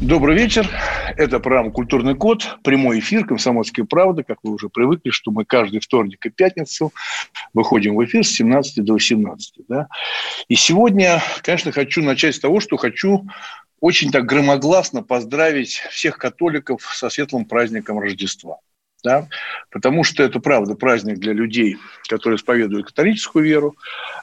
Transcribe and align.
Добрый 0.00 0.34
вечер. 0.34 0.66
Это 1.18 1.40
программа 1.40 1.70
«Культурный 1.70 2.14
код». 2.14 2.56
Прямой 2.64 3.00
эфир 3.00 3.26
«Комсомольская 3.26 3.84
правда». 3.84 4.22
Как 4.22 4.38
вы 4.42 4.54
уже 4.54 4.70
привыкли, 4.70 5.10
что 5.10 5.30
мы 5.30 5.44
каждый 5.44 5.80
вторник 5.80 6.24
и 6.24 6.30
пятницу 6.30 6.94
выходим 7.52 7.96
в 7.96 8.04
эфир 8.06 8.24
с 8.24 8.30
17 8.30 8.82
до 8.82 8.94
18. 8.94 9.66
Да? 9.68 9.88
И 10.48 10.54
сегодня, 10.54 11.22
конечно, 11.42 11.70
хочу 11.70 12.02
начать 12.02 12.34
с 12.34 12.40
того, 12.40 12.60
что 12.60 12.78
хочу 12.78 13.28
очень 13.80 14.10
так 14.10 14.24
громогласно 14.24 15.02
поздравить 15.02 15.82
всех 15.90 16.16
католиков 16.16 16.80
со 16.94 17.10
светлым 17.10 17.44
праздником 17.44 17.98
Рождества 17.98 18.56
да, 19.02 19.28
потому 19.70 20.04
что 20.04 20.22
это, 20.22 20.40
правда, 20.40 20.74
праздник 20.74 21.18
для 21.18 21.32
людей, 21.32 21.78
которые 22.08 22.36
исповедуют 22.36 22.86
католическую 22.86 23.44
веру. 23.44 23.76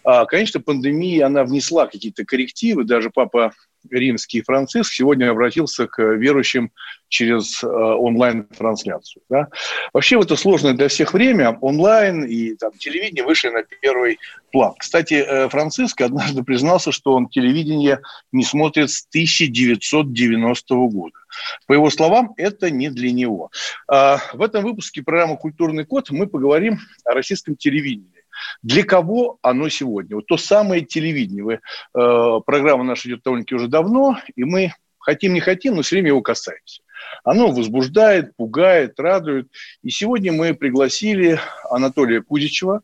А, 0.07 0.25
конечно, 0.25 0.61
пандемия, 0.61 1.25
она 1.25 1.43
внесла 1.43 1.85
какие-то 1.85 2.23
коррективы, 2.23 2.85
даже 2.85 3.09
папа 3.09 3.51
римский 3.91 4.41
Франциск 4.41 4.93
сегодня 4.93 5.29
обратился 5.29 5.85
к 5.85 6.01
верующим 6.01 6.71
через 7.09 7.61
э, 7.61 7.67
онлайн-трансляцию. 7.67 9.23
Да? 9.29 9.49
Вообще 9.91 10.17
это 10.17 10.37
сложное 10.37 10.71
для 10.73 10.87
всех 10.87 11.13
время 11.13 11.57
онлайн 11.59 12.23
и 12.23 12.55
там, 12.55 12.71
телевидение 12.71 13.25
вышли 13.25 13.49
на 13.49 13.63
первый 13.63 14.17
план. 14.53 14.75
Кстати, 14.77 15.15
э, 15.15 15.49
Франциск 15.49 15.99
однажды 15.99 16.41
признался, 16.41 16.93
что 16.93 17.11
он 17.13 17.27
телевидение 17.27 17.99
не 18.31 18.45
смотрит 18.45 18.89
с 18.89 19.05
1990 19.09 20.75
года. 20.87 21.17
По 21.65 21.73
его 21.73 21.89
словам, 21.89 22.33
это 22.37 22.71
не 22.71 22.89
для 22.89 23.11
него. 23.11 23.51
А 23.91 24.19
в 24.31 24.41
этом 24.41 24.63
выпуске 24.63 25.03
программы 25.03 25.35
«Культурный 25.35 25.83
код» 25.85 26.11
мы 26.11 26.27
поговорим 26.27 26.79
о 27.03 27.11
российском 27.11 27.57
телевидении 27.57 28.16
для 28.61 28.83
кого 28.83 29.37
оно 29.41 29.69
сегодня? 29.69 30.15
Вот 30.15 30.27
то 30.27 30.37
самое 30.37 30.81
телевидение. 30.85 31.43
Вы, 31.43 31.53
э, 31.53 32.39
программа 32.45 32.83
наша 32.83 33.09
идет 33.09 33.21
довольно-таки 33.23 33.55
уже 33.55 33.67
давно, 33.67 34.17
и 34.35 34.43
мы 34.43 34.73
хотим, 34.99 35.33
не 35.33 35.39
хотим, 35.39 35.75
но 35.75 35.81
все 35.81 35.95
время 35.95 36.09
его 36.09 36.21
касаемся. 36.21 36.81
Оно 37.23 37.51
возбуждает, 37.51 38.35
пугает, 38.35 38.99
радует. 38.99 39.47
И 39.83 39.89
сегодня 39.89 40.33
мы 40.33 40.53
пригласили 40.53 41.39
Анатолия 41.69 42.21
Кузичева, 42.21 42.81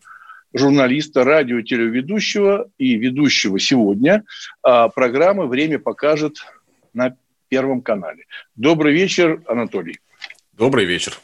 журналиста, 0.54 1.24
радио, 1.24 1.62
телеведущего 1.62 2.70
и 2.78 2.96
ведущего 2.96 3.60
сегодня 3.60 4.24
а, 4.62 4.88
программы 4.90 5.48
«Время 5.48 5.80
покажет» 5.80 6.46
на 6.94 7.16
Первом 7.50 7.82
канале. 7.82 8.26
Добрый 8.56 8.94
вечер, 8.94 9.42
Анатолий. 9.48 10.00
Добрый 10.54 10.86
вечер. 10.86 11.20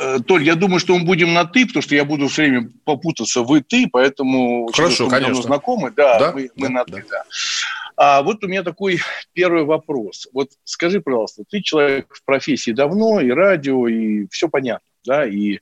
Э, 0.00 0.18
Толь, 0.26 0.44
я 0.44 0.54
думаю, 0.54 0.80
что 0.80 0.96
мы 0.96 1.04
будем 1.04 1.34
на 1.34 1.44
«ты», 1.44 1.66
потому 1.66 1.82
что 1.82 1.94
я 1.94 2.04
буду 2.04 2.28
все 2.28 2.42
время 2.42 2.70
попутаться 2.84 3.42
«вы», 3.42 3.60
«ты», 3.60 3.88
поэтому... 3.90 4.68
Хорошо, 4.72 5.08
конечно. 5.08 5.42
знакомы, 5.42 5.90
да, 5.90 6.18
да? 6.18 6.32
Мы, 6.32 6.50
мы 6.56 6.68
на 6.68 6.84
«ты», 6.84 7.04
да. 7.08 7.08
да. 7.10 7.24
А 7.98 8.22
вот 8.22 8.44
у 8.44 8.48
меня 8.48 8.62
такой 8.62 9.00
первый 9.32 9.64
вопрос. 9.64 10.28
Вот 10.32 10.50
скажи, 10.64 11.00
пожалуйста, 11.00 11.44
ты 11.48 11.62
человек 11.62 12.14
в 12.14 12.24
профессии 12.24 12.72
давно, 12.72 13.20
и 13.20 13.30
радио, 13.30 13.88
и 13.88 14.26
все 14.30 14.48
понятно, 14.48 14.86
да, 15.04 15.26
и 15.26 15.60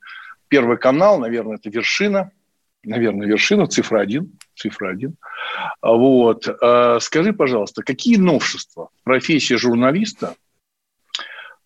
Первый 0.54 0.76
канал, 0.76 1.18
наверное, 1.18 1.56
это 1.56 1.68
вершина, 1.68 2.30
наверное, 2.84 3.26
вершина, 3.26 3.66
цифра 3.66 4.00
один, 4.00 4.38
цифра 4.54 4.90
один. 4.90 5.16
Вот. 5.82 6.48
А 6.60 7.00
скажи, 7.00 7.32
пожалуйста, 7.32 7.82
какие 7.82 8.18
новшества 8.18 8.90
в 9.00 9.04
профессии 9.04 9.54
журналиста 9.54 10.36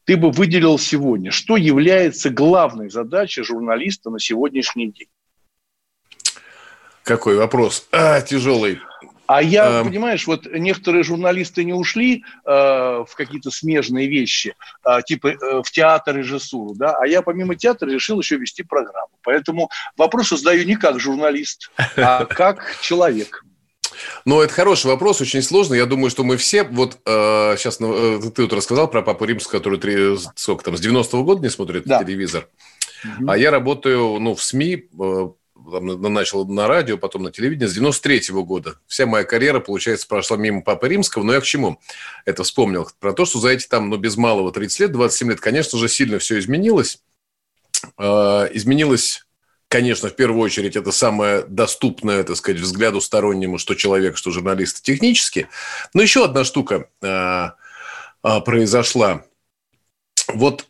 ты 0.09 0.17
бы 0.17 0.31
выделил 0.31 0.79
сегодня? 0.79 1.31
Что 1.31 1.59
является 1.59 2.31
главной 2.31 2.89
задачей 2.89 3.43
журналиста 3.43 4.09
на 4.09 4.19
сегодняшний 4.19 4.91
день? 4.91 5.09
Какой 7.03 7.37
вопрос? 7.37 7.87
А, 7.93 8.23
тяжелый. 8.23 8.81
А 9.27 9.43
я, 9.43 9.81
эм... 9.81 9.87
понимаешь, 9.87 10.27
вот 10.27 10.47
некоторые 10.47 11.03
журналисты 11.03 11.63
не 11.63 11.75
ушли 11.75 12.25
э, 12.47 12.51
в 12.51 13.11
какие-то 13.19 13.51
смежные 13.51 14.09
вещи, 14.09 14.55
э, 14.87 15.03
типа 15.05 15.27
э, 15.27 15.63
в 15.63 15.71
театр, 15.71 16.17
режиссуру, 16.17 16.75
да, 16.75 16.97
а 16.99 17.07
я 17.07 17.21
помимо 17.21 17.55
театра 17.55 17.91
решил 17.91 18.19
еще 18.19 18.37
вести 18.37 18.63
программу. 18.63 19.13
Поэтому 19.23 19.69
вопрос 19.99 20.31
задаю 20.31 20.65
не 20.65 20.77
как 20.77 20.99
журналист, 20.99 21.71
а 21.99 22.25
как 22.31 22.79
человек. 22.81 23.45
Ну, 24.25 24.41
это 24.41 24.53
хороший 24.53 24.87
вопрос, 24.87 25.21
очень 25.21 25.43
сложный. 25.43 25.79
Я 25.79 25.87
думаю, 25.87 26.11
что 26.11 26.25
мы 26.25 26.37
все... 26.37 26.65
Вот 26.65 26.99
э, 27.05 27.55
сейчас 27.57 27.81
ну, 27.81 28.19
э, 28.19 28.31
ты 28.31 28.43
вот 28.43 28.53
рассказал 28.53 28.89
про 28.89 29.03
Папу 29.03 29.25
Римского, 29.25 29.59
который 29.59 29.79
три, 29.79 30.17
сколько 30.35 30.65
там, 30.65 30.77
с 30.77 30.81
90-го 30.81 31.25
года 31.25 31.43
не 31.43 31.51
смотрит 31.51 31.85
да. 31.85 32.03
телевизор. 32.03 32.49
Угу. 33.05 33.31
А 33.31 33.39
я 33.39 33.51
работаю 33.51 34.19
ну, 34.19 34.35
в 34.35 34.43
СМИ, 34.43 34.89
э, 35.01 35.29
начал 35.71 36.47
на 36.47 36.67
радио, 36.67 36.97
потом 36.99 37.25
на 37.25 37.31
телевидении 37.31 37.67
с 37.67 37.75
93 37.75 38.19
-го 38.31 38.45
года. 38.45 38.77
Вся 38.87 39.07
моя 39.07 39.25
карьера, 39.25 39.61
получается, 39.61 40.07
прошла 40.07 40.37
мимо 40.37 40.63
Папы 40.63 40.89
Римского. 40.89 41.23
Но 41.23 41.33
я 41.33 41.41
к 41.41 41.45
чему 41.45 41.81
это 42.25 42.43
вспомнил? 42.45 42.89
Про 43.01 43.13
то, 43.13 43.25
что 43.25 43.39
за 43.39 43.49
эти 43.49 43.67
там, 43.67 43.91
ну, 43.91 43.97
без 43.97 44.17
малого 44.17 44.53
30 44.53 44.81
лет, 44.81 44.93
27 44.93 45.31
лет, 45.31 45.41
конечно 45.41 45.79
же, 45.79 45.89
сильно 45.89 46.19
все 46.19 46.39
изменилось. 46.39 47.03
Э, 47.99 48.49
изменилось 48.53 49.27
конечно, 49.69 50.09
в 50.09 50.17
первую 50.17 50.43
очередь, 50.43 50.77
это 50.77 50.93
самое 50.93 51.43
доступное, 51.43 52.25
так 52.25 52.37
сказать, 52.37 52.61
взгляду 52.61 53.01
стороннему, 53.01 53.59
что 53.59 53.75
человек, 53.75 54.17
что 54.17 54.31
журналист 54.31 54.83
технически. 54.83 55.49
Но 55.95 56.03
еще 56.03 56.25
одна 56.25 56.45
штука 56.45 56.89
э, 57.03 57.51
э, 58.25 58.41
произошла. 58.41 59.25
Вот 60.29 60.67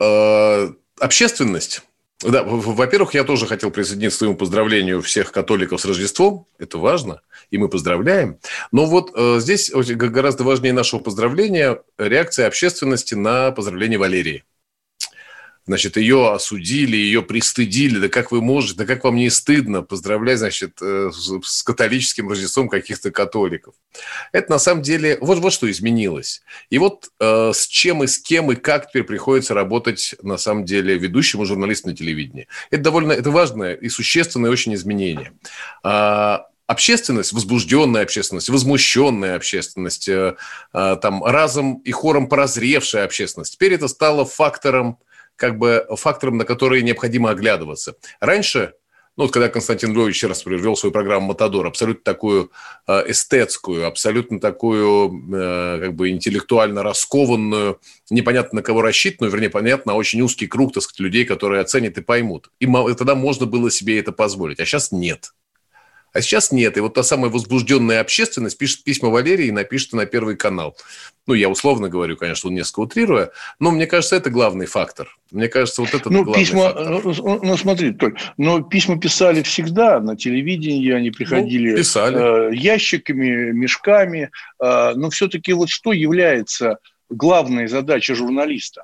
э, 0.00 0.72
общественность. 1.00 1.82
Да, 2.20 2.44
во-первых, 2.44 3.14
я 3.14 3.24
тоже 3.24 3.46
хотел 3.46 3.72
присоединиться 3.72 4.16
к 4.16 4.20
своему 4.20 4.36
поздравлению 4.36 5.02
всех 5.02 5.32
католиков 5.32 5.80
с 5.80 5.84
Рождеством. 5.84 6.46
Это 6.56 6.78
важно, 6.78 7.20
и 7.50 7.58
мы 7.58 7.68
поздравляем. 7.68 8.38
Но 8.70 8.86
вот 8.86 9.10
э, 9.14 9.40
здесь 9.40 9.72
гораздо 9.72 10.44
важнее 10.44 10.72
нашего 10.72 11.00
поздравления 11.00 11.82
реакция 11.98 12.46
общественности 12.46 13.14
на 13.14 13.50
поздравление 13.50 13.98
Валерии 13.98 14.44
значит, 15.66 15.96
ее 15.96 16.32
осудили, 16.32 16.96
ее 16.96 17.22
пристыдили, 17.22 17.98
да 17.98 18.08
как 18.08 18.32
вы 18.32 18.40
можете, 18.40 18.74
да 18.78 18.84
как 18.84 19.04
вам 19.04 19.16
не 19.16 19.30
стыдно 19.30 19.82
поздравлять, 19.82 20.38
значит, 20.38 20.78
э, 20.82 21.10
с 21.12 21.62
католическим 21.62 22.28
Рождеством 22.28 22.68
каких-то 22.68 23.10
католиков. 23.10 23.74
Это 24.32 24.50
на 24.50 24.58
самом 24.58 24.82
деле, 24.82 25.18
вот, 25.20 25.38
вот 25.38 25.52
что 25.52 25.70
изменилось. 25.70 26.42
И 26.70 26.78
вот 26.78 27.10
э, 27.20 27.52
с 27.54 27.66
чем 27.66 28.02
и 28.02 28.06
с 28.06 28.18
кем 28.18 28.50
и 28.50 28.56
как 28.56 28.88
теперь 28.88 29.04
приходится 29.04 29.54
работать, 29.54 30.14
на 30.22 30.36
самом 30.36 30.64
деле, 30.64 30.98
ведущему 30.98 31.44
журналисту 31.44 31.88
на 31.88 31.96
телевидении. 31.96 32.48
Это 32.70 32.82
довольно, 32.82 33.12
это 33.12 33.30
важное 33.30 33.74
и 33.74 33.88
существенное 33.88 34.50
очень 34.50 34.74
изменение. 34.74 35.32
А, 35.84 36.46
общественность, 36.66 37.32
возбужденная 37.32 38.02
общественность, 38.02 38.48
возмущенная 38.48 39.36
общественность, 39.36 40.08
э, 40.08 40.34
там 40.72 41.22
разом 41.24 41.76
и 41.84 41.92
хором 41.92 42.28
прозревшая 42.28 43.04
общественность, 43.04 43.54
теперь 43.54 43.74
это 43.74 43.88
стало 43.88 44.24
фактором 44.24 44.98
как 45.42 45.58
бы 45.58 45.84
фактором, 45.96 46.38
на 46.38 46.44
который 46.44 46.82
необходимо 46.82 47.30
оглядываться. 47.30 47.96
Раньше 48.20 48.74
ну, 49.16 49.24
вот 49.24 49.32
когда 49.32 49.48
Константин 49.48 49.92
Львович 49.92 50.24
раз 50.24 50.44
привел 50.44 50.76
свою 50.76 50.92
программу 50.92 51.26
«Матадор», 51.26 51.66
абсолютно 51.66 52.02
такую 52.02 52.50
э, 52.86 53.10
эстетскую, 53.10 53.86
абсолютно 53.86 54.40
такую 54.40 55.10
э, 55.34 55.80
как 55.80 55.94
бы 55.94 56.10
интеллектуально 56.10 56.82
раскованную, 56.82 57.78
непонятно 58.08 58.60
на 58.60 58.62
кого 58.62 58.80
рассчитанную, 58.80 59.32
вернее, 59.32 59.50
понятно, 59.50 59.94
очень 59.94 60.22
узкий 60.22 60.46
круг, 60.46 60.72
так 60.72 60.84
сказать, 60.84 61.00
людей, 61.00 61.24
которые 61.26 61.60
оценят 61.60 61.98
и 61.98 62.02
поймут. 62.02 62.50
И 62.58 62.66
тогда 62.66 63.14
можно 63.14 63.44
было 63.44 63.70
себе 63.70 63.98
это 63.98 64.12
позволить, 64.12 64.60
а 64.60 64.64
сейчас 64.64 64.92
нет. 64.92 65.32
А 66.12 66.20
сейчас 66.20 66.52
нет. 66.52 66.76
И 66.76 66.80
вот 66.80 66.94
та 66.94 67.02
самая 67.02 67.30
возбужденная 67.30 68.00
общественность 68.00 68.58
пишет 68.58 68.84
письма 68.84 69.08
Валерии 69.08 69.46
и 69.46 69.52
напишет 69.52 69.92
на 69.94 70.04
Первый 70.04 70.36
канал. 70.36 70.76
Ну, 71.26 71.34
я 71.34 71.48
условно 71.48 71.88
говорю, 71.88 72.16
конечно, 72.16 72.48
несколько 72.48 72.80
утрируя, 72.80 73.30
но 73.60 73.70
мне 73.70 73.86
кажется, 73.86 74.16
это 74.16 74.28
главный 74.28 74.66
фактор. 74.66 75.16
Мне 75.30 75.48
кажется, 75.48 75.82
вот 75.82 75.94
это 75.94 76.10
ну, 76.10 76.24
главный 76.24 76.44
письма, 76.44 76.64
фактор. 76.64 77.02
Ну, 77.04 77.40
ну, 77.42 77.56
смотри, 77.56 77.92
Толь, 77.92 78.18
но 78.36 78.60
письма 78.60 78.98
писали 78.98 79.42
всегда 79.42 80.00
на 80.00 80.16
телевидении, 80.16 80.90
они 80.90 81.10
приходили 81.10 81.70
ну, 81.70 81.76
писали. 81.76 82.50
Э, 82.50 82.54
ящиками, 82.54 83.52
мешками. 83.52 84.30
Э, 84.60 84.92
но 84.96 85.10
все-таки 85.10 85.52
вот 85.52 85.70
что 85.70 85.92
является 85.92 86.78
главной 87.08 87.68
задачей 87.68 88.14
журналиста? 88.14 88.82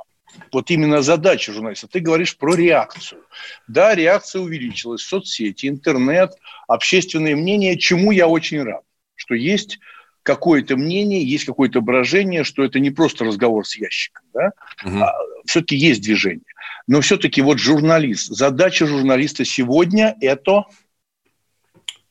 Вот 0.52 0.70
именно 0.70 1.02
задача 1.02 1.52
журналиста. 1.52 1.88
Ты 1.88 2.00
говоришь 2.00 2.37
про 2.37 2.55
реакцию. 2.55 3.23
Да, 3.67 3.94
реакция 3.94 4.43
увеличилась, 4.43 5.02
соцсети, 5.02 5.67
интернет, 5.69 6.32
общественное 6.67 7.37
мнение, 7.37 7.79
чему 7.79 8.11
я 8.12 8.29
очень 8.29 8.62
рад, 8.62 8.82
что 9.14 9.35
есть 9.35 9.79
какое-то 10.23 10.76
мнение, 10.76 11.25
есть 11.25 11.46
какое-то 11.46 11.81
брожение, 11.81 12.44
что 12.44 12.62
это 12.62 12.81
не 12.81 12.90
просто 12.90 13.25
разговор 13.25 13.67
с 13.67 13.76
ящиком, 13.76 14.26
да? 14.35 14.52
угу. 14.85 14.99
а 14.99 15.12
все-таки 15.46 15.76
есть 15.76 16.02
движение. 16.02 16.44
Но 16.87 17.00
все-таки 17.00 17.40
вот 17.40 17.58
журналист, 17.58 18.29
задача 18.35 18.87
журналиста 18.87 19.44
сегодня– 19.44 20.17
это 20.20 20.64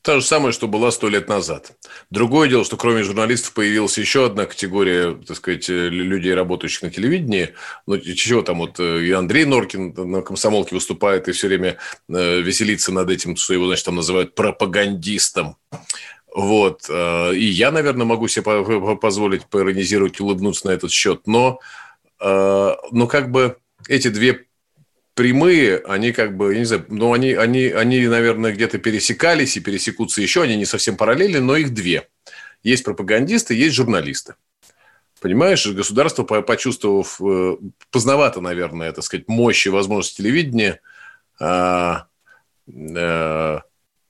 Та 0.07 0.21
же 0.21 0.25
самое, 0.25 0.53
что 0.53 0.69
была 0.69 0.89
сто 0.91 1.09
лет 1.09 1.27
назад. 1.27 1.73
Другое 2.11 2.47
дело, 2.47 2.63
что 2.63 2.77
кроме 2.77 3.03
журналистов 3.03 3.51
появилась 3.51 3.97
еще 3.97 4.27
одна 4.27 4.45
категория, 4.45 5.11
так 5.15 5.35
сказать, 5.35 5.69
э, 5.69 5.89
людей, 5.89 6.33
работающих 6.33 6.83
на 6.83 6.89
телевидении. 6.89 7.49
Ну, 7.87 7.99
чего 7.99 8.41
там 8.41 8.59
вот 8.59 8.79
э, 8.79 9.03
и 9.03 9.11
Андрей 9.11 9.43
Норкин 9.43 9.93
на 10.09 10.21
комсомолке 10.21 10.75
выступает 10.75 11.27
и 11.27 11.33
все 11.33 11.49
время 11.49 11.75
э, 12.07 12.39
веселится 12.39 12.93
над 12.93 13.09
этим, 13.09 13.35
что 13.35 13.53
его, 13.53 13.67
значит, 13.67 13.83
там 13.83 13.97
называют 13.97 14.33
пропагандистом. 14.33 15.57
Вот. 16.33 16.89
И 16.89 17.45
я, 17.45 17.71
наверное, 17.71 18.05
могу 18.05 18.29
себе 18.29 18.43
позволить 18.95 19.45
поиронизировать, 19.47 20.21
улыбнуться 20.21 20.67
на 20.67 20.71
этот 20.71 20.91
счет. 20.91 21.23
Но, 21.25 21.59
но 22.21 23.07
как 23.09 23.29
бы 23.29 23.57
эти 23.89 24.07
две 24.07 24.46
прямые, 25.17 25.79
они 25.79 26.11
как 26.11 26.37
бы, 26.37 26.53
я 26.53 26.59
не 26.59 26.65
знаю, 26.65 26.85
ну, 26.89 27.11
они, 27.11 27.33
они, 27.33 27.65
они, 27.65 28.07
наверное, 28.07 28.53
где-то 28.53 28.77
пересекались 28.77 29.57
и 29.57 29.59
пересекутся 29.59 30.21
еще, 30.21 30.43
они 30.43 30.55
не 30.55 30.65
совсем 30.65 30.95
параллельны, 30.95 31.41
но 31.41 31.57
их 31.57 31.73
две. 31.73 32.07
Есть 32.63 32.85
пропагандисты, 32.85 33.55
есть 33.55 33.75
журналисты. 33.75 34.35
Понимаешь, 35.19 35.65
государство, 35.65 36.23
почувствовав, 36.23 37.19
э, 37.19 37.57
поздновато, 37.89 38.41
наверное, 38.41 38.91
так 38.91 39.03
сказать, 39.03 39.27
мощь 39.27 39.65
и 39.65 39.71
возможность 39.71 40.17
телевидения, 40.17 40.79
а, 41.39 42.05
а, 42.69 43.61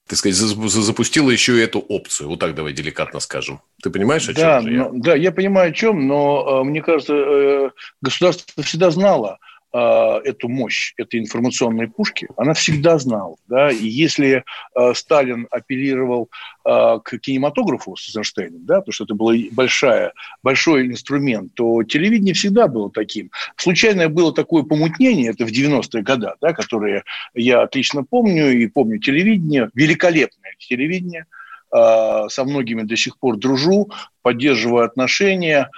так 0.08 0.18
сказать, 0.18 0.36
запустила 0.36 1.30
еще 1.30 1.58
и 1.58 1.62
эту 1.62 1.80
опцию. 1.80 2.28
Вот 2.28 2.40
так 2.40 2.54
давай 2.54 2.74
деликатно 2.74 3.22
скажем. 3.22 3.62
Ты 3.82 3.90
понимаешь, 3.90 4.28
о 4.28 4.34
да, 4.34 4.60
чем 4.60 4.70
же 4.70 4.76
я? 4.76 4.90
да, 4.92 5.16
я 5.16 5.32
понимаю, 5.32 5.72
о 5.72 5.74
чем, 5.74 6.06
но 6.06 6.66
мне 6.66 6.82
кажется, 6.82 7.72
государство 8.02 8.62
всегда 8.64 8.92
знало, 8.92 9.40
Э, 9.80 10.22
эту 10.24 10.50
мощь 10.50 10.94
этой 10.98 11.20
информационной 11.20 11.88
пушки, 11.88 12.28
она 12.36 12.54
всегда 12.56 12.98
знала. 12.98 13.36
Да? 13.48 13.70
И 13.70 13.86
если 13.86 14.44
э, 14.76 14.94
Сталин 14.96 15.48
апеллировал 15.52 16.30
э, 16.66 17.00
к 17.04 17.20
кинематографу 17.20 17.96
с 17.96 18.08
Эйзенштейном, 18.10 18.66
да, 18.66 18.80
потому 18.80 18.94
что 18.94 19.04
это 19.04 19.14
был 19.14 19.32
большая, 19.52 20.14
большой 20.42 20.88
инструмент, 20.88 21.54
то 21.54 21.84
телевидение 21.84 22.34
всегда 22.34 22.68
было 22.68 22.90
таким. 22.90 23.30
Случайно 23.56 24.10
было 24.10 24.34
такое 24.34 24.64
помутнение, 24.64 25.30
это 25.30 25.46
в 25.46 25.52
90-е 25.52 26.02
годы, 26.02 26.32
да, 26.42 26.54
которые 26.54 27.04
я 27.36 27.62
отлично 27.62 28.04
помню, 28.04 28.58
и 28.58 28.66
помню 28.66 28.98
телевидение, 28.98 29.70
великолепное 29.76 30.56
телевидение, 30.58 31.28
э, 31.72 32.24
со 32.30 32.46
многими 32.46 32.82
до 32.82 32.96
сих 32.96 33.20
пор 33.20 33.38
дружу, 33.38 33.92
поддерживаю 34.24 34.86
отношения, 34.86 35.70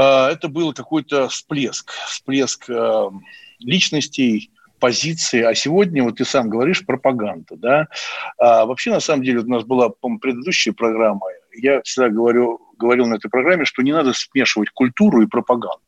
это 0.00 0.48
был 0.48 0.72
какой-то 0.72 1.28
всплеск, 1.28 1.92
всплеск 2.08 2.68
а, 2.68 3.10
личностей, 3.58 4.50
позиции, 4.78 5.42
а 5.42 5.54
сегодня, 5.54 6.02
вот 6.02 6.16
ты 6.16 6.24
сам 6.24 6.50
говоришь, 6.50 6.84
пропаганда, 6.84 7.56
да. 7.56 7.86
А 8.38 8.66
вообще, 8.66 8.90
на 8.90 9.00
самом 9.00 9.24
деле, 9.24 9.40
у 9.40 9.48
нас 9.48 9.64
была, 9.64 9.88
по 9.88 10.18
предыдущая 10.18 10.72
программа, 10.74 11.26
я 11.56 11.80
всегда 11.82 12.10
говорю, 12.10 12.60
говорил 12.76 13.06
на 13.06 13.14
этой 13.14 13.30
программе, 13.30 13.64
что 13.64 13.82
не 13.82 13.92
надо 13.92 14.12
смешивать 14.12 14.70
культуру 14.70 15.22
и 15.22 15.26
пропаганду. 15.26 15.80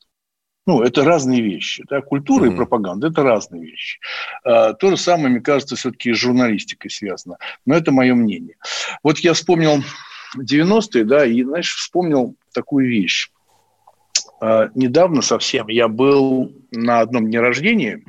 Ну, 0.67 0.83
это 0.83 1.05
разные 1.05 1.43
вещи. 1.43 1.85
Да? 1.89 2.01
Культура 2.01 2.47
mm-hmm. 2.47 2.55
и 2.55 2.57
пропаганда– 2.57 3.07
это 3.09 3.23
разные 3.23 3.65
вещи. 3.65 4.01
А, 4.45 4.73
то 4.73 4.91
же 4.91 4.97
самое, 4.97 5.29
мне 5.29 5.41
кажется, 5.41 5.77
все-таки 5.77 6.13
с 6.13 6.17
журналистикой 6.17 6.91
связано. 6.91 7.37
Но 7.67 7.77
это 7.77 7.93
мое 7.93 8.15
мнение. 8.15 8.57
Вот 9.03 9.19
я 9.19 9.35
вспомнил 9.35 9.85
90-е, 10.37 11.05
да, 11.05 11.25
и, 11.25 11.43
знаешь, 11.45 11.73
вспомнил 11.73 12.35
такую 12.53 12.89
вещь. 12.89 13.31
А, 14.41 14.69
недавно 14.75 15.23
совсем 15.23 15.69
я 15.69 15.89
был 15.89 16.53
на 16.71 17.01
одном 17.01 17.27
дне 17.27 17.41
рождения 17.41 18.03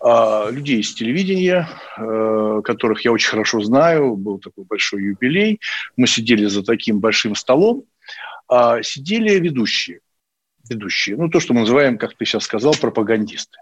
а, 0.00 0.50
людей 0.50 0.80
из 0.80 0.94
телевидения, 0.94 1.68
а, 1.96 2.60
которых 2.62 3.04
я 3.04 3.12
очень 3.12 3.30
хорошо 3.30 3.62
знаю. 3.62 4.16
Был 4.16 4.38
такой 4.38 4.64
большой 4.64 5.02
юбилей. 5.02 5.60
Мы 5.96 6.06
сидели 6.06 6.46
за 6.46 6.62
таким 6.62 7.00
большим 7.00 7.34
столом. 7.34 7.84
Сидели 8.82 9.38
ведущие. 9.38 10.00
Ведущие. 10.68 11.16
Ну, 11.16 11.30
то, 11.30 11.40
что 11.40 11.54
мы 11.54 11.60
называем, 11.60 11.96
как 11.96 12.14
ты 12.14 12.26
сейчас 12.26 12.44
сказал, 12.44 12.74
пропагандисты. 12.78 13.56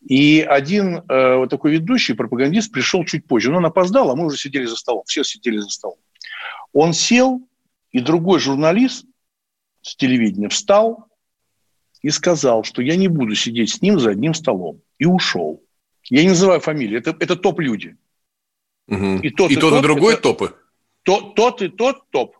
И 0.00 0.40
один 0.40 1.02
э, 1.08 1.36
вот 1.36 1.50
такой 1.50 1.72
ведущий, 1.72 2.14
пропагандист, 2.14 2.72
пришел 2.72 3.04
чуть 3.04 3.26
позже. 3.26 3.50
Но 3.50 3.58
он 3.58 3.66
опоздал, 3.66 4.10
а 4.10 4.16
мы 4.16 4.26
уже 4.26 4.38
сидели 4.38 4.64
за 4.64 4.76
столом. 4.76 5.02
Все 5.06 5.22
сидели 5.22 5.58
за 5.58 5.68
столом. 5.68 5.98
Он 6.72 6.94
сел, 6.94 7.46
и 7.90 8.00
другой 8.00 8.40
журналист 8.40 9.06
с 9.84 9.96
телевидения 9.96 10.48
встал 10.48 11.06
и 12.00 12.10
сказал, 12.10 12.64
что 12.64 12.82
я 12.82 12.96
не 12.96 13.08
буду 13.08 13.34
сидеть 13.34 13.70
с 13.70 13.82
ним 13.82 14.00
за 14.00 14.10
одним 14.10 14.34
столом. 14.34 14.80
И 14.98 15.04
ушел. 15.04 15.62
Я 16.04 16.22
не 16.22 16.30
называю 16.30 16.60
фамилии, 16.60 16.98
это, 16.98 17.14
это 17.20 17.36
топ-люди. 17.36 17.96
Угу. 18.88 19.20
И 19.22 19.30
тот, 19.30 19.50
и, 19.50 19.54
и 19.54 19.56
тот, 19.56 19.78
и 19.78 19.82
другой 19.82 20.14
это, 20.14 20.22
топы? 20.22 20.54
Тот, 21.02 21.34
тот 21.34 21.62
и 21.62 21.68
тот 21.68 22.10
топ. 22.10 22.36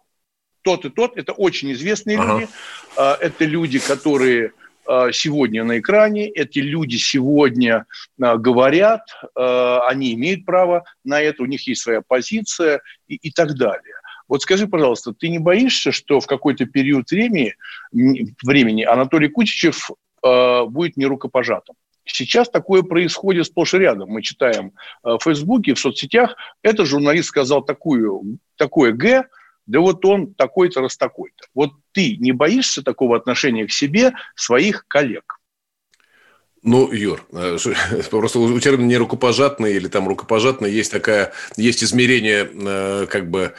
Тот 0.63 0.87
и 0.87 0.91
тот– 0.91 1.13
это 1.17 1.33
очень 1.33 1.73
известные 1.73 2.19
ага. 2.19 2.33
люди. 2.33 2.49
А, 2.97 3.19
это 3.21 3.45
люди, 3.45 3.79
которые 3.79 4.53
а, 4.87 5.13
сегодня 5.13 5.65
на 5.65 5.79
экране, 5.79 6.29
эти 6.29 6.61
люди 6.61 6.97
сегодня 6.97 7.85
а, 8.21 8.39
говорят, 8.39 9.03
они 9.35 10.15
имеют 10.15 10.47
право 10.47 10.85
на 11.05 11.21
это, 11.21 11.43
у 11.43 11.47
них 11.47 11.67
есть 11.67 11.83
своя 11.83 12.01
позиция 12.01 12.81
и, 13.07 13.17
и 13.17 13.31
так 13.31 13.55
далее. 13.57 13.95
Вот 14.29 14.43
скажи, 14.43 14.67
пожалуйста, 14.67 15.13
ты 15.13 15.29
не 15.29 15.39
боишься, 15.39 15.93
что 15.93 16.21
в 16.21 16.27
какой-то 16.27 16.67
период 16.67 17.11
времени, 17.11 17.55
времени 17.93 18.83
Анатолий 18.83 19.29
Кучичев 19.29 19.91
э, 20.23 20.65
будет 20.65 20.97
нерукопожатым? 20.97 21.77
Сейчас 22.07 22.51
такое 22.51 22.83
происходит 22.83 23.47
сплошь 23.47 23.75
и 23.75 23.79
рядом. 23.79 24.11
Мы 24.11 24.23
читаем 24.23 24.73
э, 25.03 25.17
в 25.19 25.19
Фейсбуке, 25.23 25.75
в 25.75 25.79
соцсетях. 25.79 26.37
Этот 26.63 26.87
журналист 26.87 27.29
сказал 27.29 27.63
такую, 27.63 28.39
такое 28.57 28.93
«г», 28.93 29.25
да 29.67 29.81
вот 29.81 30.05
он 30.05 30.35
такой-то 30.35 30.81
раз 30.81 30.97
такой-то. 30.97 31.47
Вот 31.55 31.73
ты 31.93 32.17
не 32.19 32.33
боишься 32.33 32.83
такого 32.83 33.17
отношения 33.17 33.67
к 33.67 33.73
себе 33.73 34.13
своих 34.35 34.87
коллег? 34.89 35.34
Ну, 36.67 36.91
Юр, 36.91 37.27
э, 37.31 37.59
просто 38.11 38.39
у 38.39 38.59
термина 38.59 38.87
не 38.87 38.97
рукопожатный 38.97 39.75
или 39.75 39.87
там 39.87 40.09
рукопожатный 40.09 40.73
есть 40.73 40.91
такая, 40.91 41.35
есть 41.59 41.85
измерение 41.85 42.49
э, 42.53 43.07
как 43.07 43.29
бы 43.29 43.53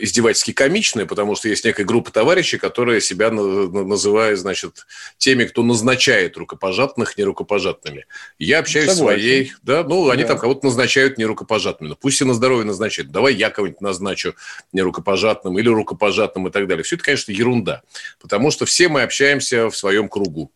издевательски 0.00 0.52
комичное, 0.52 1.06
потому 1.06 1.36
что 1.36 1.48
есть 1.48 1.64
некая 1.64 1.84
группа 1.84 2.10
товарищей, 2.10 2.58
которые 2.58 3.00
себя 3.00 3.30
называют, 3.30 4.40
значит, 4.40 4.88
теми, 5.18 5.44
кто 5.44 5.62
назначает 5.62 6.36
рукопожатных 6.36 7.16
нерукопожатными. 7.16 8.06
Я 8.40 8.58
общаюсь 8.58 8.90
с 8.90 8.98
своей, 8.98 9.52
да, 9.62 9.84
ну, 9.84 10.10
они 10.10 10.22
да. 10.22 10.30
там 10.30 10.38
кого-то 10.38 10.66
назначают 10.66 11.18
нерукопожатными. 11.18 11.90
Ну, 11.90 11.96
пусть 11.96 12.20
и 12.20 12.24
на 12.24 12.34
здоровье 12.34 12.64
назначают. 12.64 13.12
Давай 13.12 13.34
я 13.34 13.50
кого-нибудь 13.50 13.80
назначу 13.80 14.34
нерукопожатным 14.72 15.56
или 15.60 15.68
рукопожатным 15.68 16.48
и 16.48 16.50
так 16.50 16.66
далее. 16.66 16.82
Все 16.82 16.96
это, 16.96 17.04
конечно, 17.04 17.30
ерунда, 17.30 17.82
потому 18.20 18.50
что 18.50 18.66
все 18.66 18.88
мы 18.88 19.02
общаемся 19.02 19.70
в 19.70 19.76
своем 19.76 20.08
кругу. 20.08 20.50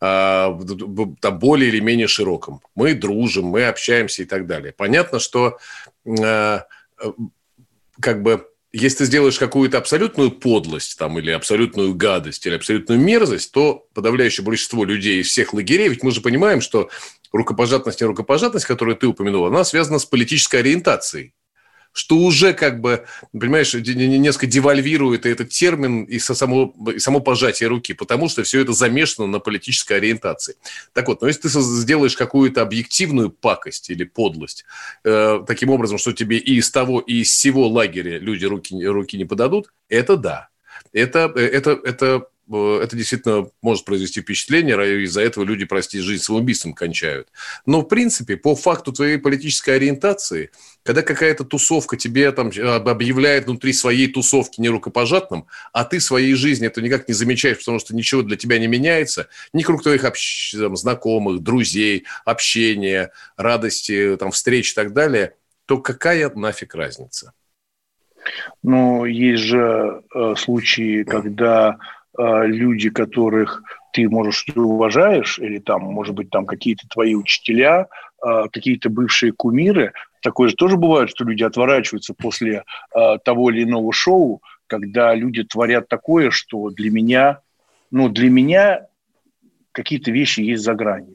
А, 0.00 0.58
там, 1.20 1.38
более 1.38 1.68
или 1.68 1.80
менее 1.80 2.08
широком. 2.08 2.60
Мы 2.74 2.94
дружим, 2.94 3.46
мы 3.46 3.66
общаемся 3.66 4.22
и 4.22 4.26
так 4.26 4.46
далее. 4.46 4.72
Понятно, 4.76 5.18
что 5.18 5.58
а, 6.22 6.66
как 8.00 8.22
бы 8.22 8.46
если 8.72 8.98
ты 8.98 9.04
сделаешь 9.04 9.38
какую-то 9.38 9.78
абсолютную 9.78 10.32
подлость 10.32 10.98
там, 10.98 11.16
или 11.20 11.30
абсолютную 11.30 11.94
гадость, 11.94 12.44
или 12.44 12.56
абсолютную 12.56 13.00
мерзость, 13.00 13.52
то 13.52 13.86
подавляющее 13.94 14.44
большинство 14.44 14.84
людей 14.84 15.20
из 15.20 15.28
всех 15.28 15.54
лагерей, 15.54 15.88
ведь 15.88 16.02
мы 16.02 16.10
же 16.10 16.20
понимаем, 16.20 16.60
что 16.60 16.90
рукопожатность 17.32 18.02
и 18.02 18.04
рукопожатность, 18.04 18.66
которую 18.66 18.96
ты 18.96 19.06
упомянул, 19.06 19.46
она 19.46 19.62
связана 19.62 20.00
с 20.00 20.04
политической 20.04 20.56
ориентацией 20.56 21.34
что 21.94 22.18
уже 22.18 22.52
как 22.52 22.80
бы, 22.80 23.06
понимаешь, 23.32 23.72
несколько 23.72 24.46
девальвирует 24.46 25.26
этот 25.26 25.50
термин 25.50 26.02
и 26.04 26.18
само, 26.18 26.74
и 26.92 26.98
само 26.98 27.20
пожатие 27.20 27.68
руки, 27.68 27.94
потому 27.94 28.28
что 28.28 28.42
все 28.42 28.60
это 28.60 28.72
замешано 28.72 29.28
на 29.28 29.38
политической 29.38 29.98
ориентации. 29.98 30.56
Так 30.92 31.06
вот, 31.06 31.22
но 31.22 31.28
если 31.28 31.42
ты 31.42 31.48
сделаешь 31.48 32.16
какую-то 32.16 32.62
объективную 32.62 33.30
пакость 33.30 33.90
или 33.90 34.02
подлость, 34.02 34.64
э, 35.04 35.40
таким 35.46 35.70
образом, 35.70 35.98
что 35.98 36.12
тебе 36.12 36.36
и 36.38 36.56
из 36.56 36.70
того, 36.70 36.98
и 36.98 37.20
из 37.20 37.30
всего 37.30 37.68
лагеря 37.68 38.18
люди 38.18 38.44
руки, 38.44 38.84
руки 38.84 39.16
не 39.16 39.24
подадут, 39.24 39.72
это 39.88 40.16
да. 40.16 40.48
Это, 40.92 41.32
э, 41.36 41.40
это, 41.40 41.78
это 41.84 42.26
это 42.48 42.96
действительно 42.96 43.48
может 43.62 43.84
произвести 43.84 44.20
впечатление, 44.20 44.76
и 45.00 45.04
из-за 45.04 45.22
этого 45.22 45.44
люди, 45.44 45.64
прости, 45.64 46.00
жизнь 46.00 46.22
самоубийством 46.22 46.74
кончают. 46.74 47.28
Но, 47.66 47.80
в 47.80 47.84
принципе, 47.84 48.36
по 48.36 48.54
факту 48.54 48.92
твоей 48.92 49.18
политической 49.18 49.76
ориентации, 49.76 50.50
когда 50.82 51.02
какая-то 51.02 51.44
тусовка 51.44 51.96
тебе 51.96 52.30
там 52.32 52.48
объявляет 52.48 53.46
внутри 53.46 53.72
своей 53.72 54.08
тусовки 54.08 54.60
нерукопожатным, 54.60 55.46
а 55.72 55.84
ты 55.84 56.00
своей 56.00 56.34
жизни 56.34 56.66
это 56.66 56.82
никак 56.82 57.08
не 57.08 57.14
замечаешь, 57.14 57.58
потому 57.58 57.78
что 57.78 57.94
ничего 57.94 58.22
для 58.22 58.36
тебя 58.36 58.58
не 58.58 58.66
меняется, 58.66 59.28
ни 59.52 59.62
круг 59.62 59.82
твоих 59.82 60.04
общ... 60.04 60.52
там, 60.52 60.76
знакомых, 60.76 61.42
друзей, 61.42 62.04
общения, 62.24 63.10
радости, 63.36 64.16
там, 64.18 64.30
встреч 64.30 64.72
и 64.72 64.74
так 64.74 64.92
далее, 64.92 65.34
то 65.66 65.78
какая 65.78 66.30
нафиг 66.34 66.74
разница? 66.74 67.32
Но 68.62 69.06
есть 69.06 69.42
же 69.42 70.02
э, 70.14 70.34
случаи, 70.36 71.02
когда 71.04 71.78
э, 71.78 72.03
люди, 72.16 72.90
которых 72.90 73.62
ты, 73.94 74.08
можешь, 74.08 74.44
уважаешь, 74.54 75.38
или 75.38 75.58
там, 75.58 75.82
может 75.82 76.14
быть, 76.14 76.28
там 76.28 76.46
какие-то 76.46 76.86
твои 76.88 77.14
учителя, 77.14 77.86
э, 78.26 78.44
какие-то 78.52 78.90
бывшие 78.90 79.32
кумиры, 79.32 79.92
такое 80.20 80.48
же 80.48 80.56
тоже 80.56 80.76
бывает, 80.76 81.10
что 81.10 81.24
люди 81.24 81.44
отворачиваются 81.44 82.12
после 82.12 82.64
э, 82.94 83.18
того 83.24 83.50
или 83.50 83.62
иного 83.62 83.92
шоу, 83.92 84.42
когда 84.66 85.14
люди 85.14 85.44
творят 85.44 85.88
такое, 85.88 86.30
что 86.30 86.70
для 86.70 86.90
меня, 86.90 87.40
ну, 87.92 88.08
для 88.08 88.30
меня 88.30 88.86
какие-то 89.70 90.10
вещи 90.10 90.40
есть 90.40 90.64
за 90.64 90.74
гранью. 90.74 91.14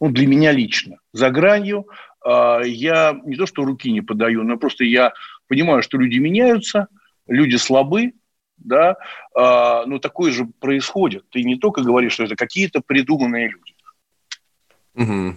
Ну, 0.00 0.10
для 0.10 0.26
меня 0.26 0.50
лично. 0.50 0.96
За 1.12 1.28
гранью 1.28 1.88
э, 2.24 2.60
я 2.64 3.20
не 3.22 3.36
то, 3.36 3.44
что 3.44 3.66
руки 3.66 3.92
не 3.92 4.00
подаю, 4.00 4.44
но 4.44 4.56
просто 4.56 4.84
я 4.84 5.12
понимаю, 5.46 5.82
что 5.82 5.98
люди 5.98 6.16
меняются, 6.16 6.88
люди 7.26 7.56
слабы, 7.56 8.12
да, 8.58 8.96
э, 9.36 9.84
но 9.86 9.98
такое 9.98 10.32
же 10.32 10.46
происходит. 10.60 11.24
Ты 11.30 11.42
не 11.42 11.56
только 11.56 11.82
говоришь, 11.82 12.12
что 12.12 12.24
это 12.24 12.36
какие-то 12.36 12.80
придуманные 12.80 13.48
люди. 13.48 13.74
Угу. 14.94 15.36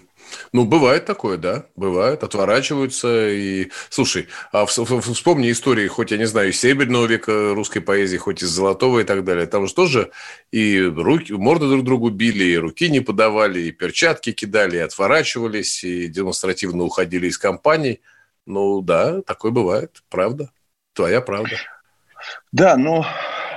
Ну, 0.54 0.66
бывает 0.66 1.06
такое, 1.06 1.38
да, 1.38 1.66
бывает, 1.76 2.24
отворачиваются. 2.24 3.30
И, 3.30 3.70
слушай, 3.90 4.28
а 4.52 4.66
вспомни 4.66 5.52
истории, 5.52 5.88
хоть, 5.88 6.12
я 6.12 6.18
не 6.18 6.26
знаю, 6.26 6.50
из 6.50 6.60
Серебряного 6.60 7.06
века 7.06 7.54
русской 7.54 7.80
поэзии, 7.80 8.18
хоть 8.18 8.42
из 8.42 8.50
Золотого 8.50 9.00
и 9.00 9.04
так 9.04 9.24
далее. 9.24 9.46
Там 9.46 9.68
же 9.68 9.74
тоже 9.74 10.12
и 10.52 10.82
руки, 10.82 11.34
морды 11.34 11.68
друг 11.68 11.84
другу 11.84 12.10
били, 12.10 12.46
и 12.46 12.58
руки 12.58 12.90
не 12.90 13.02
подавали, 13.02 13.60
и 13.60 13.72
перчатки 13.72 14.32
кидали, 14.32 14.78
и 14.78 14.80
отворачивались, 14.80 15.84
и 15.84 16.08
демонстративно 16.08 16.84
уходили 16.84 17.28
из 17.28 17.38
компаний. 17.38 18.02
Ну, 18.46 18.82
да, 18.82 19.22
такое 19.22 19.52
бывает, 19.52 20.04
правда. 20.10 20.52
Твоя 20.94 21.22
правда. 21.22 21.56
Да, 22.52 22.78
но 22.78 23.06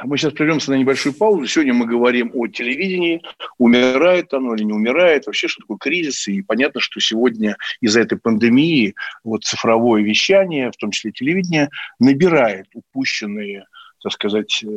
мы 0.04 0.18
сейчас 0.18 0.33
прервемся 0.33 0.71
на 0.71 0.76
небольшую 0.76 1.14
паузу. 1.14 1.47
Сегодня 1.47 1.75
мы 1.75 1.87
говорим 1.87 2.30
о 2.35 2.47
телевидении. 2.47 3.23
Умирает 3.59 4.33
оно 4.35 4.54
или 4.54 4.64
не 4.64 4.73
умирает? 4.73 5.26
Вообще, 5.26 5.49
что 5.49 5.62
такое 5.62 5.78
кризис? 5.78 6.28
И 6.28 6.42
понятно, 6.42 6.80
что 6.80 7.00
сегодня 7.00 7.56
из-за 7.80 8.00
этой 8.00 8.18
пандемии 8.18 8.94
вот 9.23 9.44
цифровое 9.44 10.02
вещание, 10.02 10.71
в 10.71 10.76
том 10.76 10.90
числе 10.90 11.12
телевидение, 11.12 11.71
набирает 11.99 12.66
упущенные 12.75 13.66
так 14.02 14.12
сказать, 14.12 14.62
э, 14.62 14.68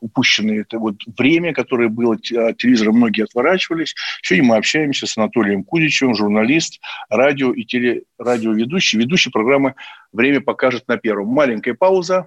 упущенное 0.00 0.62
это 0.62 0.80
вот 0.80 0.96
время, 1.16 1.54
которое 1.54 1.88
было, 1.88 2.14
от 2.14 2.56
телевизора 2.56 2.90
многие 2.90 3.22
отворачивались. 3.22 3.94
Сегодня 4.20 4.48
мы 4.48 4.56
общаемся 4.56 5.06
с 5.06 5.16
Анатолием 5.16 5.62
Кузичевым, 5.62 6.16
журналист, 6.16 6.80
радио 7.08 7.52
и 7.52 7.62
телерадиоведущий, 7.62 8.98
ведущий 8.98 9.30
программы 9.30 9.76
«Время 10.12 10.40
покажет 10.40 10.88
на 10.88 10.96
первом». 10.96 11.28
Маленькая 11.28 11.74
пауза, 11.74 12.26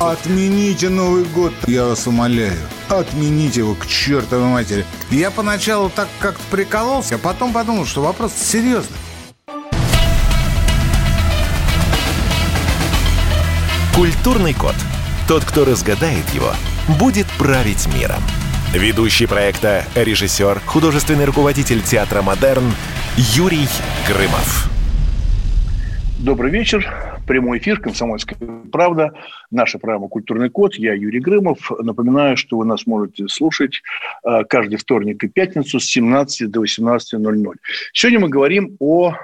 Отмените 0.00 0.88
Новый 0.88 1.24
год, 1.24 1.52
я 1.66 1.84
вас 1.84 2.06
умоляю. 2.06 2.56
Отмените 2.88 3.60
его 3.60 3.74
к 3.74 3.86
чертовой 3.86 4.48
матери. 4.48 4.86
Я 5.10 5.30
поначалу 5.30 5.90
так 5.90 6.08
как-то 6.20 6.42
прикололся, 6.50 7.16
а 7.16 7.18
потом 7.18 7.52
подумал, 7.52 7.84
что 7.84 8.00
вопрос 8.00 8.32
серьезный. 8.32 8.96
Культурный 13.94 14.54
код. 14.54 14.74
Тот, 15.28 15.44
кто 15.44 15.66
разгадает 15.66 16.26
его, 16.30 16.54
будет 16.98 17.26
править 17.32 17.86
миром. 17.94 18.22
Ведущий 18.72 19.26
проекта, 19.26 19.84
режиссер, 19.94 20.62
художественный 20.64 21.26
руководитель 21.26 21.82
театра 21.82 22.22
«Модерн» 22.22 22.72
Юрий 23.18 23.68
Грымов. 24.08 24.79
Добрый 26.22 26.50
вечер 26.50 26.86
прямой 27.26 27.58
эфир 27.58 27.80
«Комсомольская 27.80 28.36
правда». 28.70 29.14
Наша 29.50 29.78
программа 29.78 30.08
«Культурный 30.08 30.50
код». 30.50 30.74
Я 30.74 30.92
Юрий 30.92 31.18
Грымов. 31.18 31.70
Напоминаю, 31.78 32.36
что 32.36 32.58
вы 32.58 32.66
нас 32.66 32.86
можете 32.86 33.26
слушать 33.28 33.80
э, 34.22 34.44
каждый 34.44 34.76
вторник 34.76 35.24
и 35.24 35.28
пятницу 35.28 35.80
с 35.80 35.84
17 35.86 36.50
до 36.50 36.62
18.00. 36.62 37.54
Сегодня 37.94 38.20
мы 38.20 38.28
говорим 38.28 38.76
о 38.80 39.14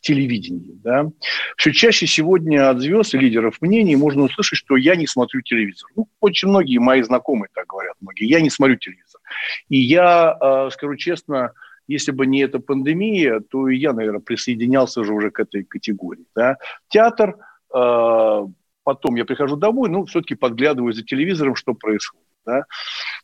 телевидении. 0.00 0.72
Да? 0.82 1.10
Все 1.56 1.70
чаще 1.70 2.08
сегодня 2.08 2.70
от 2.70 2.80
звезд 2.80 3.14
и 3.14 3.18
лидеров 3.18 3.58
мнений 3.60 3.94
можно 3.94 4.24
услышать, 4.24 4.58
что 4.58 4.76
я 4.76 4.96
не 4.96 5.06
смотрю 5.06 5.42
телевизор. 5.42 5.90
Ну, 5.94 6.08
очень 6.18 6.48
многие 6.48 6.78
мои 6.78 7.02
знакомые 7.02 7.50
так 7.54 7.68
говорят, 7.68 7.94
многие. 8.00 8.26
Я 8.28 8.40
не 8.40 8.50
смотрю 8.50 8.74
телевизор. 8.74 9.20
И 9.68 9.78
я, 9.78 10.36
э, 10.40 10.70
скажу 10.72 10.96
честно, 10.96 11.52
если 11.88 12.12
бы 12.12 12.26
не 12.26 12.40
эта 12.40 12.58
пандемия, 12.58 13.40
то 13.40 13.68
и 13.68 13.76
я, 13.76 13.92
наверное, 13.92 14.20
присоединялся 14.20 15.04
же 15.04 15.12
уже 15.12 15.30
к 15.30 15.40
этой 15.40 15.64
категории. 15.64 16.26
Да? 16.34 16.56
Театр, 16.88 17.36
э, 17.74 18.46
потом 18.84 19.16
я 19.16 19.24
прихожу 19.24 19.56
домой, 19.56 19.88
ну, 19.90 20.04
все-таки 20.04 20.34
подглядываю 20.34 20.92
за 20.92 21.02
телевизором, 21.02 21.56
что 21.56 21.74
происходит. 21.74 22.26
Да? 22.44 22.64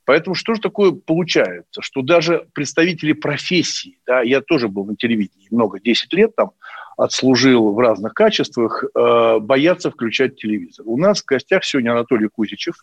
Поэтому 0.04 0.34
что 0.34 0.54
же 0.54 0.60
такое 0.60 0.92
получается? 0.92 1.82
Что 1.82 2.02
даже 2.02 2.46
представители 2.52 3.12
профессии, 3.12 3.98
да, 4.06 4.22
я 4.22 4.40
тоже 4.40 4.68
был 4.68 4.84
на 4.84 4.96
телевидении 4.96 5.48
много, 5.50 5.80
10 5.80 6.12
лет 6.12 6.36
там, 6.36 6.52
отслужил 6.96 7.72
в 7.72 7.78
разных 7.78 8.12
качествах, 8.14 8.84
э, 8.84 9.38
боятся 9.40 9.90
включать 9.90 10.36
телевизор. 10.36 10.84
У 10.88 10.96
нас 10.96 11.22
в 11.22 11.24
гостях 11.26 11.64
сегодня 11.64 11.92
Анатолий 11.92 12.28
Кузичев, 12.28 12.74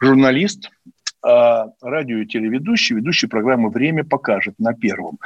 журналист, 0.00 0.70
а, 1.26 1.72
радио 1.80 2.18
и 2.18 2.26
телеведущий, 2.26 2.94
ведущий 2.94 3.26
программы 3.26 3.70
«Время 3.70 4.04
покажет» 4.04 4.54
на 4.58 4.74
первом. 4.74 5.18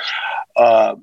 А, 0.56 0.96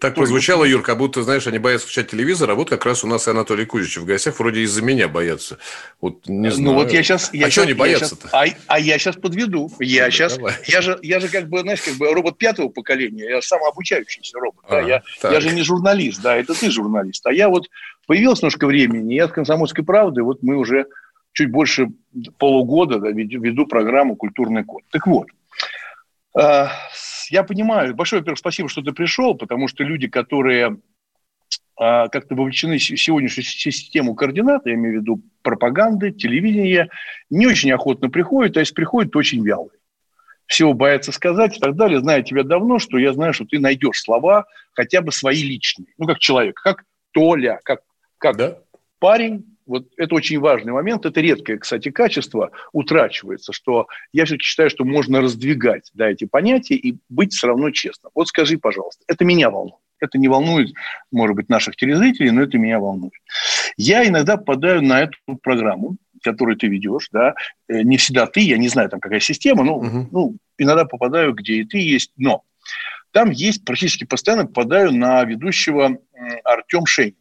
так 0.00 0.14
прозвучало, 0.14 0.64
Юр, 0.64 0.82
как 0.82 0.98
будто, 0.98 1.22
знаешь, 1.24 1.46
они 1.48 1.58
боятся 1.58 1.86
включать 1.86 2.10
телевизор, 2.10 2.50
а 2.50 2.54
вот 2.54 2.70
как 2.70 2.84
раз 2.86 3.02
у 3.02 3.08
нас 3.08 3.26
и 3.26 3.32
Анатолий 3.32 3.64
Кузичев 3.64 4.04
в 4.04 4.06
гостях, 4.06 4.38
вроде 4.38 4.60
из-за 4.60 4.80
меня 4.80 5.08
боятся. 5.08 5.58
Вот 6.00 6.28
не 6.28 6.50
знаю. 6.50 6.70
Ну 6.70 6.74
вот 6.74 6.92
я 6.92 7.02
сейчас... 7.02 7.34
Я 7.34 7.46
а 7.46 7.50
что 7.50 7.62
они 7.62 7.72
боятся-то? 7.72 8.28
А, 8.30 8.44
а 8.68 8.78
я 8.78 8.96
сейчас 8.98 9.16
подведу. 9.16 9.72
Я 9.80 10.04
ну, 10.04 10.10
сейчас... 10.12 10.38
Я 10.66 10.82
же, 10.82 10.98
я 11.02 11.18
же 11.18 11.28
как 11.28 11.48
бы, 11.48 11.60
знаешь, 11.62 11.82
как 11.82 11.94
бы 11.94 12.12
робот 12.12 12.38
пятого 12.38 12.68
поколения, 12.68 13.28
я 13.28 13.42
самообучающийся 13.42 14.38
робот. 14.38 14.64
А, 14.68 14.70
да, 14.70 14.80
я, 14.82 15.02
я 15.24 15.40
же 15.40 15.50
не 15.50 15.62
журналист, 15.62 16.22
да, 16.22 16.36
это 16.36 16.54
ты 16.54 16.70
журналист. 16.70 17.26
А 17.26 17.32
я 17.32 17.48
вот 17.48 17.68
появилось 18.06 18.40
немножко 18.40 18.68
времени, 18.68 19.14
я 19.14 19.26
с 19.26 19.32
«Комсомольской 19.32 19.84
правды», 19.84 20.22
вот 20.22 20.42
мы 20.42 20.56
уже 20.56 20.86
чуть 21.38 21.52
больше 21.52 21.88
полугода 22.38 22.98
да, 22.98 23.10
веду 23.10 23.64
программу 23.64 24.16
«Культурный 24.16 24.64
код». 24.64 24.82
Так 24.90 25.06
вот, 25.06 25.28
э, 26.36 26.66
я 27.30 27.44
понимаю, 27.44 27.94
большое, 27.94 28.22
во-первых, 28.22 28.40
спасибо, 28.40 28.68
что 28.68 28.82
ты 28.82 28.90
пришел, 28.90 29.36
потому 29.36 29.68
что 29.68 29.84
люди, 29.84 30.08
которые 30.08 30.78
э, 31.80 32.08
как-то 32.08 32.34
вовлечены 32.34 32.78
в 32.78 32.82
сегодняшнюю 32.82 33.44
систему 33.44 34.16
координат, 34.16 34.66
я 34.66 34.74
имею 34.74 34.98
в 34.98 35.02
виду 35.02 35.22
пропаганды, 35.42 36.10
телевидения, 36.10 36.90
не 37.30 37.46
очень 37.46 37.70
охотно 37.70 38.10
приходят, 38.10 38.56
а 38.56 38.60
если 38.60 38.74
приходят, 38.74 39.12
то 39.12 39.20
очень 39.20 39.44
вялые. 39.44 39.78
Всего 40.46 40.72
боятся 40.72 41.12
сказать 41.12 41.56
и 41.58 41.60
так 41.60 41.76
далее. 41.76 42.00
Знаю 42.00 42.24
тебя 42.24 42.42
давно, 42.42 42.80
что 42.80 42.98
я 42.98 43.12
знаю, 43.12 43.32
что 43.32 43.44
ты 43.44 43.60
найдешь 43.60 44.00
слова, 44.00 44.46
хотя 44.72 45.02
бы 45.02 45.12
свои 45.12 45.44
личные. 45.44 45.94
Ну, 45.98 46.06
как 46.06 46.18
человек, 46.18 46.56
как 46.56 46.84
Толя, 47.12 47.60
как, 47.62 47.82
как 48.18 48.36
да? 48.36 48.58
парень, 48.98 49.44
вот 49.68 49.86
это 49.96 50.14
очень 50.14 50.40
важный 50.40 50.72
момент, 50.72 51.06
это 51.06 51.20
редкое, 51.20 51.58
кстати, 51.58 51.90
качество 51.90 52.50
утрачивается, 52.72 53.52
что 53.52 53.86
я 54.12 54.24
все-таки 54.24 54.44
считаю, 54.44 54.70
что 54.70 54.84
можно 54.84 55.20
раздвигать 55.20 55.90
да, 55.94 56.08
эти 56.08 56.24
понятия 56.24 56.74
и 56.74 56.96
быть 57.08 57.32
все 57.34 57.46
равно 57.46 57.70
честным. 57.70 58.10
Вот 58.14 58.28
скажи, 58.28 58.58
пожалуйста, 58.58 59.04
это 59.06 59.24
меня 59.24 59.50
волнует. 59.50 59.80
Это 60.00 60.16
не 60.16 60.28
волнует, 60.28 60.72
может 61.10 61.34
быть, 61.34 61.48
наших 61.48 61.76
телезрителей, 61.76 62.30
но 62.30 62.42
это 62.42 62.56
меня 62.56 62.78
волнует. 62.78 63.12
Я 63.76 64.06
иногда 64.06 64.36
попадаю 64.36 64.80
на 64.80 65.02
эту 65.02 65.18
программу, 65.42 65.96
которую 66.22 66.56
ты 66.56 66.68
ведешь, 66.68 67.08
да, 67.12 67.34
э, 67.68 67.82
не 67.82 67.96
всегда 67.96 68.26
ты, 68.26 68.40
я 68.40 68.58
не 68.58 68.68
знаю, 68.68 68.88
там 68.88 69.00
какая 69.00 69.20
система, 69.20 69.64
но 69.64 69.78
угу. 69.78 70.08
ну, 70.10 70.36
иногда 70.56 70.84
попадаю, 70.84 71.34
где 71.34 71.54
и 71.54 71.64
ты 71.64 71.78
есть, 71.78 72.12
но 72.16 72.42
там 73.12 73.30
есть, 73.30 73.64
практически 73.64 74.04
постоянно 74.04 74.46
попадаю 74.46 74.92
на 74.92 75.24
ведущего 75.24 75.98
Артем 76.44 76.86
Шейн. 76.86 77.14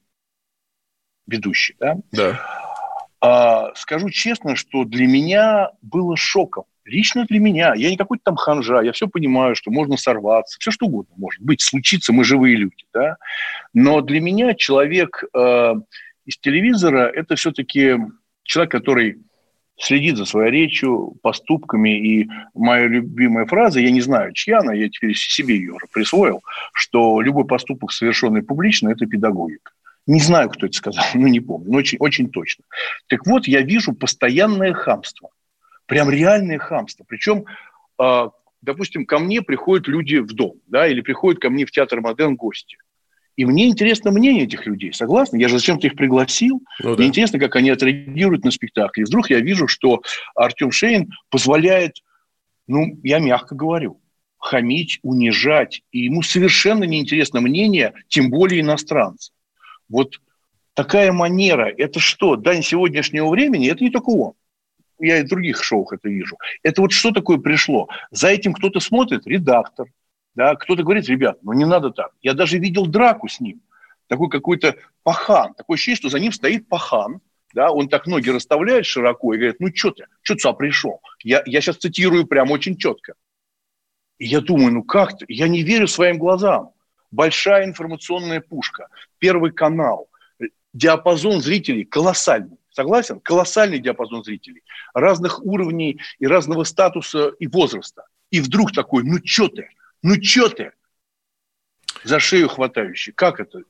Ведущий, 1.27 1.75
да? 1.79 1.98
Да. 2.12 2.39
А, 3.19 3.74
скажу 3.75 4.10
честно, 4.10 4.55
что 4.55 4.84
для 4.86 5.07
меня 5.07 5.72
было 5.81 6.15
шоком. 6.15 6.65
Лично 6.86 7.25
для 7.25 7.39
меня. 7.39 7.74
Я 7.75 7.89
не 7.89 7.98
какой-то 7.98 8.24
там 8.24 8.36
ханжа. 8.38 8.81
Я 8.81 8.93
все 8.93 9.07
понимаю, 9.07 9.55
что 9.55 9.72
можно 9.72 9.98
сорваться. 9.98 10.57
Все 10.60 10.72
что 10.72 10.86
угодно 10.86 11.13
может 11.17 11.41
быть. 11.41 11.62
Случиться. 11.62 12.13
Мы 12.13 12.24
живые 12.24 12.55
люди. 12.55 12.86
Да? 12.93 13.17
Но 13.74 14.01
для 14.01 14.22
меня 14.22 14.53
человек 14.53 15.24
э, 15.34 15.74
из 16.25 16.38
телевизора– 16.38 17.12
это 17.13 17.36
все-таки 17.36 17.98
человек, 18.43 18.72
который 18.72 19.17
следит 19.77 20.17
за 20.17 20.25
своей 20.25 20.51
речью, 20.51 21.15
поступками. 21.22 21.98
И 22.00 22.29
моя 22.53 22.88
любимая 22.88 23.46
фраза, 23.46 23.79
я 23.79 23.91
не 23.91 24.01
знаю, 24.01 24.34
чья 24.34 24.60
она, 24.60 24.74
я 24.74 24.89
теперь 24.89 25.15
себе 25.15 25.55
ее 25.55 25.74
уже 25.74 25.88
присвоил, 25.91 26.41
что 26.74 27.22
любой 27.22 27.46
поступок, 27.46 27.91
совершенный 27.91 28.43
публично, 28.43 28.89
это 28.89 29.05
педагогика. 29.05 29.72
Не 30.08 30.22
знаю, 30.22 30.50
кто 30.50 30.66
это 30.66 30.78
сказал, 30.78 31.04
ну 31.14 31.28
не 31.28 31.42
помню, 31.42 31.72
но 31.72 31.78
очень, 31.78 31.98
очень 32.00 32.30
точно. 32.30 32.64
Так 33.08 33.28
вот, 33.28 33.48
я 33.48 33.62
вижу 33.62 33.94
постоянное 33.94 34.74
хамство. 34.74 35.30
Прям 35.86 36.10
реальное 36.10 36.58
хамство. 36.58 37.06
Причем, 37.08 37.46
э, 38.02 38.30
допустим, 38.62 39.06
ко 39.06 39.20
мне 39.20 39.42
приходят 39.42 39.88
люди 39.88 40.18
в 40.18 40.34
дом, 40.34 40.56
да, 40.68 40.88
или 40.88 41.02
приходят 41.02 41.42
ко 41.42 41.50
мне 41.50 41.66
в 41.66 41.72
театр 41.72 42.02
Модерн 42.02 42.36
гости. 42.36 42.78
И 43.36 43.46
мне 43.46 43.68
интересно 43.68 44.12
мнение 44.12 44.46
этих 44.46 44.66
людей, 44.66 44.92
согласны? 44.94 45.38
Я 45.38 45.48
же 45.48 45.60
зачем-то 45.60 45.86
их 45.86 45.96
пригласил. 45.96 46.64
Ну, 46.82 46.92
да. 46.92 46.98
Мне 46.98 47.08
интересно, 47.08 47.38
как 47.38 47.56
они 47.56 47.70
отреагируют 47.70 48.44
на 48.44 48.50
спектакль. 48.50 49.02
И 49.02 49.04
вдруг 49.04 49.30
я 49.30 49.40
вижу, 49.40 49.68
что 49.68 50.02
Артем 50.36 50.72
Шейн 50.72 51.12
позволяет, 51.30 52.02
ну, 52.66 53.00
я 53.04 53.20
мягко 53.20 53.54
говорю, 53.54 54.02
хамить, 54.40 55.00
унижать. 55.04 55.84
И 55.92 56.06
ему 56.06 56.24
совершенно 56.24 56.84
неинтересно 56.86 57.40
мнение, 57.40 57.94
тем 58.08 58.32
более 58.32 58.62
иностранца. 58.62 59.32
Вот 59.89 60.22
такая 60.74 61.12
манера, 61.12 61.74
это 61.75 62.00
что, 62.00 62.36
дань 62.36 62.63
сегодняшнего 62.63 63.29
времени? 63.29 63.70
Это 63.70 63.84
не 63.84 63.89
только 63.89 64.10
он. 64.10 64.34
Я 65.00 65.20
и 65.20 65.24
в 65.24 65.27
других 65.27 65.63
шоу 65.63 65.88
это 65.91 66.10
вижу. 66.10 66.38
Это 66.63 66.82
вот 66.82 66.91
что 66.91 67.12
такое 67.12 67.38
пришло? 67.38 67.88
За 68.12 68.29
этим 68.29 68.53
кто-то 68.53 68.79
смотрит, 68.79 69.27
редактор, 69.27 69.88
да, 70.36 70.56
кто-то 70.56 70.84
говорит, 70.84 71.08
ребят, 71.08 71.39
ну 71.41 71.53
не 71.53 71.65
надо 71.65 71.91
так. 71.91 72.12
Я 72.22 72.34
даже 72.34 72.58
видел 72.58 72.86
драку 72.86 73.27
с 73.27 73.39
ним. 73.39 73.62
Такой 74.08 74.29
какой-то 74.29 74.75
пахан. 75.03 75.53
Такое 75.53 75.75
ощущение, 75.75 75.98
что 75.98 76.10
за 76.10 76.20
ним 76.20 76.32
стоит 76.32 76.67
пахан. 76.67 77.22
Да, 77.53 77.72
он 77.72 77.89
так 77.89 78.08
ноги 78.08 78.29
расставляет 78.29 78.86
широко 78.86 79.34
и 79.34 79.38
говорит, 79.38 79.60
ну 79.60 79.70
что 79.74 79.91
ты, 79.91 80.06
что 80.22 80.36
ты 80.36 80.41
сюда 80.41 80.53
пришел? 80.53 81.01
Я, 81.24 81.41
я 81.46 81.62
сейчас 81.62 81.77
цитирую 81.77 82.27
прям 82.27 82.51
очень 82.51 82.77
четко. 82.77 83.13
И 84.20 84.27
я 84.27 84.41
думаю, 84.41 84.74
ну 84.74 84.84
как 84.84 85.17
ты? 85.17 85.25
Я 85.27 85.48
не 85.48 85.63
верю 85.63 85.88
своим 85.88 86.17
глазам. 86.17 86.72
Большая 87.12 87.66
информационная 87.66 88.42
пушка, 88.42 88.88
Первый 89.20 89.52
канал, 89.52 90.10
диапазон 90.74 91.42
зрителей 91.42 91.86
колоссальный. 91.86 92.58
Согласен? 92.72 93.20
Колоссальный 93.20 93.80
диапазон 93.80 94.24
зрителей. 94.24 94.62
Разных 94.94 95.44
уровней 95.44 96.00
и 96.20 96.28
разного 96.28 96.64
статуса 96.64 97.30
и 97.40 97.48
возраста. 97.48 98.06
И 98.30 98.40
вдруг 98.40 98.72
такой, 98.72 99.04
ну 99.04 99.18
что 99.26 99.48
ты? 99.48 99.70
Ну, 100.04 100.22
что 100.22 100.50
ты? 100.50 100.72
За 102.04 102.20
шею 102.20 102.50
хватающий. 102.50 103.14
Как 103.14 103.40
это? 103.40 103.64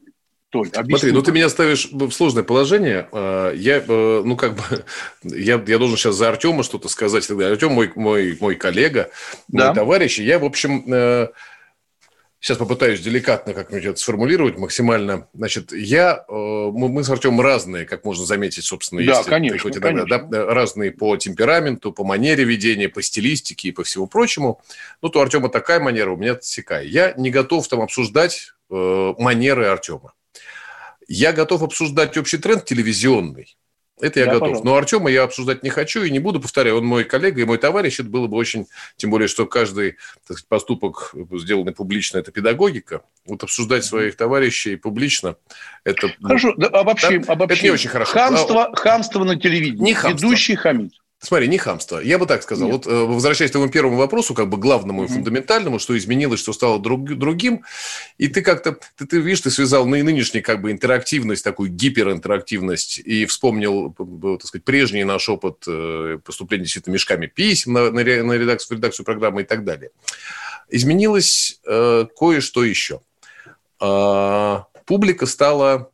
Толь, 0.50 0.70
Смотри, 0.70 1.12
ну 1.12 1.22
ты 1.22 1.34
меня 1.34 1.50
ставишь 1.50 1.90
в 1.92 2.12
сложное 2.12 2.44
положение. 2.44 3.10
А, 3.12 3.54
я, 3.54 3.84
э, 3.86 4.22
ну 4.24 4.38
как 4.38 4.56
бы, 4.56 4.64
я, 5.24 5.62
я 5.66 5.78
должен 5.78 5.98
сейчас 5.98 6.16
за 6.16 6.30
Артема 6.30 6.64
что-то 6.64 6.88
сказать. 6.88 7.30
Артем 7.30 7.74
мой, 7.74 7.92
мой, 7.96 8.38
мой 8.40 8.56
коллега, 8.56 9.10
да. 9.50 9.68
мой 9.68 9.76
товарищ. 9.76 10.20
я, 10.20 10.40
в 10.40 10.46
общем, 10.46 10.86
э, 10.92 11.30
Сейчас 12.40 12.60
попытаюсь 12.60 13.02
деликатно 13.02 13.54
как-нибудь 13.54 13.86
это 13.86 14.00
сформулировать 14.00 14.58
максимально. 14.58 15.28
Значит, 15.34 15.72
я, 15.72 16.24
э, 16.28 16.32
мы, 16.32 16.88
мы 16.88 17.04
с 17.04 17.10
Артемом 17.10 17.42
разные, 17.42 17.86
как 17.86 18.06
можно 18.06 18.26
заметить, 18.26 18.64
собственно. 18.64 19.04
Да, 19.04 19.18
если, 19.18 19.30
конечно, 19.30 19.60
хоть 19.60 19.78
иногда, 19.78 20.20
конечно. 20.20 20.30
Да, 20.30 20.46
разные 20.46 20.92
по 20.92 21.18
темпераменту, 21.18 21.92
по 21.92 22.04
манере 22.04 22.44
ведения, 22.44 22.90
по 22.90 23.02
стилистике 23.02 23.70
и 23.70 23.72
по 23.72 23.84
всему 23.84 24.06
прочему. 24.06 24.62
Ну, 25.02 25.10
то 25.10 25.22
Артема 25.22 25.50
такая 25.50 25.80
манера, 25.80 26.12
у 26.12 26.18
меня 26.18 26.36
такая. 26.36 26.84
Я 26.84 27.14
не 27.18 27.32
готов 27.32 27.68
там 27.68 27.82
обсуждать 27.82 28.54
э, 28.70 29.14
манеры 29.18 29.66
Артема. 29.66 30.14
Я 31.08 31.34
готов 31.34 31.64
обсуждать 31.64 32.18
общий 32.18 32.38
тренд 32.38 32.66
телевизионный. 32.66 33.58
Это 34.00 34.20
я 34.20 34.26
да, 34.28 34.34
готов. 34.34 34.42
Пожалуйста. 34.42 34.66
Но 34.66 34.76
Артема 34.76 35.10
я 35.10 35.24
обсуждать 35.24 35.64
не 35.64 35.70
хочу 35.70 36.04
и 36.04 36.12
не 36.12 36.20
буду. 36.20 36.40
Повторяю, 36.40 36.78
он 36.78 36.86
мой 36.86 37.04
коллега 37.04 37.42
и 37.42 37.46
мой 37.46 37.58
товарищ. 37.58 38.00
Это 38.00 38.10
было 38.10 38.28
бы 38.28 38.38
очень... 38.38 38.68
Тем 38.96 39.10
более, 39.10 39.28
что 39.28 39.46
каждый 39.48 39.94
так 40.28 40.38
сказать, 40.38 40.48
поступок, 40.48 41.16
сделанный 41.34 41.74
публично, 41.74 42.20
это 42.20 42.32
педагогика. 42.32 43.02
Вот 43.26 43.44
обсуждать 43.44 43.86
своих 43.86 44.16
товарищей 44.16 44.76
публично, 44.76 45.36
это... 45.84 46.10
Хорошо, 46.22 46.54
да, 46.58 46.68
обобщим, 46.68 47.24
да, 47.24 47.34
обобщим. 47.34 47.58
Это 47.58 47.64
не 47.64 47.72
очень 47.72 47.90
хорошо. 47.90 48.12
Хамство, 48.12 48.66
а, 48.66 48.76
хамство 48.76 49.24
на 49.24 49.36
телевидении. 49.40 49.84
Не 49.84 49.94
хамство. 49.94 50.28
Ведущий 50.28 50.56
хамит. 50.56 50.94
Смотри, 51.20 51.48
не 51.48 51.58
хамство. 51.58 51.98
Я 52.00 52.20
бы 52.20 52.28
так 52.28 52.44
сказал. 52.44 52.70
Нет. 52.70 52.86
Вот 52.86 52.94
э, 52.94 53.06
возвращаясь 53.06 53.50
к 53.50 53.54
твоему 53.54 53.72
первому 53.72 53.98
вопросу, 53.98 54.36
как 54.36 54.50
бы 54.50 54.58
главному 54.58 55.04
и 55.04 55.08
фундаментальному, 55.08 55.80
что 55.80 55.98
изменилось, 55.98 56.40
что 56.40 56.54
стало 56.54 56.80
друг, 56.80 57.06
другим, 57.18 57.64
и 58.20 58.28
ты 58.28 58.44
как-то, 58.44 58.78
ты, 58.96 59.08
ты 59.08 59.20
видишь, 59.20 59.42
ты 59.42 59.50
связал 59.50 59.88
на 59.88 60.04
нынешнюю 60.04 60.44
как 60.44 60.62
бы 60.62 60.72
интерактивность, 60.72 61.44
такую 61.44 61.72
гиперинтерактивность, 61.72 63.00
и 63.00 63.26
вспомнил, 63.26 63.96
так 64.38 64.46
сказать, 64.46 64.64
прежний 64.64 65.04
наш 65.04 65.28
опыт 65.28 65.64
э, 65.68 66.20
поступления 66.24 66.66
действительно 66.66 66.94
мешками 66.94 67.26
писем 67.26 67.74
на, 67.74 67.90
на, 67.90 68.04
на 68.04 68.34
редакцию, 68.34 68.78
редакцию 68.78 69.04
программы 69.04 69.42
и 69.42 69.46
так 69.46 69.64
далее. 69.64 69.90
Изменилось 70.70 71.60
э, 71.66 72.06
кое-что 72.16 72.64
еще. 72.64 73.02
Э, 73.82 74.60
публика 74.86 75.26
стала 75.26 75.92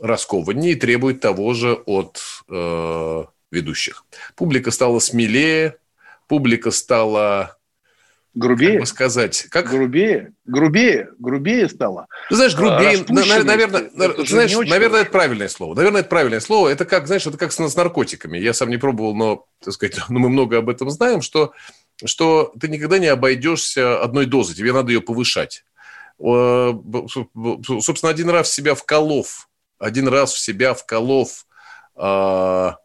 раскованнее 0.00 0.72
и 0.72 0.76
требует 0.76 1.20
того 1.20 1.52
же 1.54 1.72
от 1.74 2.20
э, 2.48 3.24
ведущих. 3.50 4.04
Публика 4.34 4.70
стала 4.70 4.98
смелее, 4.98 5.76
публика 6.28 6.70
стала 6.70 7.56
грубее, 8.34 8.72
как 8.72 8.80
бы 8.80 8.86
сказать, 8.86 9.46
как 9.50 9.70
грубее, 9.70 10.32
грубее, 10.44 11.08
грубее 11.18 11.68
стало. 11.68 12.06
Ты 12.28 12.36
знаешь, 12.36 12.54
грубее, 12.54 13.04
на, 13.08 13.44
наверное, 13.44 13.90
это 13.98 14.24
знаешь, 14.24 14.54
наверное, 14.54 15.00
это 15.02 15.10
правильное 15.10 15.48
слово. 15.48 15.74
Наверное, 15.74 16.00
это 16.02 16.10
правильное 16.10 16.40
слово. 16.40 16.68
Это 16.68 16.84
как, 16.84 17.06
знаешь, 17.06 17.26
это 17.26 17.38
как 17.38 17.52
с, 17.52 17.56
с 17.58 17.76
наркотиками. 17.76 18.38
Я 18.38 18.52
сам 18.52 18.68
не 18.68 18.76
пробовал, 18.76 19.14
но, 19.14 19.46
так 19.64 19.72
сказать, 19.74 19.98
но 20.08 20.18
мы 20.18 20.28
много 20.28 20.58
об 20.58 20.68
этом 20.68 20.90
знаем, 20.90 21.22
что 21.22 21.52
что 22.04 22.52
ты 22.60 22.68
никогда 22.68 22.98
не 22.98 23.06
обойдешься 23.06 24.02
одной 24.02 24.26
дозой, 24.26 24.54
тебе 24.54 24.74
надо 24.74 24.92
ее 24.92 25.00
повышать. 25.00 25.64
Собственно, 26.18 28.10
один 28.10 28.28
раз 28.28 28.50
в 28.50 28.54
себя 28.54 28.74
вколов, 28.74 29.48
один 29.78 30.08
раз 30.08 30.34
в 30.34 30.38
себя 30.38 30.74
вколов 30.74 31.46
а, 31.94 32.76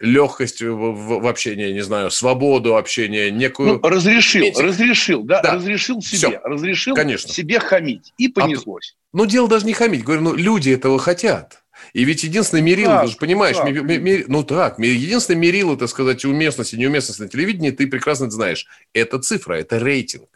легкость 0.00 0.62
в, 0.62 0.74
в, 0.74 1.20
в 1.20 1.26
общении, 1.26 1.72
не 1.72 1.82
знаю, 1.82 2.10
свободу 2.10 2.76
общения, 2.76 3.30
некую... 3.30 3.74
Ну, 3.74 3.88
разрешил, 3.88 4.44
Эти... 4.44 4.60
разрешил, 4.60 5.22
да, 5.24 5.42
да, 5.42 5.54
разрешил 5.54 6.00
себе, 6.00 6.16
Все. 6.16 6.40
разрешил 6.44 6.94
Конечно. 6.94 7.32
себе 7.32 7.58
хамить, 7.58 8.12
и 8.16 8.28
понеслось. 8.28 8.96
А, 8.96 9.16
ну, 9.16 9.26
дело 9.26 9.48
даже 9.48 9.66
не 9.66 9.72
хамить, 9.72 10.04
говорю, 10.04 10.22
ну, 10.22 10.34
люди 10.34 10.70
этого 10.70 10.98
хотят. 10.98 11.62
И 11.92 12.04
ведь 12.04 12.24
единственное 12.24 12.62
мерило, 12.62 12.94
так, 12.94 13.04
ты 13.04 13.10
же 13.12 13.16
понимаешь, 13.16 13.56
так. 13.56 13.66
Ми, 13.66 13.82
ми, 13.82 13.98
ми, 13.98 14.24
ну 14.28 14.44
так, 14.44 14.78
единственное 14.78 15.40
мерило, 15.40 15.76
так 15.76 15.88
сказать, 15.88 16.24
уместность 16.24 16.74
и 16.74 16.76
неуместность 16.76 17.20
на 17.20 17.28
телевидении, 17.28 17.70
ты 17.70 17.86
прекрасно 17.86 18.30
знаешь, 18.30 18.66
это 18.92 19.18
цифра, 19.18 19.54
это 19.54 19.78
рейтинг. 19.78 20.28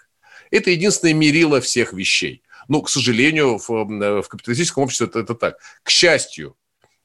Это 0.51 0.71
единственное 0.71 1.15
мерило 1.15 1.61
всех 1.61 1.93
вещей. 1.93 2.43
Ну, 2.69 2.83
к 2.83 2.91
сожалению, 2.91 3.59
в, 3.59 3.69
в 3.69 4.29
капиталистическом 4.29 4.85
обществе 4.85 5.07
это, 5.07 5.21
это 5.21 5.35
так. 5.35 5.59
К 5.83 5.91
счастью, 5.91 6.57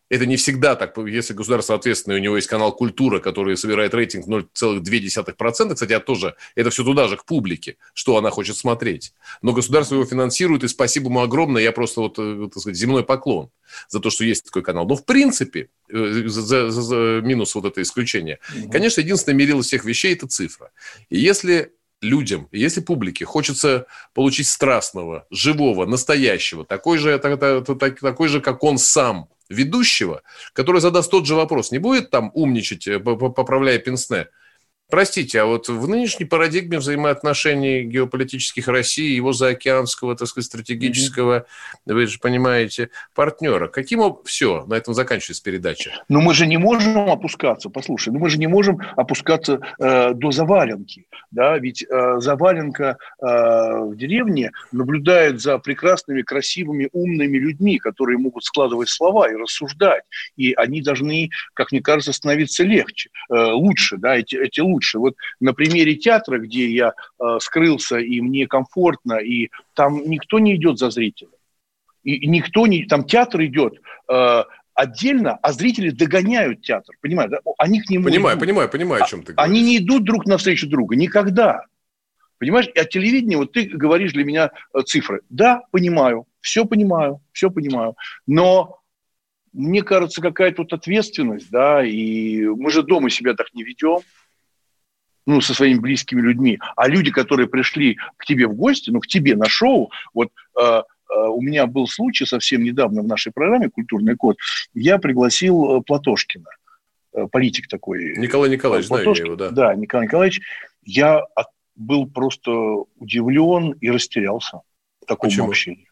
это 0.10 0.26
не 0.26 0.38
всегда 0.38 0.76
так. 0.76 0.98
Если 0.98 1.34
государство 1.34 1.76
ответственное, 1.76 2.18
у 2.18 2.22
него 2.22 2.36
есть 2.36 2.48
канал 2.48 2.74
«Культура», 2.74 3.20
который 3.20 3.58
собирает 3.58 3.94
рейтинг 3.94 4.28
0,2%. 4.28 5.74
Кстати, 5.74 5.92
я 5.92 6.00
тоже, 6.00 6.36
это 6.56 6.70
все 6.70 6.84
туда 6.84 7.08
же, 7.08 7.18
к 7.18 7.26
публике, 7.26 7.78
что 7.94 8.18
она 8.18 8.30
хочет 8.30 8.56
смотреть. 8.56 9.14
Но 9.42 9.54
государство 9.54 9.96
его 9.96 10.06
финансирует, 10.06 10.64
и 10.64 10.68
спасибо 10.68 11.08
ему 11.08 11.22
огромное. 11.22 11.62
Я 11.62 11.72
просто, 11.72 12.02
вот, 12.02 12.16
э, 12.20 12.50
так 12.52 12.62
сказать, 12.62 12.78
земной 12.78 13.04
поклон 13.04 13.50
за 13.90 14.00
то, 14.00 14.10
что 14.10 14.24
есть 14.24 14.46
такой 14.46 14.64
канал. 14.64 14.88
Но 14.88 14.96
в 14.96 15.06
принципе, 15.06 15.70
э, 15.90 16.24
за, 16.28 16.72
за, 16.72 16.82
за 16.82 17.22
минус 17.24 17.54
вот 17.56 17.66
это 17.66 17.82
исключение, 17.82 18.40
угу. 18.56 18.72
конечно, 18.72 19.02
единственное 19.02 19.38
мерило 19.38 19.62
всех 19.62 19.84
вещей– 19.84 20.14
это 20.16 20.28
цифра. 20.28 20.72
И 21.10 21.20
если 21.20 21.74
людям, 22.02 22.48
если 22.52 22.82
публике 22.82 23.26
хочется 23.26 23.88
получить 24.14 24.48
страстного, 24.48 25.26
живого, 25.32 25.86
настоящего, 25.86 26.66
такой 26.66 26.98
же, 26.98 27.18
такой 27.18 28.28
же, 28.28 28.42
как 28.42 28.64
он 28.64 28.78
сам– 28.78 29.30
ведущего, 29.50 30.24
который 30.54 30.82
задаст 30.82 31.12
тот 31.12 31.26
же 31.26 31.36
вопрос, 31.36 31.72
не 31.72 31.80
будет 31.80 32.10
там 32.10 32.32
умничать, 32.34 32.88
э, 32.88 33.00
поправляя 33.00 33.80
пенсне, 33.80 34.28
Простите, 34.90 35.42
а 35.42 35.46
вот 35.46 35.68
в 35.68 35.86
нынешней 35.90 36.24
парадигме 36.24 36.78
взаимоотношений 36.78 37.84
геополитических 37.84 38.70
России, 38.70 39.14
его 39.14 39.34
заокеанского, 39.34 40.16
так 40.16 40.30
сказать, 40.30 40.46
стратегического, 40.46 41.40
mm-hmm. 41.40 41.94
вы 41.94 42.08
же 42.08 42.20
понимаете, 42.20 42.90
партнера, 43.14 43.68
каким 43.68 44.16
все, 44.24 44.66
на 44.66 44.76
этом 44.76 44.94
заканчивается 44.94 45.44
передача? 45.44 45.92
Но 46.08 46.22
мы 46.22 46.34
же 46.34 46.48
не 46.48 46.56
можем 46.56 47.10
опускаться, 47.10 47.70
послушай, 47.70 48.14
ну 48.14 48.20
мы 48.20 48.30
же 48.30 48.40
не 48.40 48.48
можем 48.48 48.80
опускаться 48.96 49.60
э, 49.78 50.14
до 50.14 50.32
заваленки, 50.32 51.06
да, 51.32 51.58
ведь 51.58 51.84
э, 51.84 52.20
заваленка 52.20 52.98
э, 53.20 53.26
в 53.26 53.96
деревне 53.98 54.52
наблюдает 54.72 55.42
за 55.42 55.58
прекрасными, 55.58 56.22
красивыми, 56.22 56.88
умными 56.94 57.38
людьми, 57.38 57.78
которые 57.78 58.20
могут 58.20 58.46
складывать 58.46 58.88
слова 58.88 59.30
и 59.30 59.36
рассуждать, 59.36 60.04
и 60.38 60.54
они 60.54 60.82
должны, 60.82 61.30
как 61.54 61.74
мне 61.74 61.82
кажется, 61.82 62.14
становиться 62.14 62.64
легче, 62.64 63.10
э, 63.30 63.36
лучше, 63.52 63.98
да, 63.98 64.16
эти, 64.16 64.36
эти 64.36 64.62
лучше 64.62 64.77
лучше. 64.78 65.00
Вот 65.00 65.16
на 65.40 65.54
примере 65.54 65.96
театра, 65.96 66.38
где 66.38 66.70
я 66.70 66.94
э, 67.20 67.38
скрылся, 67.42 67.98
и 67.98 68.22
мне 68.22 68.48
комфортно, 68.48 69.14
и 69.14 69.50
там 69.74 70.04
никто 70.10 70.40
не 70.40 70.56
идет 70.56 70.78
за 70.78 70.90
зрителем. 70.90 71.32
И 72.04 72.28
никто 72.28 72.68
не... 72.68 72.86
Там 72.86 73.04
театр 73.04 73.44
идет 73.46 73.82
э, 74.10 74.44
отдельно, 74.74 75.38
а 75.42 75.52
зрители 75.52 75.90
догоняют 75.90 76.62
театр. 76.62 76.96
Понимаешь, 77.02 77.32
да? 77.32 77.40
Они 77.58 77.82
к 77.82 77.90
нему 77.90 78.06
Понимаю, 78.06 78.38
идут. 78.38 78.48
понимаю, 78.48 78.70
понимаю, 78.70 79.04
о 79.04 79.08
чем 79.08 79.24
ты 79.24 79.34
говоришь. 79.34 79.52
Они 79.52 79.62
не 79.64 79.78
идут 79.78 80.04
друг 80.04 80.26
навстречу 80.26 80.70
друга. 80.70 80.96
Никогда. 80.96 81.64
Понимаешь, 82.40 82.70
а 82.76 82.86
телевидение, 82.86 83.38
вот 83.38 83.52
ты 83.52 83.64
говоришь 83.64 84.14
для 84.14 84.24
меня 84.24 84.52
э, 84.74 84.82
цифры. 84.86 85.22
Да, 85.30 85.64
понимаю, 85.72 86.26
все 86.40 86.66
понимаю, 86.66 87.20
все 87.32 87.50
понимаю. 87.50 87.96
Но 88.28 88.80
мне 89.54 89.82
кажется, 89.82 90.22
какая-то 90.22 90.62
вот 90.62 90.74
ответственность, 90.74 91.50
да, 91.50 91.84
и 91.84 92.46
мы 92.46 92.70
же 92.70 92.84
дома 92.84 93.10
себя 93.10 93.34
так 93.34 93.48
не 93.54 93.64
ведем 93.64 94.02
ну, 95.28 95.42
со 95.42 95.54
своими 95.54 95.78
близкими 95.78 96.22
людьми, 96.22 96.58
а 96.76 96.88
люди, 96.88 97.12
которые 97.12 97.48
пришли 97.48 98.00
к 98.16 98.26
тебе 98.26 98.48
в 98.48 98.54
гости, 98.54 98.90
ну, 98.90 99.02
к 99.02 99.08
тебе 99.08 99.36
на 99.36 99.48
шоу, 99.48 99.92
вот 100.14 100.30
э, 100.60 100.64
э, 100.64 100.84
у 101.14 101.42
меня 101.42 101.68
был 101.68 101.86
случай 101.88 102.26
совсем 102.26 102.64
недавно 102.64 103.02
в 103.02 103.08
нашей 103.08 103.34
программе 103.34 103.70
«Культурный 103.70 104.16
код», 104.16 104.38
я 104.74 104.98
пригласил 104.98 105.80
э, 105.80 105.82
Платошкина, 105.86 106.50
э, 107.14 107.28
политик 107.30 107.68
такой. 107.68 108.16
Николай 108.18 108.50
Николаевич, 108.50 108.88
знаю 108.88 109.14
я 109.14 109.24
его, 109.26 109.36
да. 109.36 109.50
Да, 109.50 109.76
Николай 109.76 110.08
Николаевич. 110.08 110.42
Я 110.84 111.20
от, 111.36 111.48
был 111.76 112.08
просто 112.10 112.52
удивлен 112.96 113.74
и 113.74 113.92
растерялся 113.92 114.62
в 115.02 115.06
таком 115.06 115.30
Почему? 115.30 115.50
общении. 115.50 115.90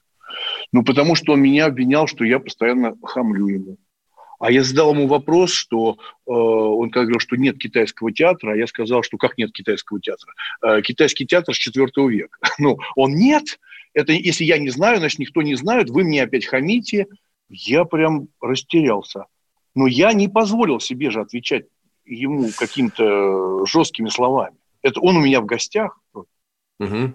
Ну, 0.72 0.84
потому 0.84 1.16
что 1.16 1.34
он 1.34 1.42
меня 1.42 1.66
обвинял, 1.66 2.08
что 2.08 2.24
я 2.24 2.40
постоянно 2.40 2.96
хамлю 3.04 3.48
ему. 3.48 3.78
А 4.40 4.52
я 4.52 4.64
задал 4.64 4.94
ему 4.94 5.08
вопрос, 5.08 5.52
что 5.52 5.98
э, 5.98 6.32
он 6.32 6.90
говорил, 6.90 7.20
что 7.20 7.36
нет 7.36 7.58
китайского 7.58 8.12
театра, 8.12 8.54
а 8.54 8.56
я 8.56 8.68
сказал, 8.68 9.04
что 9.04 9.18
как 9.18 9.38
нет 9.38 9.52
китайского 9.52 10.00
театра? 10.00 10.34
Э, 10.62 10.82
китайский 10.82 11.26
театр 11.26 11.54
с 11.54 11.58
4 11.58 11.88
века. 12.10 12.38
Ну, 12.58 12.78
он 12.96 13.16
нет. 13.16 13.60
Это 13.94 14.12
если 14.12 14.44
я 14.44 14.58
не 14.58 14.70
знаю, 14.70 14.98
значит, 14.98 15.20
никто 15.20 15.42
не 15.42 15.56
знает. 15.56 15.90
Вы 15.90 16.04
мне 16.04 16.24
опять 16.24 16.46
хамите. 16.46 17.08
Я 17.50 17.86
прям 17.86 18.28
растерялся. 18.42 19.26
Но 19.74 19.88
я 19.88 20.14
не 20.14 20.28
позволил 20.28 20.80
себе 20.80 21.12
же 21.12 21.22
отвечать 21.22 21.66
ему 22.06 22.50
какими-то 22.58 23.66
жесткими 23.66 24.10
словами. 24.10 24.56
Это 24.82 25.00
он 25.00 25.18
у 25.18 25.22
меня 25.22 25.42
в 25.42 25.46
гостях. 25.46 26.00
Угу. 26.14 27.14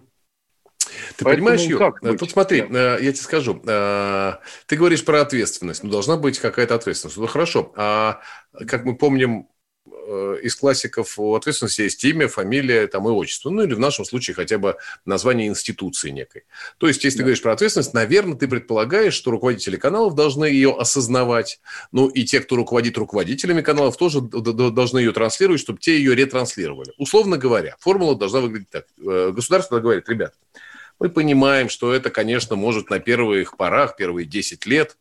Ты 1.16 1.24
Поэтому 1.24 1.48
понимаешь, 1.48 1.68
Ю, 1.68 1.78
как 1.78 2.02
э, 2.02 2.16
тут 2.16 2.30
смотри, 2.30 2.62
да. 2.62 2.98
Э, 2.98 3.02
я 3.02 3.12
тебе 3.12 3.22
скажу. 3.22 3.62
Э, 3.66 4.34
ты 4.66 4.76
говоришь 4.76 5.04
про 5.04 5.20
ответственность. 5.20 5.82
Ну, 5.82 5.90
должна 5.90 6.16
быть 6.16 6.38
какая-то 6.38 6.74
ответственность. 6.74 7.16
Ну, 7.16 7.26
хорошо. 7.26 7.72
А 7.76 8.20
как 8.66 8.84
мы 8.84 8.96
помним, 8.96 9.48
из 10.42 10.56
классиков 10.56 11.18
у 11.18 11.34
ответственности 11.34 11.82
есть 11.82 12.02
имя, 12.04 12.26
фамилия 12.26 12.86
там, 12.88 13.08
и 13.08 13.12
отчество. 13.12 13.50
Ну, 13.50 13.62
или 13.62 13.74
в 13.74 13.78
нашем 13.78 14.04
случае 14.04 14.34
хотя 14.34 14.58
бы 14.58 14.76
название 15.04 15.48
институции 15.48 16.10
некой. 16.10 16.42
То 16.78 16.88
есть, 16.88 17.04
если 17.04 17.18
да. 17.18 17.20
ты 17.20 17.24
говоришь 17.24 17.42
про 17.42 17.52
ответственность, 17.52 17.94
наверное, 17.94 18.36
ты 18.36 18.48
предполагаешь, 18.48 19.14
что 19.14 19.30
руководители 19.30 19.76
каналов 19.76 20.14
должны 20.14 20.46
ее 20.46 20.74
осознавать. 20.76 21.60
Ну, 21.92 22.08
и 22.08 22.24
те, 22.24 22.40
кто 22.40 22.56
руководит 22.56 22.98
руководителями 22.98 23.62
каналов, 23.62 23.96
тоже 23.96 24.20
должны 24.20 24.98
ее 24.98 25.12
транслировать, 25.12 25.60
чтобы 25.60 25.78
те 25.78 25.96
ее 25.96 26.14
ретранслировали. 26.14 26.92
Условно 26.98 27.36
говоря, 27.36 27.76
формула 27.78 28.16
должна 28.16 28.40
выглядеть 28.40 28.70
так. 28.70 28.86
Государство 28.98 29.78
говорит, 29.78 30.08
ребят, 30.08 30.34
мы 31.00 31.08
понимаем, 31.08 31.68
что 31.68 31.92
это, 31.92 32.10
конечно, 32.10 32.56
может 32.56 32.90
на 32.90 33.00
первых 33.00 33.56
порах, 33.56 33.96
первые 33.96 34.26
10 34.26 34.66
лет, 34.66 34.98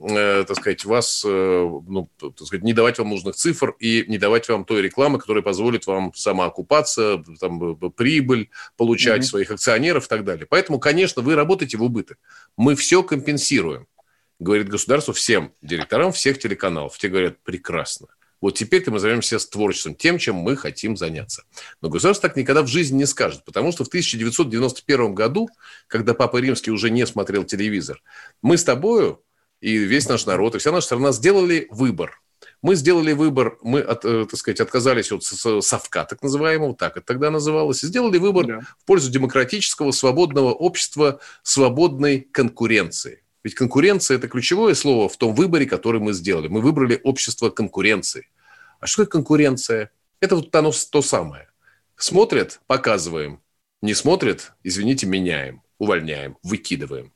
э, 0.00 0.44
так 0.48 0.56
сказать, 0.56 0.84
вас, 0.86 1.22
э, 1.26 1.28
ну, 1.28 2.08
так 2.18 2.46
сказать, 2.46 2.64
не 2.64 2.72
давать 2.72 2.98
вам 2.98 3.10
нужных 3.10 3.36
цифр 3.36 3.76
и 3.78 4.04
не 4.08 4.16
давать 4.16 4.48
вам 4.48 4.64
той 4.64 4.80
рекламы, 4.80 5.18
которая 5.18 5.42
позволит 5.42 5.86
вам 5.86 6.14
самоокупаться, 6.14 7.22
там, 7.38 7.76
прибыль 7.90 8.48
получать 8.78 9.20
mm-hmm. 9.20 9.26
своих 9.26 9.50
акционеров 9.50 10.06
и 10.06 10.08
так 10.08 10.24
далее. 10.24 10.46
Поэтому, 10.48 10.80
конечно, 10.80 11.20
вы 11.20 11.34
работаете 11.34 11.76
в 11.76 11.82
убыток. 11.82 12.18
Мы 12.56 12.74
все 12.74 13.02
компенсируем, 13.02 13.86
говорит 14.38 14.70
государство 14.70 15.12
всем 15.12 15.52
директорам 15.60 16.12
всех 16.12 16.38
телеканалов. 16.38 16.96
Те 16.96 17.08
говорят, 17.08 17.38
прекрасно. 17.42 18.08
Вот 18.42 18.58
теперь-то 18.58 18.90
мы 18.90 18.98
займемся 18.98 19.38
с 19.38 19.48
творчеством, 19.48 19.94
тем, 19.94 20.18
чем 20.18 20.34
мы 20.34 20.56
хотим 20.56 20.96
заняться. 20.96 21.44
Но 21.80 21.88
государство 21.88 22.28
так 22.28 22.36
никогда 22.36 22.62
в 22.62 22.66
жизни 22.66 22.98
не 22.98 23.06
скажет, 23.06 23.44
потому 23.44 23.70
что 23.72 23.84
в 23.84 23.88
1991 23.88 25.14
году, 25.14 25.48
когда 25.86 26.12
Папа 26.12 26.38
Римский 26.38 26.72
уже 26.72 26.90
не 26.90 27.06
смотрел 27.06 27.44
телевизор, 27.44 28.02
мы 28.42 28.58
с 28.58 28.64
тобою 28.64 29.22
и 29.60 29.76
весь 29.78 30.08
наш 30.08 30.26
народ, 30.26 30.56
и 30.56 30.58
вся 30.58 30.72
наша 30.72 30.86
страна 30.86 31.12
сделали 31.12 31.68
выбор. 31.70 32.20
Мы 32.62 32.74
сделали 32.74 33.12
выбор, 33.12 33.58
мы, 33.62 33.80
от, 33.80 34.04
э, 34.04 34.26
так 34.28 34.38
сказать, 34.38 34.60
отказались 34.60 35.12
от 35.12 35.22
совка, 35.22 36.04
так 36.04 36.20
называемого, 36.20 36.74
так 36.74 36.96
это 36.96 37.06
тогда 37.06 37.30
называлось, 37.30 37.84
и 37.84 37.86
сделали 37.86 38.18
выбор 38.18 38.46
да. 38.46 38.60
в 38.78 38.84
пользу 38.84 39.10
демократического, 39.10 39.92
свободного 39.92 40.52
общества, 40.52 41.20
свободной 41.44 42.20
конкуренции. 42.20 43.21
Ведь 43.44 43.54
конкуренция– 43.54 44.16
это 44.18 44.28
ключевое 44.28 44.74
слово 44.74 45.08
в 45.08 45.16
том 45.16 45.34
выборе, 45.34 45.66
который 45.66 46.00
мы 46.00 46.12
сделали. 46.12 46.48
Мы 46.48 46.60
выбрали 46.60 47.00
общество 47.02 47.50
конкуренции. 47.50 48.28
А 48.80 48.86
что 48.86 49.04
такое 49.04 49.20
конкуренция? 49.20 49.90
Это 50.20 50.36
вот 50.36 50.54
оно 50.54 50.70
то 50.90 51.02
самое. 51.02 51.48
Смотрят– 51.96 52.60
показываем. 52.66 53.40
Не 53.80 53.94
смотрят– 53.94 54.52
извините, 54.62 55.06
меняем, 55.06 55.62
увольняем, 55.78 56.36
выкидываем. 56.42 57.12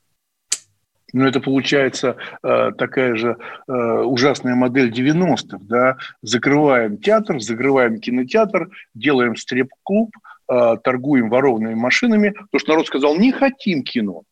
Ну, 1.13 1.25
это 1.25 1.41
получается 1.41 2.17
э, 2.43 2.73
такая 2.77 3.15
же 3.15 3.37
э, 3.69 3.73
ужасная 3.73 4.57
модель 4.57 4.91
90-х, 4.91 5.59
да, 5.61 5.97
закрываем 6.21 6.99
театр, 6.99 7.41
закрываем 7.41 8.01
кинотеатр, 8.01 8.71
делаем 8.93 9.37
стрип-клуб, 9.37 10.11
э, 10.51 10.77
торгуем 10.83 11.31
ворованными 11.31 11.75
машинами, 11.75 12.31
потому 12.31 12.59
что 12.59 12.71
народ 12.73 12.87
сказал, 12.89 13.17
не 13.17 13.31
хотим 13.31 13.85
кино, 13.85 14.25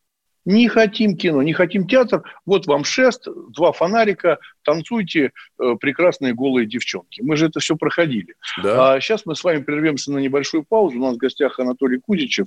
не 0.44 0.68
хотим 0.68 1.16
кино, 1.16 1.42
не 1.42 1.52
хотим 1.52 1.86
театр. 1.86 2.22
Вот 2.46 2.66
вам 2.66 2.84
шест, 2.84 3.26
два 3.50 3.72
фонарика, 3.72 4.38
танцуйте, 4.62 5.32
э, 5.58 5.74
прекрасные 5.80 6.34
голые 6.34 6.66
девчонки. 6.66 7.22
Мы 7.22 7.36
же 7.36 7.46
это 7.46 7.60
все 7.60 7.76
проходили. 7.76 8.34
Да. 8.62 8.94
А 8.94 9.00
сейчас 9.00 9.26
мы 9.26 9.34
с 9.34 9.44
вами 9.44 9.62
прервемся 9.62 10.12
на 10.12 10.18
небольшую 10.18 10.64
паузу. 10.64 10.98
У 10.98 11.02
нас 11.02 11.14
в 11.14 11.18
гостях 11.18 11.58
Анатолий 11.58 11.98
Кузичев, 11.98 12.46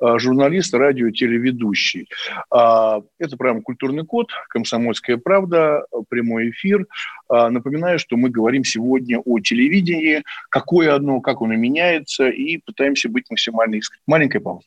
э, 0.00 0.18
журналист, 0.18 0.72
радио, 0.74 1.10
телеведущий. 1.10 2.08
А, 2.50 3.02
это 3.18 3.36
программа 3.36 3.62
«Культурный 3.62 4.04
код», 4.04 4.30
«Комсомольская 4.48 5.16
правда», 5.16 5.84
прямой 6.08 6.50
эфир. 6.50 6.86
А, 7.28 7.50
напоминаю, 7.50 7.98
что 7.98 8.16
мы 8.16 8.30
говорим 8.30 8.64
сегодня 8.64 9.18
о 9.18 9.38
телевидении, 9.40 10.22
какое 10.50 10.94
оно, 10.94 11.20
как 11.20 11.40
оно 11.40 11.54
меняется, 11.54 12.28
и 12.28 12.58
пытаемся 12.58 13.08
быть 13.08 13.24
максимально 13.30 13.76
искренними. 13.76 14.04
Маленькая 14.06 14.40
пауза. 14.40 14.66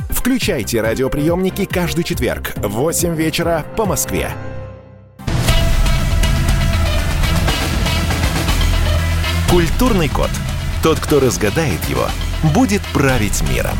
Включайте 0.21 0.81
радиоприемники 0.81 1.65
каждый 1.65 2.03
четверг 2.03 2.53
в 2.57 2.67
8 2.67 3.15
вечера 3.15 3.65
по 3.75 3.87
Москве. 3.87 4.29
Культурный 9.49 10.09
код. 10.09 10.29
Тот, 10.83 10.99
кто 10.99 11.19
разгадает 11.19 11.83
его, 11.89 12.05
будет 12.53 12.83
править 12.93 13.41
миром. 13.51 13.75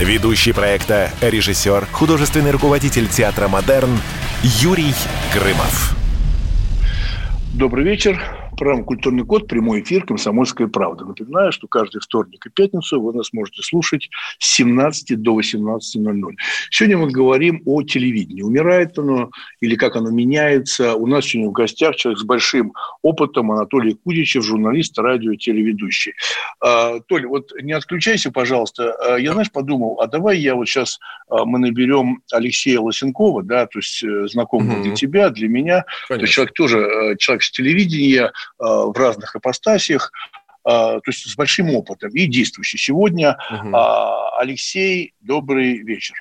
Ведущий 0.00 0.52
проекта, 0.52 1.10
режиссер, 1.20 1.86
художественный 1.92 2.52
руководитель 2.52 3.06
театра 3.06 3.48
«Модерн» 3.48 4.00
Юрий 4.42 4.94
Грымов. 5.34 5.94
Добрый 7.52 7.84
вечер. 7.84 8.18
Программа 8.56 8.84
«Культурный 8.84 9.24
код», 9.24 9.48
прямой 9.48 9.80
эфир 9.80 10.04
«Комсомольская 10.04 10.66
правда». 10.66 11.06
Напоминаю, 11.06 11.52
что 11.52 11.66
каждый 11.66 12.00
вторник 12.00 12.46
и 12.46 12.50
пятницу 12.50 13.00
вы 13.00 13.14
нас 13.14 13.32
можете 13.32 13.62
слушать 13.62 14.10
с 14.38 14.56
17 14.56 15.20
до 15.20 15.40
18.00. 15.40 16.34
Сегодня 16.70 16.98
мы 16.98 17.10
говорим 17.10 17.62
о 17.64 17.82
телевидении. 17.82 18.42
Умирает 18.42 18.98
оно 18.98 19.30
или 19.60 19.74
как 19.74 19.96
оно 19.96 20.10
меняется. 20.10 20.94
У 20.94 21.06
нас 21.06 21.24
сегодня 21.26 21.48
в 21.48 21.52
гостях 21.52 21.96
человек 21.96 22.20
с 22.20 22.24
большим 22.24 22.74
опытом 23.00 23.50
Анатолий 23.52 23.94
Кудичев, 23.94 24.44
журналист, 24.44 24.98
радио, 24.98 25.34
телеведущий. 25.34 26.12
А, 26.60 27.00
Толь, 27.00 27.26
вот 27.26 27.52
не 27.62 27.72
отключайся, 27.72 28.30
пожалуйста. 28.30 28.92
А, 28.92 29.16
я, 29.16 29.32
знаешь, 29.32 29.50
подумал, 29.50 30.00
а 30.00 30.06
давай 30.06 30.38
я 30.38 30.54
вот 30.54 30.68
сейчас, 30.68 30.98
а, 31.28 31.46
мы 31.46 31.58
наберем 31.58 32.22
Алексея 32.30 32.80
Лосенкова, 32.80 33.42
да, 33.42 33.66
то 33.66 33.78
есть 33.78 34.04
э, 34.04 34.28
знакомого 34.28 34.78
mm-hmm. 34.78 34.82
для 34.82 34.94
тебя, 34.94 35.30
для 35.30 35.48
меня. 35.48 35.84
Конечно. 36.06 36.16
То 36.16 36.20
есть 36.22 36.32
человек 36.34 36.54
тоже, 36.54 36.78
э, 36.78 37.16
человек 37.16 37.42
с 37.42 37.50
телевидения, 37.50 38.30
в 38.58 38.92
разных 38.96 39.36
ипостасиях, 39.36 40.12
э, 40.64 40.68
то 40.68 41.02
есть 41.06 41.30
с 41.30 41.36
большим 41.36 41.74
опытом 41.74 42.10
и 42.10 42.26
действующий. 42.26 42.78
Сегодня 42.78 43.38
угу. 43.50 43.76
Алексей, 44.38 45.14
добрый 45.20 45.78
вечер. 45.78 46.16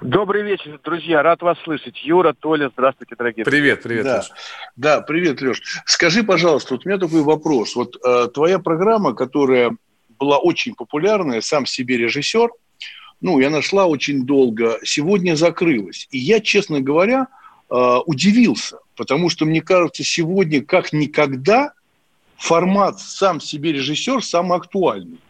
Добрый 0.00 0.42
вечер, 0.42 0.80
друзья. 0.82 1.22
Рад 1.22 1.42
вас 1.42 1.56
слышать. 1.62 2.04
Юра, 2.04 2.34
Толя, 2.38 2.70
здравствуйте, 2.72 3.14
дорогие. 3.16 3.44
Привет, 3.44 3.82
привет, 3.82 4.04
да. 4.04 4.16
Леш. 4.16 4.30
Да, 4.76 5.00
привет, 5.00 5.40
Леш. 5.40 5.62
Скажи, 5.86 6.24
пожалуйста, 6.24 6.74
вот 6.74 6.84
у 6.84 6.88
меня 6.88 6.98
такой 6.98 7.22
вопрос. 7.22 7.76
Вот 7.76 7.96
э, 8.04 8.28
твоя 8.34 8.58
программа, 8.58 9.14
которая 9.14 9.76
была 10.18 10.38
очень 10.38 10.74
популярная, 10.74 11.40
сам 11.40 11.64
себе 11.64 11.96
режиссер, 11.96 12.50
ну, 13.20 13.38
я 13.38 13.50
нашла 13.50 13.86
очень 13.86 14.26
долго, 14.26 14.78
сегодня 14.82 15.36
закрылась. 15.36 16.08
И 16.10 16.18
я, 16.18 16.40
честно 16.40 16.80
говоря, 16.80 17.28
э, 17.70 17.98
удивился. 18.04 18.78
Потому 18.96 19.28
что, 19.30 19.44
мне 19.44 19.60
кажется, 19.60 20.04
сегодня 20.04 20.64
как 20.64 20.92
никогда 20.92 21.72
формат 22.36 23.00
сам 23.00 23.40
себе 23.40 23.72
режиссер 23.72 24.22
самый 24.22 24.58
актуальный. 24.58 25.20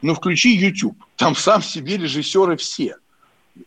Но 0.00 0.14
включи 0.14 0.54
YouTube, 0.56 0.96
там 1.16 1.34
сам 1.34 1.62
себе 1.62 1.96
режиссеры 1.96 2.56
все. 2.56 2.96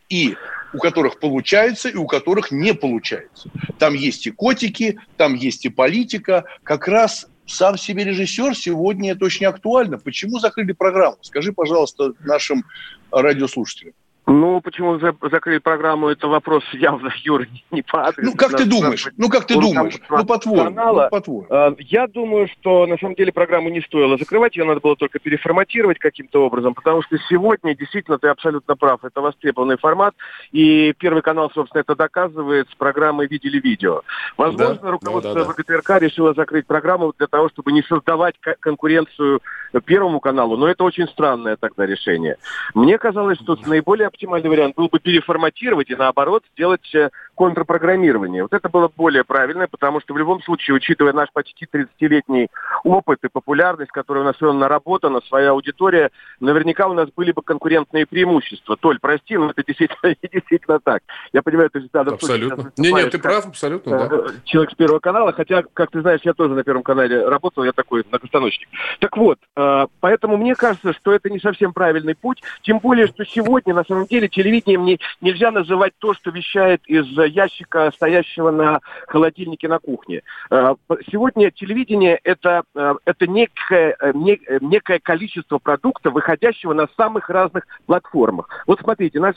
И 0.08 0.36
у 0.72 0.78
которых 0.78 1.18
получается, 1.20 1.88
и 1.88 1.94
у 1.94 2.06
которых 2.06 2.50
не 2.50 2.74
получается. 2.74 3.50
Там 3.78 3.94
есть 3.94 4.26
и 4.26 4.30
котики, 4.30 4.98
там 5.16 5.34
есть 5.34 5.64
и 5.64 5.70
политика. 5.70 6.44
Как 6.62 6.88
раз 6.88 7.26
сам 7.46 7.78
себе 7.78 8.04
режиссер 8.04 8.54
сегодня 8.54 9.12
это 9.12 9.24
очень 9.24 9.46
актуально. 9.46 9.98
Почему 9.98 10.38
закрыли 10.38 10.72
программу? 10.72 11.16
Скажи, 11.22 11.52
пожалуйста, 11.52 12.12
нашим 12.20 12.64
радиослушателям. 13.10 13.94
Ну, 14.26 14.60
почему 14.60 14.98
закрыли 14.98 15.58
программу, 15.58 16.08
это 16.08 16.26
вопрос 16.26 16.64
явно, 16.72 17.10
Юра, 17.22 17.46
не 17.70 17.82
по 17.82 18.08
адресу. 18.08 18.30
Ну, 18.32 18.36
как 18.36 18.56
ты 18.56 18.64
думаешь? 18.64 19.06
Ну, 19.16 19.28
как 19.28 19.46
ты 19.46 19.54
думаешь? 19.54 19.94
Ну, 20.10 20.24
по-твоему. 20.26 20.70
Ну. 20.70 21.46
А, 21.48 21.74
я 21.78 22.08
думаю, 22.08 22.48
что 22.48 22.86
на 22.86 22.98
самом 22.98 23.14
деле 23.14 23.32
программу 23.32 23.68
не 23.68 23.80
стоило 23.82 24.18
закрывать, 24.18 24.56
ее 24.56 24.64
надо 24.64 24.80
было 24.80 24.96
только 24.96 25.20
переформатировать 25.20 26.00
каким-то 26.00 26.44
образом, 26.44 26.74
потому 26.74 27.02
что 27.02 27.16
сегодня, 27.28 27.76
действительно, 27.76 28.18
ты 28.18 28.26
абсолютно 28.26 28.74
прав, 28.74 29.04
это 29.04 29.20
востребованный 29.20 29.78
формат, 29.78 30.14
и 30.50 30.92
Первый 30.98 31.22
канал, 31.22 31.50
собственно, 31.54 31.82
это 31.82 31.94
доказывает, 31.94 32.68
с 32.70 32.74
программой 32.74 33.28
видели 33.28 33.60
видео. 33.60 34.02
Возможно, 34.36 34.82
да, 34.82 34.90
руководство 34.90 35.34
да, 35.34 35.44
да, 35.44 35.50
ВГТРК 35.50 36.02
решило 36.02 36.34
закрыть 36.34 36.66
программу 36.66 37.12
для 37.16 37.28
того, 37.28 37.48
чтобы 37.48 37.70
не 37.70 37.82
создавать 37.82 38.34
конкуренцию 38.60 39.40
Первому 39.84 40.20
каналу, 40.20 40.56
но 40.56 40.68
это 40.68 40.84
очень 40.84 41.06
странное 41.06 41.56
тогда 41.56 41.86
решение. 41.86 42.36
Мне 42.74 42.98
казалось, 42.98 43.38
что 43.38 43.56
наиболее 43.66 44.08
оптимальный 44.16 44.48
вариант 44.48 44.74
был 44.74 44.88
бы 44.88 44.98
переформатировать 44.98 45.90
и, 45.90 45.94
наоборот, 45.94 46.42
сделать 46.54 46.90
э, 47.36 47.56
контрпрограммирование. 47.56 48.42
Вот 48.42 48.52
это 48.52 48.68
было 48.68 48.90
более 48.94 49.24
правильно, 49.24 49.68
потому 49.68 50.00
что 50.00 50.14
в 50.14 50.18
любом 50.18 50.42
случае, 50.42 50.76
учитывая 50.76 51.12
наш 51.12 51.28
почти 51.32 51.66
30-летний 51.72 52.48
опыт 52.84 53.18
и 53.24 53.28
популярность, 53.28 53.90
которая 53.92 54.24
у 54.24 54.26
нас 54.26 54.36
все 54.36 54.52
наработана, 54.52 55.20
своя 55.28 55.50
аудитория, 55.50 56.10
наверняка 56.40 56.86
у 56.88 56.94
нас 56.94 57.08
были 57.14 57.32
бы 57.32 57.42
конкурентные 57.42 58.06
преимущества. 58.06 58.76
Толь, 58.76 58.98
прости, 59.00 59.36
но 59.36 59.50
это 59.50 59.62
действительно, 59.64 60.14
действительно 60.32 60.80
так. 60.80 61.02
Я 61.32 61.42
понимаю, 61.42 61.70
ты 61.70 61.80
всегда... 61.80 62.00
Абсолютно. 62.00 62.72
Не, 62.76 62.92
нет, 62.92 63.10
ты 63.10 63.18
прав, 63.18 63.46
абсолютно, 63.46 64.08
да. 64.08 64.16
Э, 64.16 64.28
человек 64.44 64.72
с 64.72 64.74
Первого 64.74 64.98
канала, 64.98 65.32
хотя, 65.32 65.62
как 65.72 65.90
ты 65.90 66.00
знаешь, 66.00 66.20
я 66.24 66.32
тоже 66.32 66.54
на 66.54 66.64
Первом 66.64 66.82
канале 66.82 67.26
работал, 67.28 67.64
я 67.64 67.72
такой 67.72 68.04
многостаночник. 68.08 68.68
Так 69.00 69.16
вот, 69.16 69.38
э, 69.56 69.86
поэтому 70.00 70.36
мне 70.36 70.54
кажется, 70.54 70.92
что 70.92 71.12
это 71.12 71.30
не 71.30 71.40
совсем 71.40 71.72
правильный 71.72 72.14
путь, 72.14 72.42
тем 72.62 72.78
более, 72.78 73.06
что 73.06 73.24
сегодня, 73.24 73.74
на 73.74 73.84
самом 73.84 74.06
деле, 74.06 74.28
телевидением 74.28 74.84
не, 74.84 74.98
нельзя 75.20 75.50
называть 75.50 75.92
то, 75.98 76.14
что 76.14 76.30
вещает 76.30 76.82
из 76.86 77.06
ящика, 77.26 77.90
стоящего 77.94 78.50
на 78.50 78.80
холодильнике 79.06 79.68
на 79.68 79.78
кухне. 79.78 80.22
Э, 80.50 80.74
сегодня 81.10 81.50
телевидение 81.50 82.18
это, 82.24 82.62
э, 82.74 82.94
это 83.04 83.26
некое, 83.26 83.96
э, 84.00 84.12
некое 84.14 84.98
количество 84.98 85.58
продукта, 85.58 86.10
выходящего 86.10 86.72
на 86.72 86.88
самых 86.96 87.28
разных 87.28 87.66
платформах. 87.86 88.48
Вот 88.66 88.80
смотрите, 88.80 89.20
наша 89.20 89.36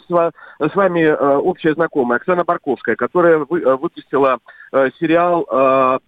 с 0.60 0.75
вами 0.75 1.10
общая 1.10 1.73
знакомая 1.73 2.19
Оксана 2.19 2.43
Барковская, 2.43 2.95
которая 2.95 3.39
выпустила 3.39 4.39
сериал 4.99 5.47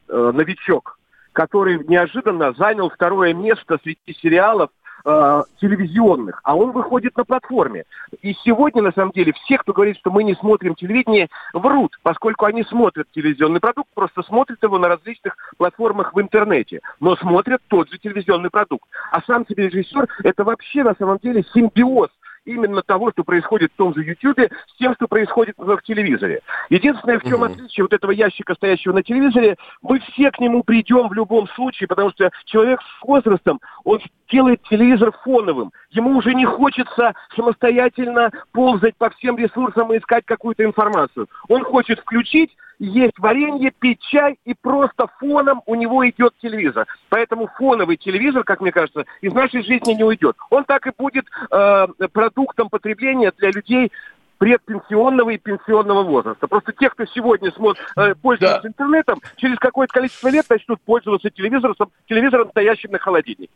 «Новичок», 0.07 0.97
который 1.33 1.83
неожиданно 1.87 2.53
занял 2.53 2.89
второе 2.89 3.33
место 3.33 3.79
среди 3.83 4.17
сериалов 4.21 4.69
э, 5.03 5.43
телевизионных, 5.59 6.41
а 6.43 6.55
он 6.55 6.71
выходит 6.71 7.15
на 7.17 7.25
платформе. 7.25 7.85
И 8.21 8.33
сегодня, 8.43 8.81
на 8.81 8.91
самом 8.91 9.11
деле, 9.11 9.33
все, 9.33 9.57
кто 9.57 9.73
говорит, 9.73 9.97
что 9.97 10.11
мы 10.11 10.23
не 10.23 10.35
смотрим 10.35 10.75
телевидение, 10.75 11.29
врут, 11.53 11.99
поскольку 12.03 12.45
они 12.45 12.63
смотрят 12.63 13.07
телевизионный 13.13 13.59
продукт, 13.59 13.89
просто 13.93 14.23
смотрят 14.23 14.61
его 14.61 14.77
на 14.77 14.87
различных 14.87 15.35
платформах 15.57 16.13
в 16.13 16.21
интернете, 16.21 16.81
но 16.99 17.15
смотрят 17.15 17.61
тот 17.67 17.89
же 17.89 17.97
телевизионный 17.97 18.49
продукт. 18.49 18.85
А 19.11 19.21
сам 19.21 19.45
себе 19.47 19.69
режиссер– 19.69 20.07
это 20.23 20.43
вообще, 20.43 20.83
на 20.83 20.95
самом 20.95 21.17
деле, 21.17 21.43
симбиоз 21.53 22.09
именно 22.45 22.81
того, 22.81 23.11
что 23.11 23.23
происходит 23.23 23.71
в 23.73 23.77
том 23.77 23.93
же 23.93 24.03
YouTube, 24.03 24.51
с 24.67 24.77
тем, 24.77 24.93
что 24.95 25.07
происходит 25.07 25.55
в 25.57 25.81
телевизоре. 25.83 26.41
Единственное, 26.69 27.19
в 27.19 27.23
чем 27.23 27.41
угу. 27.41 27.45
отличие 27.45 27.83
вот 27.83 27.93
этого 27.93 28.11
ящика, 28.11 28.55
стоящего 28.55 28.93
на 28.93 29.03
телевизоре, 29.03 29.57
мы 29.81 29.99
все 29.99 30.31
к 30.31 30.39
нему 30.39 30.63
придем 30.63 31.07
в 31.07 31.13
любом 31.13 31.47
случае, 31.49 31.87
потому 31.87 32.11
что 32.11 32.31
человек 32.45 32.81
с 32.81 33.03
возрастом, 33.03 33.59
он 33.83 33.99
делает 34.29 34.61
телевизор 34.63 35.11
фоновым. 35.23 35.71
Ему 35.91 36.17
уже 36.17 36.33
не 36.33 36.45
хочется 36.45 37.13
самостоятельно 37.35 38.31
ползать 38.51 38.95
по 38.95 39.09
всем 39.11 39.37
ресурсам 39.37 39.93
и 39.93 39.97
искать 39.97 40.25
какую-то 40.25 40.63
информацию. 40.63 41.27
Он 41.49 41.63
хочет 41.63 41.99
включить 41.99 42.55
есть 42.85 43.19
варенье, 43.19 43.71
пить 43.71 44.01
чай, 44.01 44.37
и 44.43 44.55
просто 44.59 45.07
фоном 45.19 45.61
у 45.67 45.75
него 45.75 46.07
идет 46.09 46.33
телевизор. 46.41 46.87
Поэтому 47.09 47.47
фоновый 47.57 47.97
телевизор, 47.97 48.43
как 48.43 48.59
мне 48.59 48.71
кажется, 48.71 49.05
из 49.21 49.33
нашей 49.33 49.63
жизни 49.63 49.93
не 49.93 50.03
уйдет. 50.03 50.35
Он 50.49 50.63
так 50.65 50.87
и 50.87 50.91
будет 50.97 51.25
э, 51.51 51.87
продуктом 52.11 52.69
потребления 52.69 53.31
для 53.37 53.51
людей 53.51 53.91
предпенсионного 54.39 55.29
и 55.29 55.37
пенсионного 55.37 56.01
возраста. 56.01 56.47
Просто 56.47 56.73
те, 56.73 56.89
кто 56.89 57.05
сегодня 57.05 57.51
смотрит, 57.51 57.85
э, 57.95 58.15
пользуется 58.15 58.61
да. 58.63 58.69
интернетом, 58.69 59.19
через 59.35 59.59
какое-то 59.59 59.93
количество 59.93 60.29
лет 60.29 60.49
начнут 60.49 60.81
пользоваться 60.81 61.29
телевизором, 61.29 61.75
телевизором, 62.07 62.49
стоящим 62.49 62.91
на 62.91 62.97
холодильнике. 62.97 63.53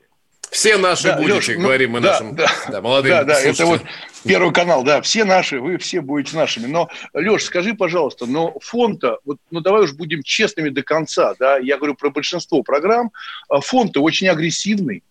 Все 0.55 0.77
наши 0.77 1.03
да, 1.03 1.17
будете, 1.17 1.33
Леш, 1.33 1.47
ну, 1.57 1.63
говорим 1.63 1.91
мы 1.91 1.99
да, 1.99 2.11
нашим 2.11 2.33
да, 2.33 2.47
да, 2.69 2.81
молодым 2.81 3.11
Да, 3.11 3.23
да, 3.25 3.41
это 3.41 3.65
вот 3.65 3.81
Первый 4.23 4.53
канал, 4.53 4.83
да, 4.83 5.01
все 5.01 5.25
наши, 5.25 5.59
вы 5.59 5.77
все 5.77 5.99
будете 5.99 6.37
нашими. 6.37 6.65
Но, 6.65 6.89
Леш, 7.13 7.43
скажи, 7.43 7.73
пожалуйста, 7.73 8.25
но 8.25 8.55
фонд-то, 8.61 9.19
вот, 9.25 9.37
ну 9.51 9.59
давай 9.59 9.83
уж 9.83 9.93
будем 9.93 10.23
честными 10.23 10.69
до 10.69 10.81
конца, 10.81 11.35
да, 11.37 11.57
я 11.57 11.75
говорю 11.75 11.95
про 11.95 12.09
большинство 12.09 12.63
программ, 12.63 13.11
а 13.49 13.59
фонд-то 13.59 14.01
очень 14.01 14.29
агрессивный, 14.29 15.03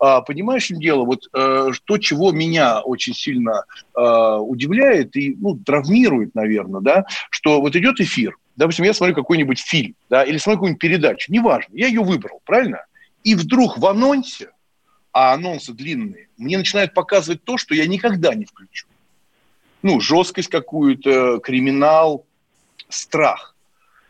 А, 0.00 0.20
понимаешь, 0.20 0.64
в 0.64 0.66
чем 0.66 0.80
дело? 0.80 1.04
Вот 1.04 1.28
э, 1.32 1.70
то, 1.84 1.98
чего 1.98 2.32
меня 2.32 2.80
очень 2.80 3.14
сильно 3.14 3.66
э, 3.96 4.00
удивляет 4.00 5.14
и 5.14 5.36
ну, 5.40 5.56
травмирует, 5.64 6.34
наверное, 6.34 6.80
да, 6.80 7.04
что 7.30 7.60
вот 7.60 7.76
идет 7.76 8.00
эфир, 8.00 8.36
допустим, 8.56 8.84
я 8.84 8.94
смотрю 8.94 9.14
какой-нибудь 9.14 9.60
фильм, 9.60 9.94
да, 10.10 10.24
или 10.24 10.38
смотрю 10.38 10.58
какую-нибудь 10.58 10.80
передачу, 10.80 11.32
неважно, 11.32 11.72
я 11.76 11.86
ее 11.86 12.02
выбрал, 12.02 12.40
правильно? 12.44 12.84
И 13.22 13.36
вдруг 13.36 13.78
в 13.78 13.86
анонсе, 13.86 14.50
а 15.18 15.32
анонсы 15.32 15.72
длинные, 15.72 16.28
мне 16.36 16.56
начинают 16.56 16.94
показывать 16.94 17.42
то, 17.42 17.58
что 17.58 17.74
я 17.74 17.88
никогда 17.88 18.36
не 18.36 18.44
включу. 18.44 18.86
Ну, 19.82 19.98
жесткость 19.98 20.48
какую-то, 20.48 21.40
криминал, 21.40 22.24
страх. 22.88 23.56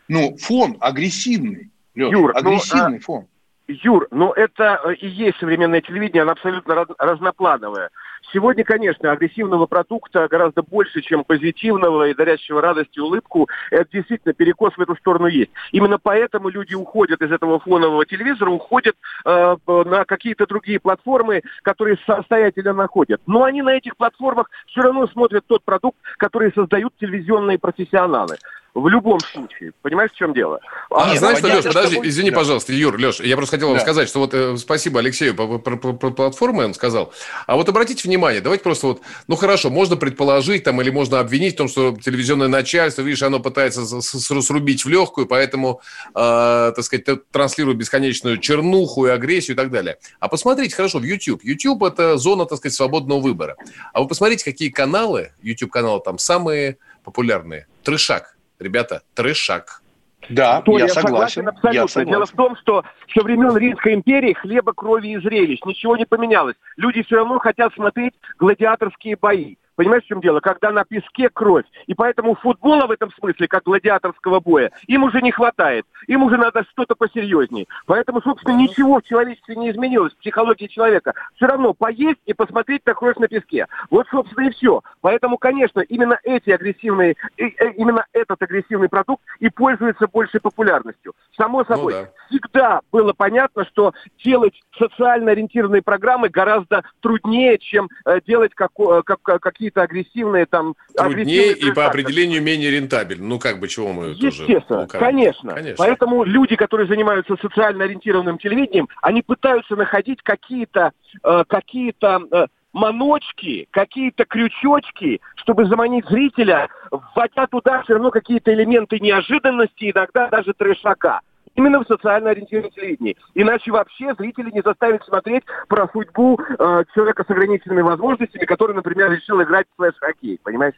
Ну, 0.07 0.37
фон 0.37 0.77
агрессивный, 0.79 1.71
Леш, 1.95 2.11
Юр, 2.11 2.31
ну, 2.33 2.39
агрессивный 2.39 2.97
ну, 2.97 2.99
фон. 2.99 3.27
Юр, 3.69 4.07
ну 4.09 4.31
это 4.31 4.81
э, 4.83 4.93
и 4.95 5.07
есть 5.07 5.37
современное 5.37 5.81
телевидение, 5.81 6.23
оно 6.23 6.31
абсолютно 6.31 6.73
раз, 6.73 6.87
разноплановое. 6.97 7.91
Сегодня, 8.33 8.63
конечно, 8.63 9.11
агрессивного 9.11 9.67
продукта 9.67 10.27
гораздо 10.27 10.63
больше, 10.63 11.01
чем 11.01 11.23
позитивного 11.23 12.09
и 12.09 12.15
дарящего 12.15 12.61
радость 12.61 12.97
и 12.97 12.99
улыбку. 12.99 13.47
Это 13.69 13.87
действительно 13.91 14.33
перекос 14.33 14.73
в 14.75 14.81
эту 14.81 14.95
сторону 14.95 15.27
есть. 15.27 15.51
Именно 15.71 15.99
поэтому 15.99 16.49
люди 16.49 16.73
уходят 16.73 17.21
из 17.21 17.31
этого 17.31 17.59
фонового 17.59 18.05
телевизора, 18.07 18.49
уходят 18.49 18.95
э, 19.25 19.55
на 19.67 20.05
какие-то 20.05 20.47
другие 20.47 20.79
платформы, 20.79 21.43
которые 21.61 21.97
самостоятельно 22.07 22.73
находят. 22.73 23.21
Но 23.27 23.43
они 23.43 23.61
на 23.61 23.75
этих 23.75 23.95
платформах 23.97 24.49
все 24.67 24.81
равно 24.81 25.07
смотрят 25.07 25.45
тот 25.45 25.63
продукт, 25.63 25.97
который 26.17 26.51
создают 26.53 26.93
телевизионные 26.99 27.59
профессионалы. 27.59 28.37
В 28.75 28.87
любом 28.87 29.19
случае. 29.19 29.73
Понимаешь, 29.81 30.11
в 30.11 30.15
чем 30.15 30.33
дело? 30.33 30.59
А, 30.91 31.11
а 31.11 31.15
знаешь 31.15 31.39
что, 31.39 31.47
Леш, 31.47 31.65
подожди, 31.65 31.95
тобой... 31.95 32.09
извини, 32.09 32.29
да. 32.29 32.37
пожалуйста, 32.37 32.71
Юр, 32.71 32.97
Леш, 32.97 33.19
я 33.19 33.35
просто 33.35 33.55
хотел 33.55 33.69
вам 33.69 33.77
да. 33.77 33.83
сказать, 33.83 34.07
что 34.07 34.19
вот 34.19 34.33
э, 34.33 34.57
спасибо 34.57 34.99
Алексею 34.99 35.35
по, 35.35 35.57
по, 35.57 35.75
по, 35.75 35.93
по 35.93 36.11
платформе, 36.11 36.65
он 36.65 36.73
сказал. 36.75 37.11
А 37.47 37.55
вот 37.55 37.67
обратите 37.67 38.07
внимание, 38.07 38.41
давайте 38.41 38.63
просто 38.63 38.87
вот, 38.87 39.01
ну 39.27 39.35
хорошо, 39.35 39.71
можно 39.71 39.95
предположить 39.95 40.63
там 40.63 40.79
или 40.81 40.91
можно 40.91 41.19
обвинить 41.19 41.55
в 41.55 41.57
том, 41.57 41.67
что 41.67 41.97
телевизионное 41.99 42.47
начальство, 42.47 43.01
видишь, 43.01 43.23
оно 43.23 43.39
пытается 43.39 43.85
срубить 44.01 44.85
в 44.85 44.89
легкую, 44.89 45.25
поэтому, 45.25 45.81
э, 46.09 46.71
так 46.75 46.83
сказать, 46.83 47.05
транслирует 47.31 47.77
бесконечную 47.77 48.37
чернуху 48.37 49.07
и 49.07 49.09
агрессию 49.09 49.55
и 49.55 49.57
так 49.57 49.71
далее. 49.71 49.97
А 50.19 50.27
посмотрите, 50.27 50.75
хорошо, 50.75 50.99
в 50.99 51.03
YouTube. 51.03 51.43
YouTube– 51.43 51.83
это 51.85 52.17
зона, 52.17 52.45
так 52.45 52.59
сказать, 52.59 52.75
свободного 52.75 53.19
выбора. 53.19 53.57
А 53.93 54.01
вы 54.01 54.07
посмотрите, 54.07 54.45
какие 54.45 54.69
каналы, 54.69 55.31
YouTube-каналы 55.41 56.01
там 56.05 56.19
самые 56.19 56.77
популярные. 57.03 57.65
Трешак 57.83 58.35
ребята, 58.59 59.01
трешак. 59.13 59.81
Да, 60.29 60.61
я, 60.67 60.79
я 60.79 60.87
согласен. 60.89 61.01
согласен 61.01 61.47
абсолютно. 61.47 61.75
Я 61.75 61.87
согласен. 61.87 62.11
Дело 62.11 62.25
в 62.25 62.31
том, 62.31 62.55
что 62.57 62.83
со 63.15 63.23
времен 63.23 63.55
Римской 63.57 63.93
империи 63.95 64.33
хлеба, 64.33 64.73
крови 64.73 65.13
и 65.13 65.19
зрелищ 65.19 65.59
ничего 65.65 65.97
не 65.97 66.05
поменялось. 66.05 66.55
Люди 66.77 67.03
все 67.03 67.15
равно 67.15 67.39
хотят 67.39 67.73
смотреть 67.73 68.13
гладиаторские 68.37 69.15
бои. 69.15 69.55
Понимаешь, 69.79 70.03
в 70.03 70.07
чем 70.07 70.19
дело? 70.19 70.41
Когда 70.41 70.71
на 70.71 70.83
песке 70.83 71.29
кровь. 71.29 71.63
И 71.87 71.93
поэтому 71.93 72.35
футбола 72.35 72.85
в 72.85 72.91
этом 72.91 73.13
смысле, 73.13 73.47
как 73.47 73.63
гладиаторского 73.63 74.41
боя, 74.41 74.71
им 74.87 75.05
уже 75.05 75.21
не 75.21 75.31
хватает. 75.31 75.85
Им 76.07 76.23
уже 76.23 76.35
надо 76.35 76.65
что-то 76.71 76.95
посерьезнее. 76.95 77.65
Поэтому, 77.85 78.21
собственно, 78.21 78.57
ничего 78.57 78.99
в 78.99 79.03
человечестве 79.03 79.55
не 79.55 79.71
изменилось, 79.71 80.11
в 80.11 80.17
психологии 80.17 80.67
человека. 80.67 81.13
Все 81.35 81.45
равно 81.45 81.73
поесть 81.73 82.19
и 82.25 82.33
посмотреть 82.33 82.85
на 82.85 82.93
кровь 82.93 83.15
на 83.19 83.29
песке. 83.29 83.67
Вот, 83.89 84.05
собственно, 84.11 84.47
и 84.47 84.51
все. 84.51 84.81
Поэтому, 84.99 85.37
конечно, 85.37 85.79
именно 85.79 86.19
эти 86.23 86.49
агрессивные, 86.49 87.15
э, 87.37 87.47
именно 87.77 88.05
этот 88.11 88.41
агрессивный 88.41 88.89
продукт 88.89 89.23
и 89.39 89.49
пользуется 89.49 90.07
большей 90.07 90.41
популярностью. 90.41 91.13
Само 91.37 91.59
ну 91.59 91.65
собой, 91.73 91.93
ну, 91.93 92.01
да. 92.01 92.09
всегда 92.27 92.81
было 92.91 93.13
понятно, 93.13 93.63
что 93.63 93.93
делать 94.21 94.59
социально 94.77 95.31
ориентированные 95.31 95.81
программы 95.81 96.27
гораздо 96.27 96.83
труднее, 96.99 97.57
чем 97.59 97.87
э, 98.05 98.19
делать 98.27 98.53
как, 98.53 98.71
э, 98.77 99.03
как, 99.05 99.21
какие 99.39 99.68
какие-то 99.69 99.81
агрессивные 99.81 100.45
там... 100.45 100.75
Труднее 100.95 101.53
и 101.53 101.71
по 101.71 101.85
определению 101.85 102.41
менее 102.41 102.71
рентабельно. 102.71 103.27
Ну, 103.27 103.39
как 103.39 103.59
бы, 103.59 103.67
чего 103.67 103.93
мы 103.93 104.07
Естественно, 104.09 104.61
тоже... 104.61 104.89
Ну, 104.93 104.99
конечно. 104.99 105.53
конечно. 105.53 105.75
Поэтому 105.77 106.23
люди, 106.23 106.55
которые 106.55 106.87
занимаются 106.87 107.35
социально 107.41 107.83
ориентированным 107.83 108.37
телевидением, 108.37 108.87
они 109.01 109.21
пытаются 109.21 109.75
находить 109.75 110.21
какие-то 110.23 110.91
э, 111.23 111.43
какие-то 111.47 112.21
э, 112.31 112.47
маночки, 112.73 113.67
какие-то 113.71 114.25
крючочки, 114.25 115.21
чтобы 115.35 115.65
заманить 115.65 116.05
зрителя, 116.07 116.69
вводя 116.91 117.47
туда 117.47 117.83
все 117.83 117.93
равно 117.93 118.11
какие-то 118.11 118.53
элементы 118.53 118.99
неожиданности, 118.99 119.91
иногда 119.91 120.29
даже 120.29 120.53
трешака. 120.53 121.21
Именно 121.55 121.83
в 121.83 121.87
социально 121.87 122.29
ориентированном 122.29 122.71
телевидении. 122.71 123.17
Иначе 123.33 123.71
вообще 123.71 124.13
зрители 124.17 124.51
не 124.51 124.61
заставят 124.61 125.03
смотреть 125.03 125.43
про 125.67 125.87
судьбу 125.89 126.39
э, 126.39 126.83
человека 126.93 127.23
с 127.27 127.29
ограниченными 127.29 127.81
возможностями, 127.81 128.45
который, 128.45 128.75
например, 128.75 129.11
решил 129.11 129.41
играть 129.41 129.67
в 129.73 129.81
флеш-хоккей. 129.81 130.39
Понимаешь? 130.43 130.75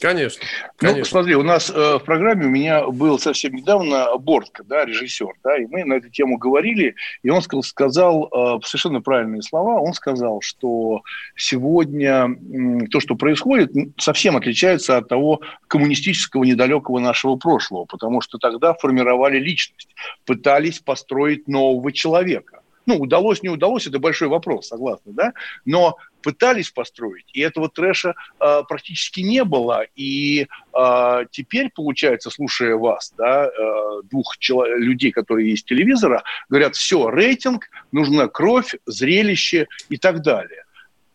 Конечно. 0.00 0.42
Ну, 0.42 0.70
конечно. 0.76 0.98
Ну, 0.98 1.04
смотри, 1.04 1.34
у 1.36 1.42
нас 1.42 1.70
э, 1.70 1.98
в 1.98 2.00
программе 2.00 2.46
у 2.46 2.50
меня 2.50 2.86
был 2.88 3.18
совсем 3.18 3.54
недавно 3.54 4.16
Бортко, 4.18 4.64
да, 4.64 4.84
режиссер, 4.84 5.32
да, 5.42 5.56
и 5.56 5.66
мы 5.66 5.84
на 5.84 5.94
эту 5.94 6.10
тему 6.10 6.36
говорили, 6.36 6.96
и 7.22 7.30
он 7.30 7.42
сказал, 7.42 7.62
сказал 7.62 8.24
э, 8.26 8.60
совершенно 8.64 9.00
правильные 9.00 9.42
слова. 9.42 9.80
Он 9.80 9.94
сказал, 9.94 10.40
что 10.42 11.02
сегодня 11.36 12.28
э, 12.28 12.86
то, 12.90 12.98
что 12.98 13.14
происходит, 13.14 13.70
совсем 13.96 14.36
отличается 14.36 14.96
от 14.96 15.08
того 15.08 15.40
коммунистического 15.68 16.42
недалекого 16.42 16.98
нашего 16.98 17.36
прошлого, 17.36 17.84
потому 17.84 18.20
что 18.20 18.38
тогда 18.38 18.74
формировали 18.74 19.38
личность, 19.38 19.94
пытались 20.26 20.80
построить 20.80 21.46
нового 21.46 21.92
человека. 21.92 22.63
Ну, 22.86 22.98
удалось, 22.98 23.42
не 23.42 23.48
удалось, 23.48 23.86
это 23.86 23.98
большой 23.98 24.28
вопрос, 24.28 24.68
согласны, 24.68 25.12
да? 25.12 25.32
Но 25.64 25.96
пытались 26.22 26.70
построить, 26.70 27.26
и 27.34 27.40
этого 27.40 27.68
трэша 27.68 28.14
э, 28.40 28.62
практически 28.66 29.20
не 29.20 29.44
было. 29.44 29.84
И 29.94 30.46
э, 30.72 31.24
теперь, 31.30 31.70
получается, 31.74 32.30
слушая 32.30 32.76
вас, 32.76 33.12
да, 33.16 33.46
э, 33.46 34.02
двух 34.04 34.38
человек, 34.38 34.78
людей, 34.78 35.12
которые 35.12 35.50
есть 35.50 35.66
телевизора, 35.66 36.22
говорят, 36.48 36.76
все, 36.76 37.10
рейтинг, 37.10 37.68
нужна 37.92 38.28
кровь, 38.28 38.74
зрелище 38.86 39.68
и 39.90 39.98
так 39.98 40.22
далее. 40.22 40.63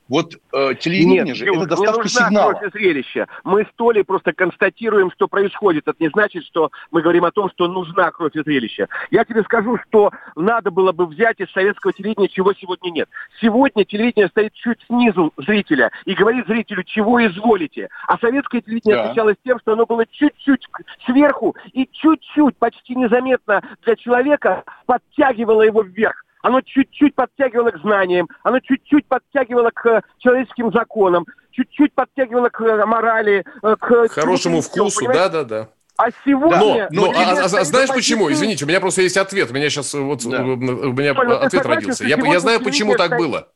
Вот 0.10 0.34
э, 0.52 0.74
телевидение 0.80 1.24
Нет, 1.24 1.36
же 1.38 1.45
это 1.45 1.67
доставка 1.67 2.04
не 2.04 2.10
сигнала. 2.10 2.60
зрелище. 2.74 3.28
Мы 3.43 3.63
с 3.63 3.67
Толей 3.76 4.04
просто 4.04 4.34
констатируем, 4.34 5.12
что 5.12 5.28
происходит. 5.28 5.88
Это 5.88 5.95
не 6.00 6.10
значит, 6.10 6.43
что 6.45 6.72
мы 6.89 7.04
говорим 7.04 7.26
о 7.26 7.32
том, 7.32 7.50
что 7.52 7.67
нужна 7.67 8.10
кровь 8.12 8.36
и 8.36 8.41
зрелище. 8.41 8.88
Я 9.12 9.24
тебе 9.24 9.43
скажу, 9.43 9.78
что 9.88 10.12
надо 10.36 10.72
было 10.72 10.91
бы 10.91 11.06
взять 11.06 11.39
из 11.39 11.52
советского 11.52 11.93
телевидения, 11.93 12.28
чего 12.28 12.54
сегодня 12.54 12.89
нет. 12.89 13.08
Сегодня 13.39 13.86
телевидение 13.86 14.30
стоит 14.30 14.54
чуть 14.54 14.80
снизу 14.88 15.32
зрителя 15.38 15.91
и 16.06 16.15
говорит 16.15 16.48
зрителю, 16.48 16.84
чего 16.84 17.24
изволите. 17.26 17.89
А 18.08 18.17
советское 18.17 18.62
телевидение 18.62 18.95
да. 18.95 19.04
отличалось 19.06 19.38
тем, 19.45 19.60
что 19.60 19.74
оно 19.74 19.86
было 19.86 20.06
чуть-чуть 20.08 20.67
сверху 21.06 21.56
и 21.74 21.88
чуть-чуть, 21.91 22.58
почти 22.58 22.95
незаметно 22.95 23.62
для 23.86 23.95
человека 23.95 24.63
подтягивало 24.88 25.62
его 25.62 25.84
вверх. 25.84 26.26
Оно 26.41 26.62
чуть-чуть 26.62 27.15
подтягивало 27.15 27.71
к 27.71 27.80
знаниям, 27.80 28.28
оно 28.43 28.60
чуть-чуть 28.60 29.06
подтягивало 29.08 29.71
к 29.73 29.86
э, 29.86 30.02
человеческим 30.19 30.71
законам, 30.71 31.25
чуть-чуть 31.52 31.93
подтягивало 31.93 32.49
к 32.49 32.62
э, 32.62 32.86
морали, 32.86 33.43
э, 33.62 33.75
к... 33.78 34.08
Хорошему 34.10 34.62
вкусу, 34.62 35.06
да-да-да. 35.06 35.69
А 35.97 36.12
сегодня... 36.23 36.88
Но, 36.91 37.08
но 37.08 37.12
а, 37.12 37.41
а, 37.41 37.43
а 37.43 37.65
знаешь 37.65 37.89
почему? 37.89 38.32
Извините, 38.32 38.63
у 38.63 38.67
меня 38.69 38.80
просто 38.80 39.02
есть 39.02 39.17
ответ. 39.17 39.52
У 39.52 39.54
меня 39.54 39.69
сейчас 39.69 39.93
вот 39.93 40.23
да. 40.23 40.43
у 40.43 40.56
меня 40.56 41.13
Ой, 41.13 41.38
ответ 41.39 41.65
родился. 41.65 42.06
Я, 42.06 42.15
я 42.15 42.39
знаю, 42.39 42.62
почему 42.63 42.95
так 42.95 43.17
было. 43.17 43.49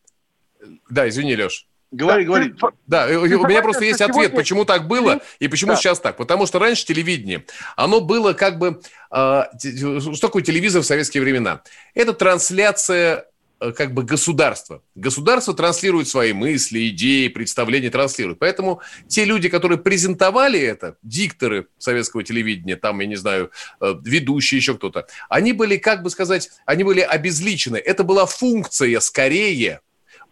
Да, 0.89 1.07
извини, 1.07 1.37
Леш. 1.37 1.67
Говори, 1.93 2.23
да, 2.23 2.27
говори. 2.27 2.53
Да, 2.87 3.07
ты 3.07 3.37
у 3.37 3.47
меня 3.47 3.61
просто 3.61 3.85
есть 3.85 4.01
ответ, 4.01 4.15
сегодня... 4.15 4.35
почему 4.35 4.65
так 4.65 4.87
было 4.87 5.21
и 5.39 5.47
почему 5.47 5.73
да. 5.73 5.77
сейчас 5.77 5.99
так. 5.99 6.17
Потому 6.17 6.47
что 6.47 6.57
раньше 6.57 6.85
телевидение, 6.85 7.45
оно 7.75 8.01
было 8.01 8.33
как 8.33 8.57
бы... 8.57 8.81
Э, 9.11 9.43
что 9.59 10.19
такое 10.19 10.41
телевизор 10.41 10.81
в 10.81 10.85
советские 10.85 11.21
времена? 11.21 11.61
Это 11.93 12.13
трансляция 12.13 13.27
э, 13.59 13.71
как 13.73 13.93
бы 13.93 14.01
государства. 14.01 14.81
Государство 14.95 15.53
транслирует 15.53 16.07
свои 16.07 16.33
мысли, 16.33 16.89
идеи, 16.89 17.27
представления, 17.27 17.91
транслирует. 17.91 18.39
Поэтому 18.39 18.81
те 19.07 19.23
люди, 19.23 19.47
которые 19.47 19.77
презентовали 19.77 20.59
это, 20.59 20.97
дикторы 21.03 21.67
советского 21.77 22.23
телевидения, 22.23 22.75
там, 22.75 22.99
я 23.01 23.05
не 23.05 23.17
знаю, 23.17 23.51
э, 23.81 23.93
ведущие, 24.03 24.57
еще 24.57 24.73
кто-то, 24.73 25.05
они 25.29 25.53
были, 25.53 25.77
как 25.77 26.01
бы 26.01 26.09
сказать, 26.09 26.49
они 26.65 26.83
были 26.83 27.01
обезличены. 27.01 27.77
Это 27.77 28.03
была 28.03 28.25
функция 28.25 28.99
скорее 28.99 29.81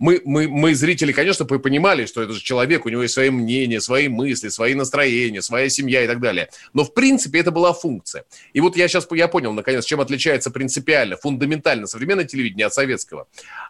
мы, 0.02 0.20
мы, 0.26 0.48
мы, 0.48 0.74
зрители, 0.74 1.12
конечно, 1.12 1.46
понимали, 1.46 2.08
что 2.08 2.24
это 2.24 2.34
же 2.34 2.42
человек, 2.42 2.88
у 2.88 2.90
него 2.90 3.04
есть 3.04 3.14
свои 3.14 3.30
мнения, 3.30 3.80
свои 3.80 4.08
мысли, 4.08 4.50
свои 4.50 4.74
настроения, 4.74 5.44
своя 5.44 5.70
семья 5.70 6.04
и 6.04 6.08
так 6.08 6.20
далее. 6.20 6.50
Но, 6.74 6.84
в 6.84 6.96
принципе, 6.96 7.38
это 7.38 7.52
была 7.52 7.72
функция. 7.72 8.24
И 8.54 8.62
вот 8.62 8.76
я 8.76 8.88
сейчас 8.88 9.08
я 9.12 9.28
понял, 9.28 9.54
наконец, 9.54 9.86
чем 9.86 10.02
отличается 10.02 10.50
принципиально, 10.50 11.18
фундаментально 11.18 11.86
современное 11.86 12.26
телевидение 12.26 12.66
от 12.66 12.74
советского. 12.74 13.28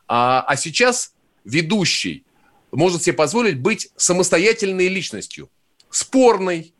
А, 0.07 0.45
а 0.47 0.55
сейчас 0.55 1.13
ведущий 1.43 2.23
может 2.71 3.03
себе 3.03 3.13
позволить 3.13 3.59
быть 3.59 3.89
самостоятельной 3.97 4.87
личностью. 4.87 5.49
Спорной, 5.89 6.73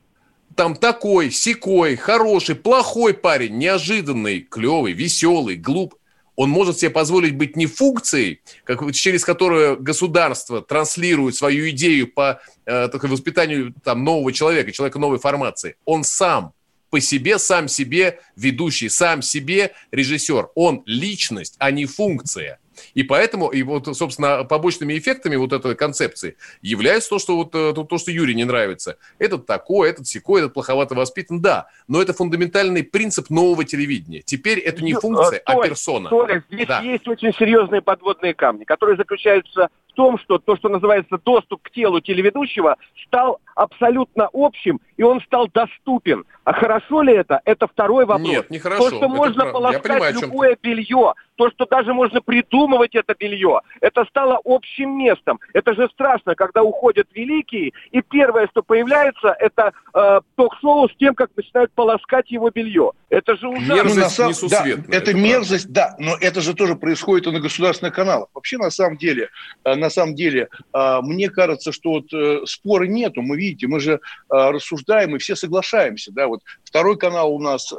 там 0.56 0.78
такой, 0.78 1.30
секой, 1.30 1.98
хороший, 1.98 2.56
плохой 2.56 3.14
парень, 3.14 3.58
неожиданный, 3.58 4.48
клевый, 4.50 4.94
веселый, 4.94 5.58
глуп 5.58 5.96
Он 6.42 6.50
может 6.50 6.80
себе 6.80 6.90
позволить 6.90 7.36
быть 7.36 7.56
не 7.56 7.68
функцией, 7.68 8.42
как, 8.64 8.92
через 8.94 9.24
которую 9.24 9.80
государство 9.80 10.64
транслирует 10.64 11.36
свою 11.36 11.70
идею 11.70 12.12
по 12.12 12.42
э, 12.66 12.90
воспитанию 13.04 13.76
там, 13.84 14.04
нового 14.04 14.34
человека, 14.34 14.72
человека 14.72 14.98
новой 14.98 15.20
формации. 15.20 15.76
Он 15.86 16.04
сам 16.04 16.54
по 16.90 17.00
себе, 17.00 17.38
сам 17.38 17.68
себе 17.68 18.22
ведущий, 18.36 18.90
сам 18.90 19.22
себе 19.22 19.74
режиссер. 19.92 20.50
Он 20.56 20.82
личность, 20.88 21.58
а 21.60 21.70
не 21.70 21.86
функция. 21.86 22.58
И 22.94 23.04
поэтому, 23.04 23.50
и 23.50 23.64
вот, 23.64 23.96
собственно, 23.96 24.44
побочными 24.44 24.98
эффектами 24.98 25.36
вот 25.36 25.54
этой 25.54 25.76
концепции 25.76 26.38
является 26.62 27.10
то, 27.10 27.20
что 27.20 27.36
вот 27.38 27.56
э, 27.56 27.74
то, 27.74 27.84
то 27.84 27.98
что 27.98 28.12
Юрий 28.12 28.36
не 28.36 28.44
нравится. 28.44 28.98
Этот 29.20 29.46
такой, 29.46 29.90
этот 29.90 30.08
секой, 30.08 30.42
этот 30.42 30.54
плоховато 30.54 30.96
воспитан, 30.96 31.42
да. 31.42 31.68
Но 31.88 32.02
это 32.02 32.14
фундаментальный 32.14 32.84
принцип 32.84 33.30
нового 33.30 33.64
телевидения. 33.64 34.22
Теперь 34.22 34.60
это 34.60 34.84
не 34.84 34.94
функция, 34.94 35.42
а, 35.46 35.54
а 35.54 35.64
персона. 35.64 36.10
Толя, 36.10 36.44
здесь 36.50 36.68
да. 36.68 36.82
есть 36.82 37.08
очень 37.08 37.34
серьезные 37.34 37.82
подводные 37.82 38.34
камни, 38.34 38.64
которые 38.64 38.98
заключаются 38.98 39.70
в 39.92 39.94
том, 39.94 40.18
что 40.20 40.38
то, 40.38 40.56
что 40.56 40.70
называется 40.70 41.20
доступ 41.24 41.62
к 41.64 41.72
телу 41.72 42.00
телеведущего, 42.00 42.78
стал 43.06 43.40
абсолютно 43.56 44.30
общим, 44.34 44.80
и 44.98 45.04
он 45.04 45.22
стал 45.22 45.48
доступен. 45.54 46.26
А 46.44 46.54
хорошо 46.54 47.02
ли 47.02 47.14
это? 47.14 47.42
Это 47.46 47.68
второй 47.68 48.06
вопрос. 48.06 48.28
Нет, 48.28 48.50
не 48.50 48.60
хорошо. 48.60 48.84
То, 48.84 48.88
что 48.88 48.98
это 48.98 49.08
можно 49.08 49.44
прав... 49.44 49.54
полоскать 49.54 49.84
понимаю, 49.84 50.16
любое 50.22 50.58
белье, 50.62 51.14
то, 51.36 51.50
что 51.50 51.66
даже 51.66 51.94
можно 51.94 52.22
придумывать 52.22 52.96
это 52.96 53.16
белье, 53.18 53.62
это 53.80 54.06
стало 54.06 54.40
общим 54.44 54.98
местом. 54.98 55.40
Это 55.54 55.74
же 55.74 55.90
страшно, 55.94 56.36
когда 56.36 56.64
уходят 56.64 57.08
великие, 57.14 57.72
и 57.92 58.02
первое, 58.02 58.48
что 58.52 58.62
появляется, 58.62 59.36
это 59.40 59.74
э, 59.94 60.22
ток-шоу 60.36 60.90
с 60.90 60.96
тем, 60.98 61.16
как 61.16 61.30
начинают 61.36 61.72
полоскать 61.74 62.30
его 62.32 62.50
белье. 62.50 62.92
Это 63.10 63.36
же 63.38 63.48
ужасно. 63.48 63.74
Мерзость 63.74 64.20
ну, 64.20 64.30
несусветная. 64.30 64.76
Да, 64.88 64.98
это, 64.98 65.12
это 65.12 65.14
мерзость, 65.16 65.72
да, 65.72 65.96
но 66.00 66.16
это 66.20 66.42
же 66.42 66.54
тоже 66.54 66.76
происходит 66.76 67.28
и 67.28 67.32
на 67.32 67.40
государственных 67.40 67.94
каналах. 67.94 68.30
Вообще, 68.34 68.58
на 68.58 68.70
самом 68.70 68.98
деле, 68.98 69.30
э, 69.64 69.76
на 69.82 69.90
самом 69.90 70.16
деле, 70.16 70.48
э, 70.74 71.00
мне 71.02 71.30
кажется, 71.30 71.72
что 71.72 71.92
вот 71.92 72.14
э, 72.14 72.46
спора 72.46 72.86
нету. 72.86 73.22
Мы, 73.22 73.38
видите, 73.38 73.68
мы 73.68 73.80
же 73.80 74.00
рассуждаем 74.30 75.16
и 75.16 75.20
все 75.20 75.36
соглашаемся, 75.36 76.12
да, 76.12 76.28
вот 76.28 76.42
второй 76.64 76.98
канал 76.98 77.34
у 77.34 77.40
нас 77.40 77.74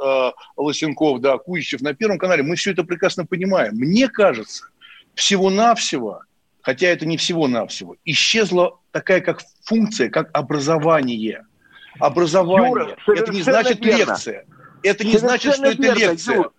Лосенков, 0.55 1.19
да, 1.21 1.37
Кузичев 1.37 1.81
на 1.81 1.93
первом 1.93 2.17
канале, 2.17 2.43
мы 2.43 2.55
все 2.55 2.71
это 2.71 2.83
прекрасно 2.83 3.25
понимаем. 3.25 3.73
Мне 3.75 4.07
кажется, 4.07 4.65
всего-навсего, 5.15 6.21
хотя 6.61 6.87
это 6.87 7.05
не 7.05 7.17
всего-навсего, 7.17 7.95
исчезла 8.05 8.79
такая 8.91 9.21
как 9.21 9.41
функция, 9.63 10.09
как 10.09 10.29
образование. 10.33 11.45
Образование. 11.99 12.69
Юра, 12.69 12.97
это 13.07 13.31
не 13.31 13.41
значит 13.41 13.83
верно. 13.83 14.11
лекция. 14.11 14.45
Это 14.83 15.05
не 15.05 15.17
значит, 15.17 15.55
что 15.55 15.65
это 15.65 15.93
лекция. 15.93 16.35
Юр. 16.35 16.53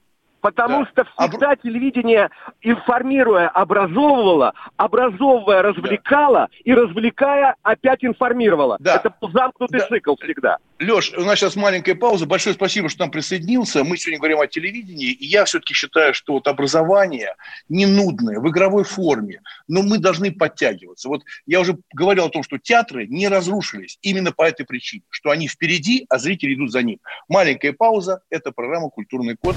Потому 0.44 0.84
да. 0.84 0.90
что 0.90 1.04
всегда 1.16 1.52
Об... 1.52 1.62
телевидение, 1.62 2.28
информируя, 2.60 3.48
образовывало, 3.48 4.52
образовывая, 4.76 5.62
развлекало, 5.62 6.48
да. 6.50 6.56
и 6.64 6.74
развлекая, 6.74 7.56
опять 7.62 8.04
информировало. 8.04 8.76
Да. 8.78 8.96
Это 8.96 9.14
замкнутый 9.22 9.80
да. 9.80 9.86
цикл 9.86 10.14
всегда. 10.22 10.58
Леш, 10.80 11.14
у 11.16 11.22
нас 11.22 11.38
сейчас 11.38 11.56
маленькая 11.56 11.94
пауза. 11.94 12.26
Большое 12.26 12.54
спасибо, 12.54 12.90
что 12.90 13.04
нам 13.04 13.10
присоединился. 13.10 13.84
Мы 13.84 13.96
сегодня 13.96 14.18
говорим 14.18 14.40
о 14.40 14.46
телевидении, 14.46 15.12
и 15.12 15.24
я 15.24 15.46
все-таки 15.46 15.72
считаю, 15.72 16.12
что 16.12 16.34
вот 16.34 16.46
образование 16.46 17.36
не 17.70 17.86
нудное, 17.86 18.38
в 18.38 18.46
игровой 18.50 18.84
форме, 18.84 19.40
но 19.66 19.82
мы 19.82 19.96
должны 19.96 20.30
подтягиваться. 20.30 21.08
Вот 21.08 21.22
я 21.46 21.60
уже 21.60 21.78
говорил 21.94 22.26
о 22.26 22.28
том, 22.28 22.42
что 22.42 22.58
театры 22.58 23.06
не 23.06 23.28
разрушились 23.28 23.98
именно 24.02 24.30
по 24.30 24.42
этой 24.42 24.66
причине, 24.66 25.04
что 25.08 25.30
они 25.30 25.48
впереди, 25.48 26.04
а 26.10 26.18
зрители 26.18 26.52
идут 26.52 26.70
за 26.70 26.82
ним. 26.82 26.98
Маленькая 27.28 27.72
пауза. 27.72 28.20
Это 28.28 28.52
программа 28.52 28.90
«Культурный 28.90 29.36
код». 29.36 29.56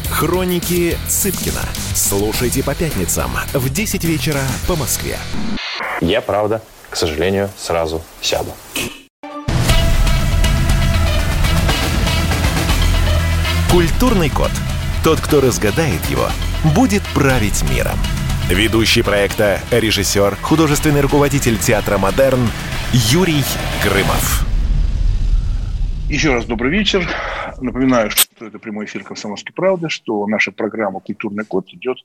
Хроники 0.11 0.97
Цыпкина. 1.07 1.61
Слушайте 1.95 2.61
по 2.63 2.75
пятницам 2.75 3.31
в 3.53 3.69
10 3.69 4.03
вечера 4.03 4.41
по 4.67 4.75
Москве. 4.75 5.17
Я, 6.01 6.21
правда, 6.21 6.61
к 6.89 6.95
сожалению, 6.95 7.49
сразу 7.57 8.01
сяду. 8.21 8.51
Культурный 13.71 14.29
код. 14.29 14.51
Тот, 15.03 15.19
кто 15.21 15.41
разгадает 15.41 16.05
его, 16.09 16.27
будет 16.75 17.01
править 17.13 17.63
миром. 17.71 17.97
Ведущий 18.49 19.01
проекта, 19.01 19.61
режиссер, 19.71 20.37
художественный 20.41 21.01
руководитель 21.01 21.57
театра 21.57 21.97
«Модерн» 21.97 22.51
Юрий 22.91 23.43
Грымов. 23.83 24.50
Еще 26.11 26.33
раз 26.33 26.45
добрый 26.45 26.69
вечер. 26.71 27.07
Напоминаю, 27.61 28.11
что 28.11 28.45
это 28.45 28.59
прямой 28.59 28.83
эфир 28.83 29.01
«Комсомольской 29.01 29.53
правды», 29.53 29.87
что 29.87 30.27
наша 30.27 30.51
программа 30.51 30.99
«Культурный 30.99 31.45
код» 31.45 31.69
идет 31.69 31.99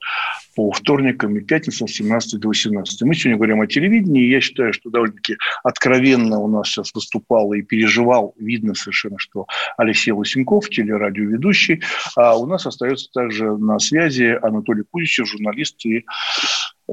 по 0.55 0.71
вторникам 0.71 1.37
и 1.37 1.41
пятницам 1.41 1.89
с 1.89 1.95
17 1.95 2.39
до 2.39 2.47
18. 2.47 3.03
Мы 3.03 3.17
сегодня 3.17 3.37
говорим 3.37 3.63
о 3.63 3.67
телевидении, 3.67 4.23
и 4.23 4.31
я 4.31 4.41
считаю, 4.41 4.73
что 4.73 4.91
довольно-таки 4.91 5.39
откровенно 5.65 6.39
у 6.39 6.47
нас 6.47 6.69
сейчас 6.69 6.95
выступал 6.95 7.53
и 7.53 7.63
переживал, 7.63 8.33
видно 8.39 8.77
совершенно, 8.77 9.19
что 9.19 9.49
Алексей 9.77 10.13
Лысенков, 10.13 10.71
телерадиоведущий, 10.71 11.83
а 12.15 12.39
у 12.39 12.47
нас 12.47 12.65
остается 12.65 13.11
также 13.13 13.59
на 13.59 13.81
связи 13.81 14.39
Анатолий 14.41 14.85
Кузичев, 14.89 15.27
журналист 15.29 15.85
и 15.85 16.05
э, 16.89 16.93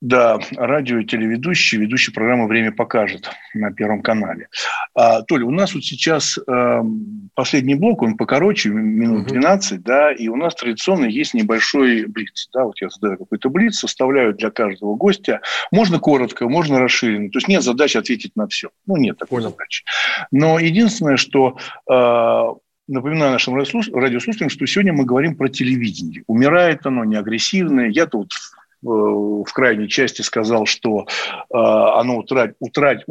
да, 0.00 0.38
радио 0.56 0.98
и 0.98 1.04
телеведущий, 1.04 1.76
ведущий 1.76 2.10
программы 2.10 2.46
«Время 2.46 2.72
покажет» 2.72 3.30
на 3.52 3.70
Первом 3.70 4.02
канале. 4.02 4.48
А, 4.94 5.22
Толя, 5.22 5.44
у 5.44 5.50
нас 5.50 5.74
вот 5.74 5.84
сейчас 5.84 6.38
э, 6.38 6.82
последний 7.34 7.74
блок, 7.74 8.00
он 8.00 8.16
покороче, 8.16 8.70
минут 8.70 9.26
12, 9.26 9.72
угу. 9.72 9.82
да, 9.84 10.12
и 10.12 10.28
у 10.28 10.36
нас 10.36 10.54
традиционно 10.54 11.04
есть 11.04 11.34
небольшой 11.34 12.06
блиц. 12.06 12.48
Да, 12.54 12.64
вот 12.64 12.80
я 12.80 12.88
задаю 12.88 13.18
какой-то 13.18 13.50
блиц, 13.50 13.78
составляю 13.78 14.34
для 14.34 14.50
каждого 14.50 14.94
гостя. 14.94 15.42
Можно 15.70 15.98
коротко, 15.98 16.48
можно 16.48 16.80
расширенно. 16.80 17.30
То 17.30 17.38
есть 17.38 17.48
нет 17.48 17.62
задачи 17.62 17.98
ответить 17.98 18.34
на 18.36 18.48
все. 18.48 18.70
Ну, 18.86 18.96
нет 18.96 19.18
такой 19.18 19.40
Понял. 19.40 19.50
задачи. 19.50 19.84
Но 20.30 20.58
единственное, 20.58 21.16
что... 21.16 21.58
Э, 21.90 22.54
напоминаю 22.88 23.30
нашим 23.30 23.54
радиослушателям, 23.54 24.50
что 24.50 24.66
сегодня 24.66 24.92
мы 24.92 25.04
говорим 25.04 25.36
про 25.36 25.48
телевидение. 25.48 26.24
Умирает 26.26 26.84
оно, 26.86 27.04
не 27.04 27.14
агрессивное. 27.14 27.88
Я 27.88 28.06
тут 28.06 28.32
в 28.82 29.52
крайней 29.52 29.88
части 29.88 30.22
сказал, 30.22 30.66
что 30.66 31.06
э, 31.06 31.56
оно 31.56 32.18
утрат, 32.18 32.54
утрат, 32.58 33.04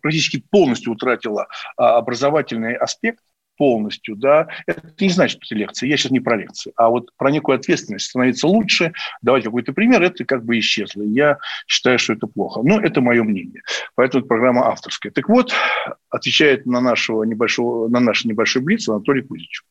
практически 0.00 0.42
полностью 0.50 0.92
утратило 0.92 1.48
а, 1.76 1.96
образовательный 1.96 2.74
аспект, 2.74 3.20
полностью, 3.58 4.16
да, 4.16 4.48
это 4.66 4.80
не 4.98 5.10
значит, 5.10 5.38
что 5.42 5.54
это 5.54 5.60
лекция. 5.60 5.88
Я 5.88 5.96
сейчас 5.96 6.10
не 6.10 6.20
про 6.20 6.36
лекции, 6.36 6.72
а 6.74 6.88
вот 6.88 7.10
про 7.16 7.30
некую 7.30 7.56
ответственность. 7.56 8.06
Становится 8.06 8.48
лучше, 8.48 8.92
давать 9.20 9.44
какой-то 9.44 9.72
пример, 9.72 10.02
это 10.02 10.24
как 10.24 10.44
бы 10.44 10.58
исчезло. 10.58 11.02
Я 11.02 11.38
считаю, 11.66 11.98
что 11.98 12.14
это 12.14 12.26
плохо. 12.26 12.62
Но 12.64 12.80
это 12.80 13.00
мое 13.00 13.22
мнение. 13.22 13.62
Поэтому 13.94 14.24
программа 14.24 14.66
авторская. 14.68 15.12
Так 15.12 15.28
вот, 15.28 15.52
отвечает 16.08 16.64
на, 16.66 16.80
нашего 16.80 17.24
небольшого, 17.24 17.88
на 17.88 18.00
наш 18.00 18.24
небольшой 18.24 18.62
блиц 18.62 18.88
Анатолий 18.88 19.22
Кузич. 19.22 19.62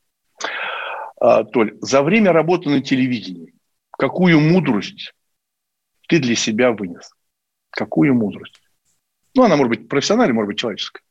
А, 1.19 1.43
Толь, 1.43 1.75
за 1.81 2.03
время 2.03 2.31
работы 2.31 2.69
на 2.69 2.81
телевидении 2.81 3.53
какую 4.01 4.39
мудрость 4.39 5.13
ты 6.11 6.19
для 6.19 6.35
себя 6.35 6.73
вынес? 6.73 7.09
Какую 7.69 8.13
мудрость? 8.13 8.61
Ну, 9.33 9.43
она 9.43 9.55
может 9.55 9.69
быть 9.69 9.87
профессиональной, 9.87 10.33
может 10.33 10.49
быть 10.49 10.59
человеческой. 10.59 11.01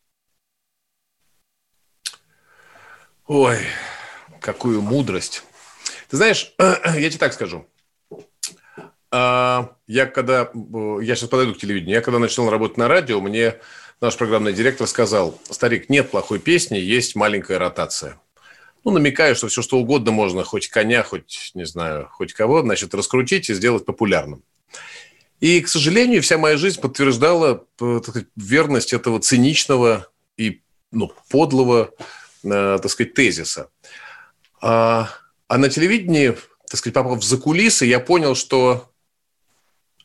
Ой, 3.27 3.57
какую 4.43 4.83
мудрость. 4.83 5.43
Ты 6.11 6.19
знаешь, 6.19 6.55
я 6.59 7.09
тебе 7.09 7.19
так 7.19 7.33
скажу. 7.33 7.67
А, 9.11 9.75
я 9.87 10.05
когда, 10.05 10.51
я 11.01 11.17
сейчас 11.17 11.31
подойду 11.31 11.55
к 11.55 11.59
телевидению, 11.59 11.97
я 11.97 12.03
когда 12.03 12.19
начал 12.19 12.51
работать 12.51 12.77
на 12.77 12.87
радио, 12.87 13.23
мне 13.23 13.55
наш 14.03 14.19
программный 14.19 14.53
директор 14.53 14.87
сказал, 14.87 15.41
старик, 15.49 15.89
нет 15.89 16.11
плохой 16.11 16.41
песни, 16.41 16.77
есть 16.77 17.17
маленькая 17.17 17.59
ротация. 17.59 18.21
ну, 18.85 18.91
намекая, 18.91 19.35
что 19.35 19.49
все 19.49 19.63
что 19.63 19.79
угодно 19.79 20.11
можно, 20.11 20.45
хоть 20.45 20.69
коня, 20.69 21.03
хоть, 21.03 21.53
не 21.55 21.65
знаю, 21.65 22.11
хоть 22.13 22.35
кого, 22.35 22.61
значит, 22.61 22.95
раскрутить 22.95 23.49
и 23.49 23.55
сделать 23.55 23.87
популярным. 23.87 24.45
И, 25.41 25.61
к 25.63 25.69
сожалению, 25.69 26.23
вся 26.23 26.37
моя 26.39 26.57
жизнь 26.57 26.81
подтверждала 26.81 27.65
так 27.79 28.05
сказать, 28.05 28.29
верность 28.37 28.93
этого 28.93 29.21
циничного 29.21 30.09
и 30.37 30.63
ну, 30.93 31.13
подлого, 31.31 31.93
э, 32.45 32.79
так 32.81 32.91
сказать, 32.91 33.15
тезиса. 33.15 33.71
А, 34.61 35.09
а 35.49 35.59
на 35.59 35.71
телевидении, 35.71 36.37
так 36.69 36.79
сказать, 36.79 36.95
попав 36.95 37.21
в 37.21 37.25
закулисы, 37.25 37.87
я 37.87 38.01
понял, 38.01 38.35
что 38.35 38.93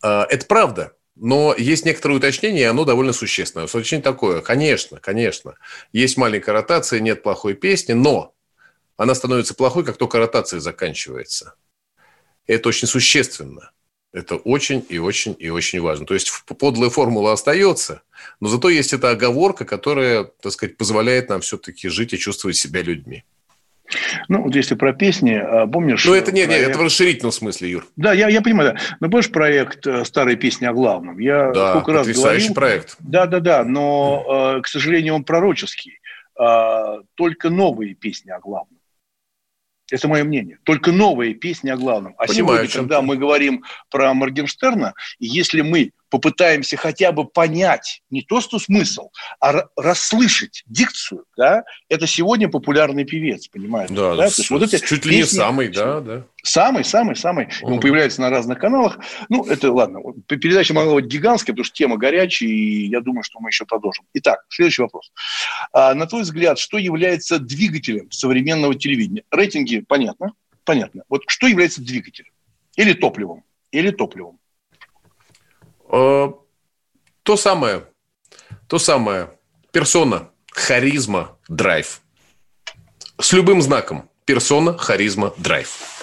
э, 0.01 0.07
это 0.07 0.45
правда. 0.45 0.93
Но 1.15 1.55
есть 1.57 1.85
некоторые 1.85 2.17
уточнения, 2.17 2.61
и 2.61 2.65
оно 2.65 2.83
довольно 2.83 3.13
существенное. 3.13 3.65
Уточнение 3.65 4.03
такое. 4.03 4.41
Конечно, 4.41 4.99
конечно. 4.99 5.55
Есть 5.93 6.17
маленькая 6.17 6.51
ротация, 6.51 6.99
нет 6.99 7.23
плохой 7.23 7.53
песни, 7.53 7.93
но 7.93 8.33
она 8.97 9.15
становится 9.15 9.53
плохой, 9.53 9.85
как 9.85 9.97
только 9.97 10.17
ротация 10.17 10.59
заканчивается. 10.59 11.55
Это 12.47 12.69
очень 12.69 12.87
существенно. 12.87 13.71
Это 14.15 14.37
очень 14.37 14.85
и 14.87 14.97
очень 14.97 15.35
и 15.37 15.49
очень 15.49 15.81
важно. 15.81 16.05
То 16.05 16.13
есть 16.13 16.31
подлая 16.57 16.89
формула 16.89 17.33
остается, 17.33 18.01
но 18.39 18.47
зато 18.47 18.69
есть 18.69 18.93
эта 18.93 19.09
оговорка, 19.09 19.65
которая, 19.65 20.23
так 20.23 20.53
сказать, 20.53 20.77
позволяет 20.77 21.27
нам 21.27 21.41
все-таки 21.41 21.89
жить 21.89 22.13
и 22.13 22.17
чувствовать 22.17 22.55
себя 22.55 22.81
людьми. 22.81 23.25
Ну, 24.29 24.43
вот 24.43 24.55
если 24.55 24.75
про 24.75 24.93
песни, 24.93 25.33
а, 25.33 25.67
помнишь... 25.67 26.05
Ну, 26.05 26.13
это 26.13 26.31
не, 26.31 26.45
проект... 26.45 26.63
не, 26.63 26.69
это 26.69 26.79
в 26.79 26.83
расширительном 26.83 27.33
смысле, 27.33 27.69
Юр. 27.69 27.87
Да, 27.97 28.13
я, 28.13 28.29
я 28.29 28.41
понимаю, 28.41 28.73
да. 28.73 28.79
Но 29.01 29.09
помнишь 29.09 29.29
проект 29.29 29.85
э, 29.85 30.05
«Старые 30.05 30.37
песни 30.37 30.65
о 30.65 30.71
главном»? 30.71 31.19
Я 31.19 31.51
да, 31.51 31.71
сколько 31.71 31.91
раз 31.91 32.07
говорил... 32.07 32.53
проект. 32.53 32.95
Да, 32.99 33.25
да, 33.25 33.41
да, 33.41 33.63
но, 33.65 34.55
э, 34.57 34.61
к 34.61 34.67
сожалению, 34.67 35.15
он 35.15 35.25
пророческий. 35.25 35.99
А, 36.39 36.99
только 37.15 37.49
новые 37.49 37.95
песни 37.95 38.31
о 38.31 38.39
главном. 38.39 38.74
Это 39.91 40.07
мое 40.07 40.23
мнение. 40.23 40.59
Только 40.63 40.91
новые 40.91 41.35
песни 41.35 41.69
о 41.69 41.77
главном. 41.77 42.15
А 42.17 42.25
Понимаю, 42.25 42.67
сегодня, 42.67 42.81
когда 42.81 43.01
мы 43.01 43.17
говорим 43.17 43.63
про 43.89 44.13
Моргенштерна, 44.13 44.93
если 45.19 45.61
мы 45.61 45.91
попытаемся 46.09 46.77
хотя 46.77 47.11
бы 47.11 47.25
понять 47.25 48.01
не 48.09 48.21
то, 48.21 48.41
что 48.41 48.59
смысл, 48.59 49.09
а 49.39 49.65
расслышать 49.75 50.63
дикцию, 50.67 51.25
да, 51.37 51.63
это 51.89 52.07
сегодня 52.07 52.49
популярный 52.49 53.05
певец, 53.05 53.47
понимаете? 53.47 53.93
Да, 53.93 54.15
да? 54.15 54.29
С, 54.29 54.49
вот 54.49 54.63
эти 54.63 54.77
чуть 54.77 55.03
песни, 55.03 55.09
ли 55.09 55.17
не 55.17 55.23
самый, 55.23 55.67
да, 55.69 55.99
да. 56.01 56.25
Самый, 56.43 56.83
самый, 56.83 57.15
самый. 57.15 57.47
Он 57.63 57.79
появляется 57.79 58.21
на 58.21 58.29
разных 58.29 58.59
каналах. 58.59 58.99
Ну, 59.29 59.45
это 59.45 59.71
ладно. 59.71 59.99
Передача 60.27 60.73
могла 60.73 60.95
быть 60.95 61.05
гигантская, 61.05 61.53
потому 61.53 61.65
что 61.65 61.75
тема 61.75 61.97
горячая, 61.97 62.49
и 62.49 62.87
я 62.87 63.01
думаю, 63.01 63.23
что 63.23 63.39
мы 63.39 63.49
еще 63.49 63.65
продолжим. 63.65 64.05
Итак, 64.13 64.45
следующий 64.49 64.83
вопрос. 64.83 65.11
А, 65.73 65.95
на 65.95 66.05
твой 66.05 66.21
взгляд, 66.21 66.59
что 66.59 66.77
является 66.77 67.39
двигателем 67.39 68.11
современного 68.11 68.75
телевидения? 68.75 69.23
Рейтинги, 69.31 69.79
понятно, 69.79 70.33
понятно. 70.63 71.03
Вот 71.09 71.23
что 71.27 71.47
является 71.47 71.81
двигателем? 71.81 72.31
Или 72.75 72.93
топливом? 72.93 73.43
Или 73.71 73.89
топливом? 73.89 74.39
Э, 75.89 76.31
то 77.23 77.37
самое, 77.37 77.83
то 78.67 78.79
самое, 78.79 79.29
персона, 79.71 80.29
харизма, 80.51 81.37
драйв. 81.47 82.01
С 83.19 83.33
любым 83.33 83.61
знаком. 83.61 84.09
Персона, 84.25 84.77
харизма, 84.77 85.33
драйв. 85.37 85.95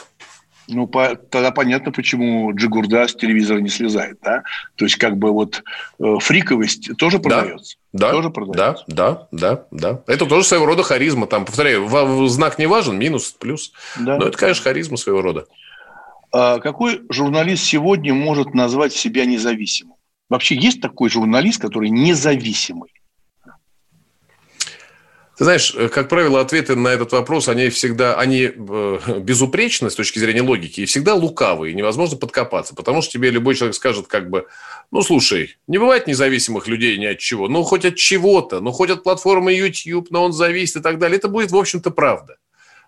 Ну, 0.69 0.87
по, 0.87 1.17
тогда 1.17 1.51
понятно, 1.51 1.91
почему 1.93 2.55
Джигурда 2.55 3.09
с 3.09 3.15
телевизора 3.15 3.59
не 3.59 3.69
слезает, 3.69 4.19
да? 4.23 4.43
То 4.77 4.85
есть, 4.85 4.97
как 4.97 5.17
бы 5.17 5.33
вот 5.33 5.63
э, 5.99 6.17
фриковость 6.21 6.97
тоже 6.97 7.19
продается. 7.19 7.77
Да, 7.93 8.11
тоже 8.11 8.31
продается. 8.31 8.85
да, 8.87 9.29
да, 9.31 9.67
да, 9.71 9.93
да. 9.93 10.03
Это 10.07 10.25
тоже 10.27 10.47
своего 10.47 10.67
рода 10.67 10.83
харизма. 10.83 11.27
Там, 11.27 11.45
повторяю, 11.45 11.89
знак 12.29 12.59
не 12.59 12.67
важен, 12.67 12.97
минус, 12.97 13.35
плюс. 13.39 13.73
Да. 13.99 14.17
Но 14.19 14.27
это, 14.27 14.39
конечно, 14.39 14.63
харизма 14.63 14.97
своего 14.97 15.21
рода. 15.21 15.47
А 16.33 16.59
какой 16.61 17.03
журналист 17.11 17.65
сегодня 17.65 18.15
может 18.15 18.55
назвать 18.55 18.95
себя 18.95 19.27
независимым? 19.27 19.97
Вообще 20.31 20.57
есть 20.57 20.81
такой 20.81 21.11
журналист, 21.11 21.61
который 21.61 21.91
независимый? 21.91 22.91
Ты 25.37 25.45
знаешь, 25.45 25.75
э, 25.75 25.89
как 25.89 26.09
правило, 26.09 26.41
ответы 26.41 26.75
на 26.77 26.89
этот 26.89 27.13
вопрос, 27.13 27.49
они 27.49 27.69
всегда, 27.69 28.15
они 28.19 28.51
э, 28.55 29.21
безупречны 29.21 29.91
с 29.91 29.95
точки 29.95 30.19
зрения 30.19 30.43
логики 30.43 30.83
и 30.83 30.85
всегда 30.85 31.15
лукавые, 31.15 31.75
невозможно 31.75 32.17
подкопаться, 32.17 32.75
потому 32.75 33.03
что 33.03 33.13
тебе 33.13 33.31
любой 33.31 33.55
человек 33.55 33.75
скажет 33.75 34.07
как 34.07 34.31
бы, 34.31 34.47
ну, 34.91 35.03
слушай, 35.03 35.57
не 35.67 35.79
бывает 35.79 36.07
независимых 36.07 36.69
людей 36.69 36.97
ни 36.99 37.07
от 37.07 37.19
чего, 37.19 37.49
ну, 37.49 37.63
хоть 37.63 37.85
от 37.85 37.97
чего-то, 37.97 38.61
ну, 38.61 38.73
хоть 38.73 38.91
от 38.91 39.03
платформы 39.03 39.53
YouTube, 39.53 40.11
но 40.11 40.23
он 40.23 40.33
зависит 40.33 40.77
и 40.77 40.81
так 40.81 40.99
далее. 40.99 41.19
Это 41.19 41.29
будет, 41.29 41.51
в 41.51 41.57
общем-то, 41.57 41.91
правда. 41.91 42.37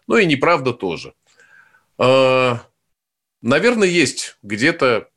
Ну, 0.06 0.16
и 0.16 0.26
неправда 0.26 0.72
тоже. 0.72 1.14
Наверное, 3.46 3.88
есть 3.88 4.38
где-то 4.42 5.10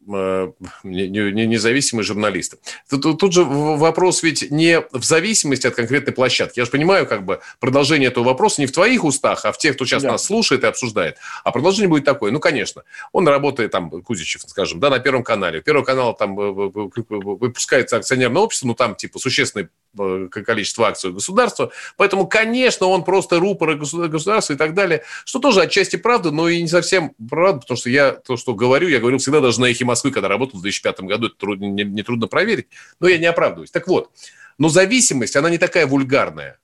независимые 0.83 2.03
журналисты. 2.03 2.57
Тут, 2.89 3.19
тут 3.19 3.33
же 3.33 3.43
вопрос 3.43 4.23
ведь 4.23 4.49
не 4.51 4.81
в 4.91 5.03
зависимости 5.03 5.67
от 5.67 5.75
конкретной 5.75 6.13
площадки. 6.13 6.59
Я 6.59 6.65
же 6.65 6.71
понимаю, 6.71 7.05
как 7.05 7.25
бы 7.25 7.41
продолжение 7.59 8.07
этого 8.07 8.23
вопроса 8.23 8.61
не 8.61 8.67
в 8.67 8.71
твоих 8.71 9.03
устах, 9.03 9.45
а 9.45 9.51
в 9.51 9.57
тех, 9.57 9.75
кто 9.75 9.85
сейчас 9.85 10.03
да. 10.03 10.13
нас 10.13 10.25
слушает 10.25 10.63
и 10.63 10.67
обсуждает. 10.67 11.17
А 11.43 11.51
продолжение 11.51 11.89
будет 11.89 12.05
такое. 12.05 12.31
Ну, 12.31 12.39
конечно, 12.39 12.83
он 13.11 13.27
работает 13.27 13.71
там, 13.71 13.89
Кузичев, 13.89 14.41
скажем, 14.47 14.79
да, 14.79 14.89
на 14.89 14.99
Первом 14.99 15.23
канале. 15.23 15.61
Первый 15.61 15.83
канал 15.83 16.15
там 16.15 16.39
э, 16.39 16.51
выпускается 16.51 17.97
акционерное 17.97 18.41
общество, 18.41 18.67
ну, 18.67 18.73
там 18.75 18.95
типа 18.95 19.19
существенный 19.19 19.69
Э, 19.99 20.27
количество 20.29 20.87
акций 20.87 21.11
государства. 21.11 21.71
Поэтому, 21.95 22.27
конечно, 22.27 22.87
он 22.87 23.03
просто 23.03 23.39
рупор 23.39 23.75
государства 23.75 24.53
и 24.53 24.55
так 24.55 24.73
далее, 24.73 25.03
что 25.25 25.39
тоже 25.39 25.61
отчасти 25.61 25.95
правда, 25.95 26.31
но 26.31 26.49
и 26.49 26.61
не 26.61 26.67
совсем 26.67 27.13
правда, 27.29 27.61
потому 27.61 27.77
что 27.77 27.89
я 27.89 28.11
то, 28.11 28.37
что 28.37 28.53
говорю, 28.53 28.87
я 28.87 28.99
говорил 28.99 29.19
всегда 29.19 29.39
даже 29.39 29.59
на 29.59 29.65
«Эхе 29.65 29.85
Москвы», 29.97 30.11
когда 30.11 30.27
работал 30.27 30.59
в 30.59 30.63
2005 30.63 31.01
году, 31.01 31.27
это 31.27 31.35
трудно, 31.35 31.65
не, 31.65 31.83
не 31.83 32.03
трудно 32.03 32.27
проверить, 32.27 32.67
но 32.99 33.07
я 33.07 33.17
не 33.17 33.25
оправдываюсь. 33.25 33.71
Так 33.71 33.87
вот, 33.87 34.11
но 34.57 34.69
зависимость, 34.69 35.35
она 35.35 35.49
не 35.49 35.57
такая 35.57 35.85
вульгарная. 35.85 36.59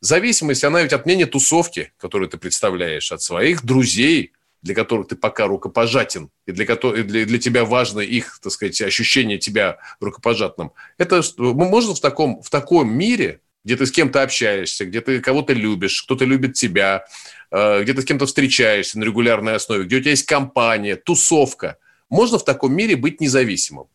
Зависимость, 0.00 0.64
она 0.64 0.82
ведь 0.82 0.92
от 0.92 1.06
мнения 1.06 1.26
тусовки, 1.26 1.92
которую 1.98 2.28
ты 2.28 2.38
представляешь, 2.38 3.10
от 3.10 3.20
своих 3.20 3.64
друзей, 3.64 4.32
для 4.62 4.74
которых 4.74 5.08
ты 5.08 5.16
пока 5.16 5.46
рукопожатен, 5.46 6.30
и 6.46 6.52
для, 6.52 6.66
которых, 6.66 7.06
для, 7.06 7.24
для 7.24 7.38
тебя 7.38 7.64
важно 7.64 8.00
их, 8.00 8.38
так 8.42 8.52
сказать, 8.52 8.80
ощущение 8.80 9.38
тебя 9.38 9.78
рукопожатным. 10.00 10.72
Это 10.98 11.22
можно 11.36 11.94
в 11.94 12.00
таком, 12.00 12.42
в 12.42 12.50
таком 12.50 12.92
мире, 12.92 13.40
где 13.64 13.76
ты 13.76 13.86
с 13.86 13.92
кем-то 13.92 14.22
общаешься, 14.22 14.86
где 14.86 15.00
ты 15.00 15.20
кого-то 15.20 15.52
любишь, 15.52 16.02
кто-то 16.02 16.24
любит 16.24 16.54
тебя, 16.54 17.04
э, 17.50 17.82
где 17.82 17.92
ты 17.92 18.02
с 18.02 18.04
кем-то 18.04 18.26
встречаешься 18.26 18.98
на 18.98 19.04
регулярной 19.04 19.56
основе, 19.56 19.84
где 19.84 19.96
у 19.96 20.00
тебя 20.00 20.12
есть 20.12 20.26
компания, 20.26 20.96
тусовка. 20.96 21.78
Можно 22.10 22.38
в 22.38 22.44
таком 22.44 22.74
мире 22.74 22.96
быть 22.96 23.20
независимым? 23.20 23.86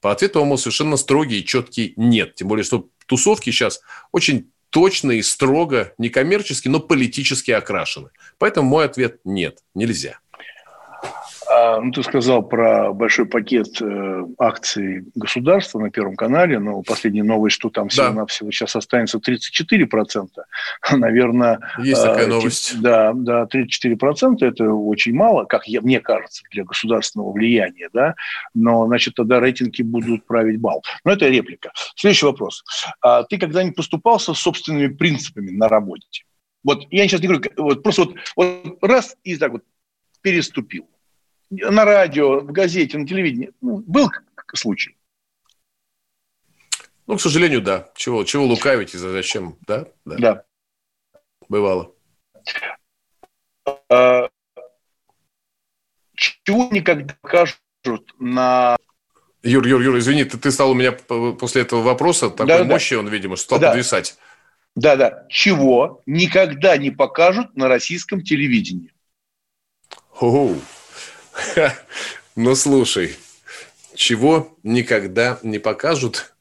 По 0.00 0.12
ответу 0.12 0.40
ему 0.40 0.56
совершенно 0.56 0.96
строгий 0.96 1.40
и 1.40 1.46
четкий 1.46 1.92
нет. 1.96 2.34
Тем 2.34 2.48
более, 2.48 2.64
что 2.64 2.88
тусовки 3.06 3.50
сейчас 3.50 3.80
очень 4.12 4.50
точно 4.70 5.12
и 5.12 5.22
строго, 5.22 5.92
не 5.98 6.08
коммерчески, 6.08 6.68
но 6.68 6.80
политически 6.80 7.50
окрашены. 7.50 8.10
Поэтому 8.38 8.68
мой 8.68 8.86
ответ– 8.86 9.20
нет, 9.24 9.62
нельзя. 9.74 10.20
А, 11.52 11.80
ну, 11.80 11.90
ты 11.90 12.02
сказал 12.04 12.42
про 12.42 12.92
большой 12.92 13.26
пакет 13.26 13.82
э, 13.82 14.24
акций 14.38 15.04
государства 15.16 15.80
на 15.80 15.90
Первом 15.90 16.14
канале, 16.14 16.60
но 16.60 16.82
последние 16.82 17.24
новость, 17.24 17.56
что 17.56 17.70
там 17.70 17.88
всего-навсего 17.88 18.52
сейчас 18.52 18.76
останется 18.76 19.18
34%. 19.18 20.28
Наверное... 20.92 21.58
Есть 21.78 22.02
такая 22.04 22.26
э, 22.26 22.28
новость. 22.28 22.80
Да, 22.80 23.12
да, 23.14 23.48
34% 23.52 24.36
это 24.40 24.70
очень 24.70 25.12
мало, 25.12 25.44
как 25.44 25.66
я, 25.66 25.80
мне 25.80 25.98
кажется, 25.98 26.44
для 26.52 26.64
государственного 26.64 27.32
влияния, 27.32 27.88
да, 27.92 28.14
но, 28.54 28.86
значит, 28.86 29.14
тогда 29.14 29.40
рейтинги 29.40 29.82
будут 29.82 30.26
править 30.26 30.60
бал. 30.60 30.84
Но 31.04 31.12
это 31.12 31.26
реплика. 31.26 31.72
Следующий 31.96 32.26
вопрос. 32.26 32.62
А 33.00 33.24
ты 33.24 33.38
когда-нибудь 33.38 33.76
поступался 33.76 34.34
собственными 34.34 34.86
принципами 34.86 35.50
на 35.50 35.66
работе? 35.68 36.22
Вот 36.62 36.86
я 36.90 37.08
сейчас 37.08 37.20
не 37.22 37.26
говорю, 37.26 37.42
вот 37.56 37.82
просто 37.82 38.02
вот, 38.02 38.14
вот 38.36 38.78
раз 38.82 39.16
и 39.24 39.36
так 39.36 39.50
вот 39.50 39.62
переступил 40.22 40.86
на 41.50 41.84
радио, 41.84 42.40
в 42.40 42.52
газете, 42.52 42.98
на 42.98 43.06
телевидении. 43.06 43.52
Ну, 43.60 43.82
был 43.86 44.10
случай? 44.54 44.96
Ну, 47.06 47.16
к 47.16 47.20
сожалению, 47.20 47.60
да. 47.60 47.90
Чего, 47.96 48.24
чего 48.24 48.44
лукавить 48.44 48.94
и 48.94 48.98
зачем? 48.98 49.56
Да? 49.66 49.86
Да. 50.04 50.16
да. 50.16 50.44
Бывало. 51.48 51.92
А, 53.88 54.28
чего 56.14 56.68
никогда 56.70 57.14
покажут 57.20 57.60
на... 58.18 58.76
Юр, 59.42 59.66
Юр, 59.66 59.80
Юр, 59.80 59.98
извини, 59.98 60.24
ты, 60.24 60.38
ты 60.38 60.50
стал 60.52 60.70
у 60.70 60.74
меня 60.74 60.92
после 60.92 61.62
этого 61.62 61.82
вопроса 61.82 62.30
такой 62.30 62.46
да, 62.58 62.64
мощи, 62.64 62.94
да. 62.94 63.00
он, 63.00 63.08
видимо, 63.08 63.36
стал 63.36 63.58
да. 63.58 63.70
подвисать. 63.70 64.16
Да, 64.76 64.96
да. 64.96 65.26
Чего 65.28 66.02
никогда 66.06 66.76
не 66.76 66.90
покажут 66.90 67.56
на 67.56 67.66
российском 67.66 68.22
телевидении? 68.22 68.92
Оу. 70.20 70.56
Ну, 72.36 72.54
слушай, 72.54 73.16
чего 73.94 74.56
никогда 74.62 75.38
не 75.42 75.58
покажут? 75.58 76.32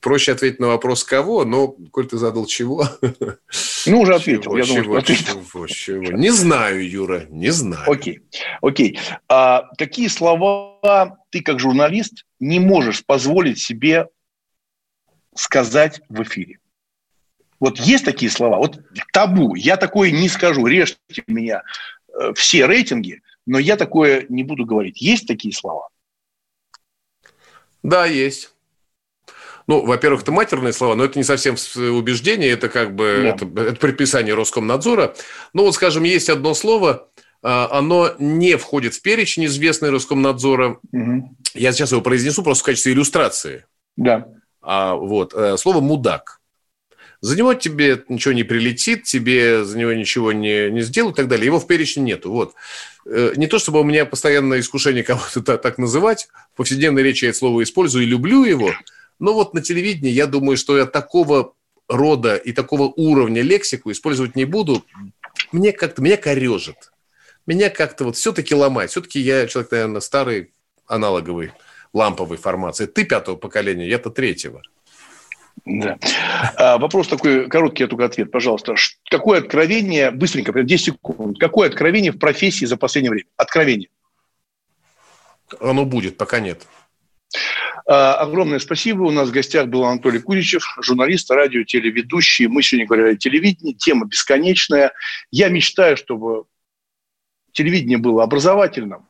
Проще 0.00 0.32
ответить 0.32 0.58
на 0.58 0.68
вопрос 0.68 1.04
кого, 1.04 1.44
но, 1.44 1.68
коль 1.90 2.06
ты 2.06 2.16
задал 2.16 2.46
чего... 2.46 2.86
Ну, 3.86 4.00
уже 4.00 4.14
ответил. 4.14 4.42
Чего, 4.42 4.58
я 4.58 4.64
чего, 4.64 4.82
думаю, 4.82 4.98
ответил. 4.98 5.42
Чего, 5.42 5.66
чего. 5.66 6.12
Не 6.12 6.30
знаю, 6.30 6.86
Юра, 6.86 7.24
не 7.30 7.48
знаю. 7.48 7.90
Окей, 7.90 8.20
окей. 8.60 8.98
А, 9.26 9.70
какие 9.78 10.08
слова 10.08 11.18
ты, 11.30 11.40
как 11.40 11.60
журналист, 11.60 12.26
не 12.40 12.58
можешь 12.58 13.04
позволить 13.06 13.58
себе 13.58 14.08
сказать 15.34 16.02
в 16.10 16.22
эфире? 16.24 16.58
Вот 17.58 17.78
есть 17.78 18.04
такие 18.04 18.30
слова? 18.30 18.58
Вот 18.58 18.80
табу. 19.12 19.54
Я 19.54 19.76
такое 19.78 20.10
не 20.10 20.28
скажу. 20.28 20.66
Режьте 20.66 21.22
меня 21.26 21.62
э, 22.12 22.32
все 22.34 22.66
рейтинги, 22.66 23.22
но 23.46 23.58
я 23.58 23.76
такое 23.76 24.26
не 24.28 24.44
буду 24.44 24.64
говорить. 24.64 25.00
Есть 25.00 25.26
такие 25.26 25.54
слова? 25.54 25.88
Да, 27.82 28.06
есть. 28.06 28.52
Ну, 29.66 29.84
во-первых, 29.84 30.22
это 30.22 30.32
матерные 30.32 30.72
слова, 30.72 30.94
но 30.96 31.04
это 31.04 31.18
не 31.18 31.22
совсем 31.22 31.54
убеждение, 31.94 32.50
это 32.50 32.68
как 32.68 32.94
бы 32.94 33.20
да. 33.22 33.28
это, 33.28 33.44
это 33.60 33.76
предписание 33.76 34.34
Роскомнадзора. 34.34 35.14
Ну, 35.52 35.62
вот, 35.64 35.74
скажем, 35.74 36.02
есть 36.02 36.28
одно 36.28 36.54
слово, 36.54 37.08
а, 37.42 37.68
оно 37.70 38.10
не 38.18 38.56
входит 38.56 38.94
в 38.94 39.02
перечень 39.02 39.46
известный 39.46 39.90
Роскомнадзора. 39.90 40.80
Угу. 40.92 41.36
Я 41.54 41.72
сейчас 41.72 41.92
его 41.92 42.00
произнесу 42.02 42.42
просто 42.42 42.64
в 42.64 42.66
качестве 42.66 42.92
иллюстрации. 42.92 43.64
Да. 43.96 44.28
А, 44.60 44.94
вот, 44.94 45.34
э, 45.34 45.56
слово 45.56 45.80
«мудак». 45.80 46.39
За 47.20 47.36
него 47.36 47.52
тебе 47.52 48.02
ничего 48.08 48.32
не 48.32 48.44
прилетит, 48.44 49.04
тебе 49.04 49.64
за 49.64 49.78
него 49.78 49.92
ничего 49.92 50.32
не, 50.32 50.70
не 50.70 50.80
сделают 50.80 51.16
и 51.16 51.22
так 51.22 51.28
далее. 51.28 51.46
Его 51.46 51.60
в 51.60 51.66
перечне 51.66 52.02
нету. 52.02 52.32
Вот. 52.32 52.54
Э, 53.04 53.34
не 53.36 53.46
то, 53.46 53.58
чтобы 53.58 53.80
у 53.80 53.84
меня 53.84 54.06
постоянное 54.06 54.60
искушение 54.60 55.04
кого-то 55.04 55.58
так 55.58 55.78
называть. 55.78 56.28
В 56.54 56.56
повседневной 56.56 57.02
речи 57.02 57.24
я 57.24 57.30
это 57.30 57.38
слово 57.38 57.62
использую 57.62 58.04
и 58.04 58.08
люблю 58.08 58.44
его. 58.44 58.72
Но 59.18 59.34
вот 59.34 59.52
на 59.52 59.60
телевидении 59.60 60.10
я 60.10 60.26
думаю, 60.26 60.56
что 60.56 60.78
я 60.78 60.86
такого 60.86 61.52
рода 61.88 62.36
и 62.36 62.52
такого 62.52 62.84
уровня 62.84 63.42
лексику 63.42 63.90
использовать 63.90 64.34
не 64.34 64.46
буду. 64.46 64.84
Мне 65.52 65.72
как-то, 65.72 66.00
меня 66.00 66.16
корежит. 66.16 66.92
Меня 67.46 67.68
как-то 67.68 68.04
вот 68.04 68.16
все-таки 68.16 68.54
ломает. 68.54 68.90
Все-таки 68.90 69.20
я 69.20 69.46
человек, 69.46 69.72
наверное, 69.72 70.00
старый, 70.00 70.52
аналоговый, 70.86 71.52
ламповой 71.92 72.38
формации. 72.38 72.86
Ты 72.86 73.04
пятого 73.04 73.36
поколения, 73.36 73.88
я-то 73.88 74.10
третьего. 74.10 74.62
Да. 75.64 75.98
А, 76.56 76.78
вопрос 76.78 77.08
такой, 77.08 77.48
короткий 77.48 77.86
только 77.86 78.06
ответ, 78.06 78.30
пожалуйста. 78.30 78.74
Какое 79.10 79.40
откровение, 79.40 80.10
быстренько, 80.10 80.52
10 80.52 80.84
секунд, 80.84 81.38
какое 81.38 81.68
откровение 81.68 82.12
в 82.12 82.18
профессии 82.18 82.64
за 82.64 82.76
последнее 82.76 83.10
время? 83.10 83.28
Откровение. 83.36 83.88
Оно 85.60 85.84
будет, 85.84 86.16
пока 86.16 86.40
нет. 86.40 86.66
А, 87.86 88.14
огромное 88.14 88.58
спасибо. 88.58 89.02
У 89.02 89.10
нас 89.10 89.28
в 89.28 89.32
гостях 89.32 89.68
был 89.68 89.84
Анатолий 89.84 90.20
Кузичев, 90.20 90.62
журналист, 90.80 91.30
радио, 91.30 91.64
телеведущий. 91.64 92.46
Мы 92.46 92.62
сегодня 92.62 92.86
говорили 92.86 93.14
о 93.14 93.16
телевидении. 93.16 93.72
Тема 93.72 94.06
бесконечная. 94.06 94.92
Я 95.30 95.48
мечтаю, 95.48 95.96
чтобы 95.96 96.44
телевидение 97.52 97.98
было 97.98 98.22
образовательным 98.22 99.06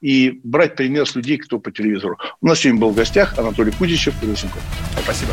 и 0.00 0.40
брать 0.42 0.76
пример 0.76 1.06
с 1.06 1.14
людей, 1.14 1.38
кто 1.38 1.58
по 1.58 1.70
телевизору. 1.70 2.18
У 2.40 2.46
нас 2.46 2.60
сегодня 2.60 2.80
был 2.80 2.90
в 2.90 2.96
гостях 2.96 3.38
Анатолий 3.38 3.72
Кузичев 3.72 4.14
и 4.22 4.34
Спасибо. 5.02 5.32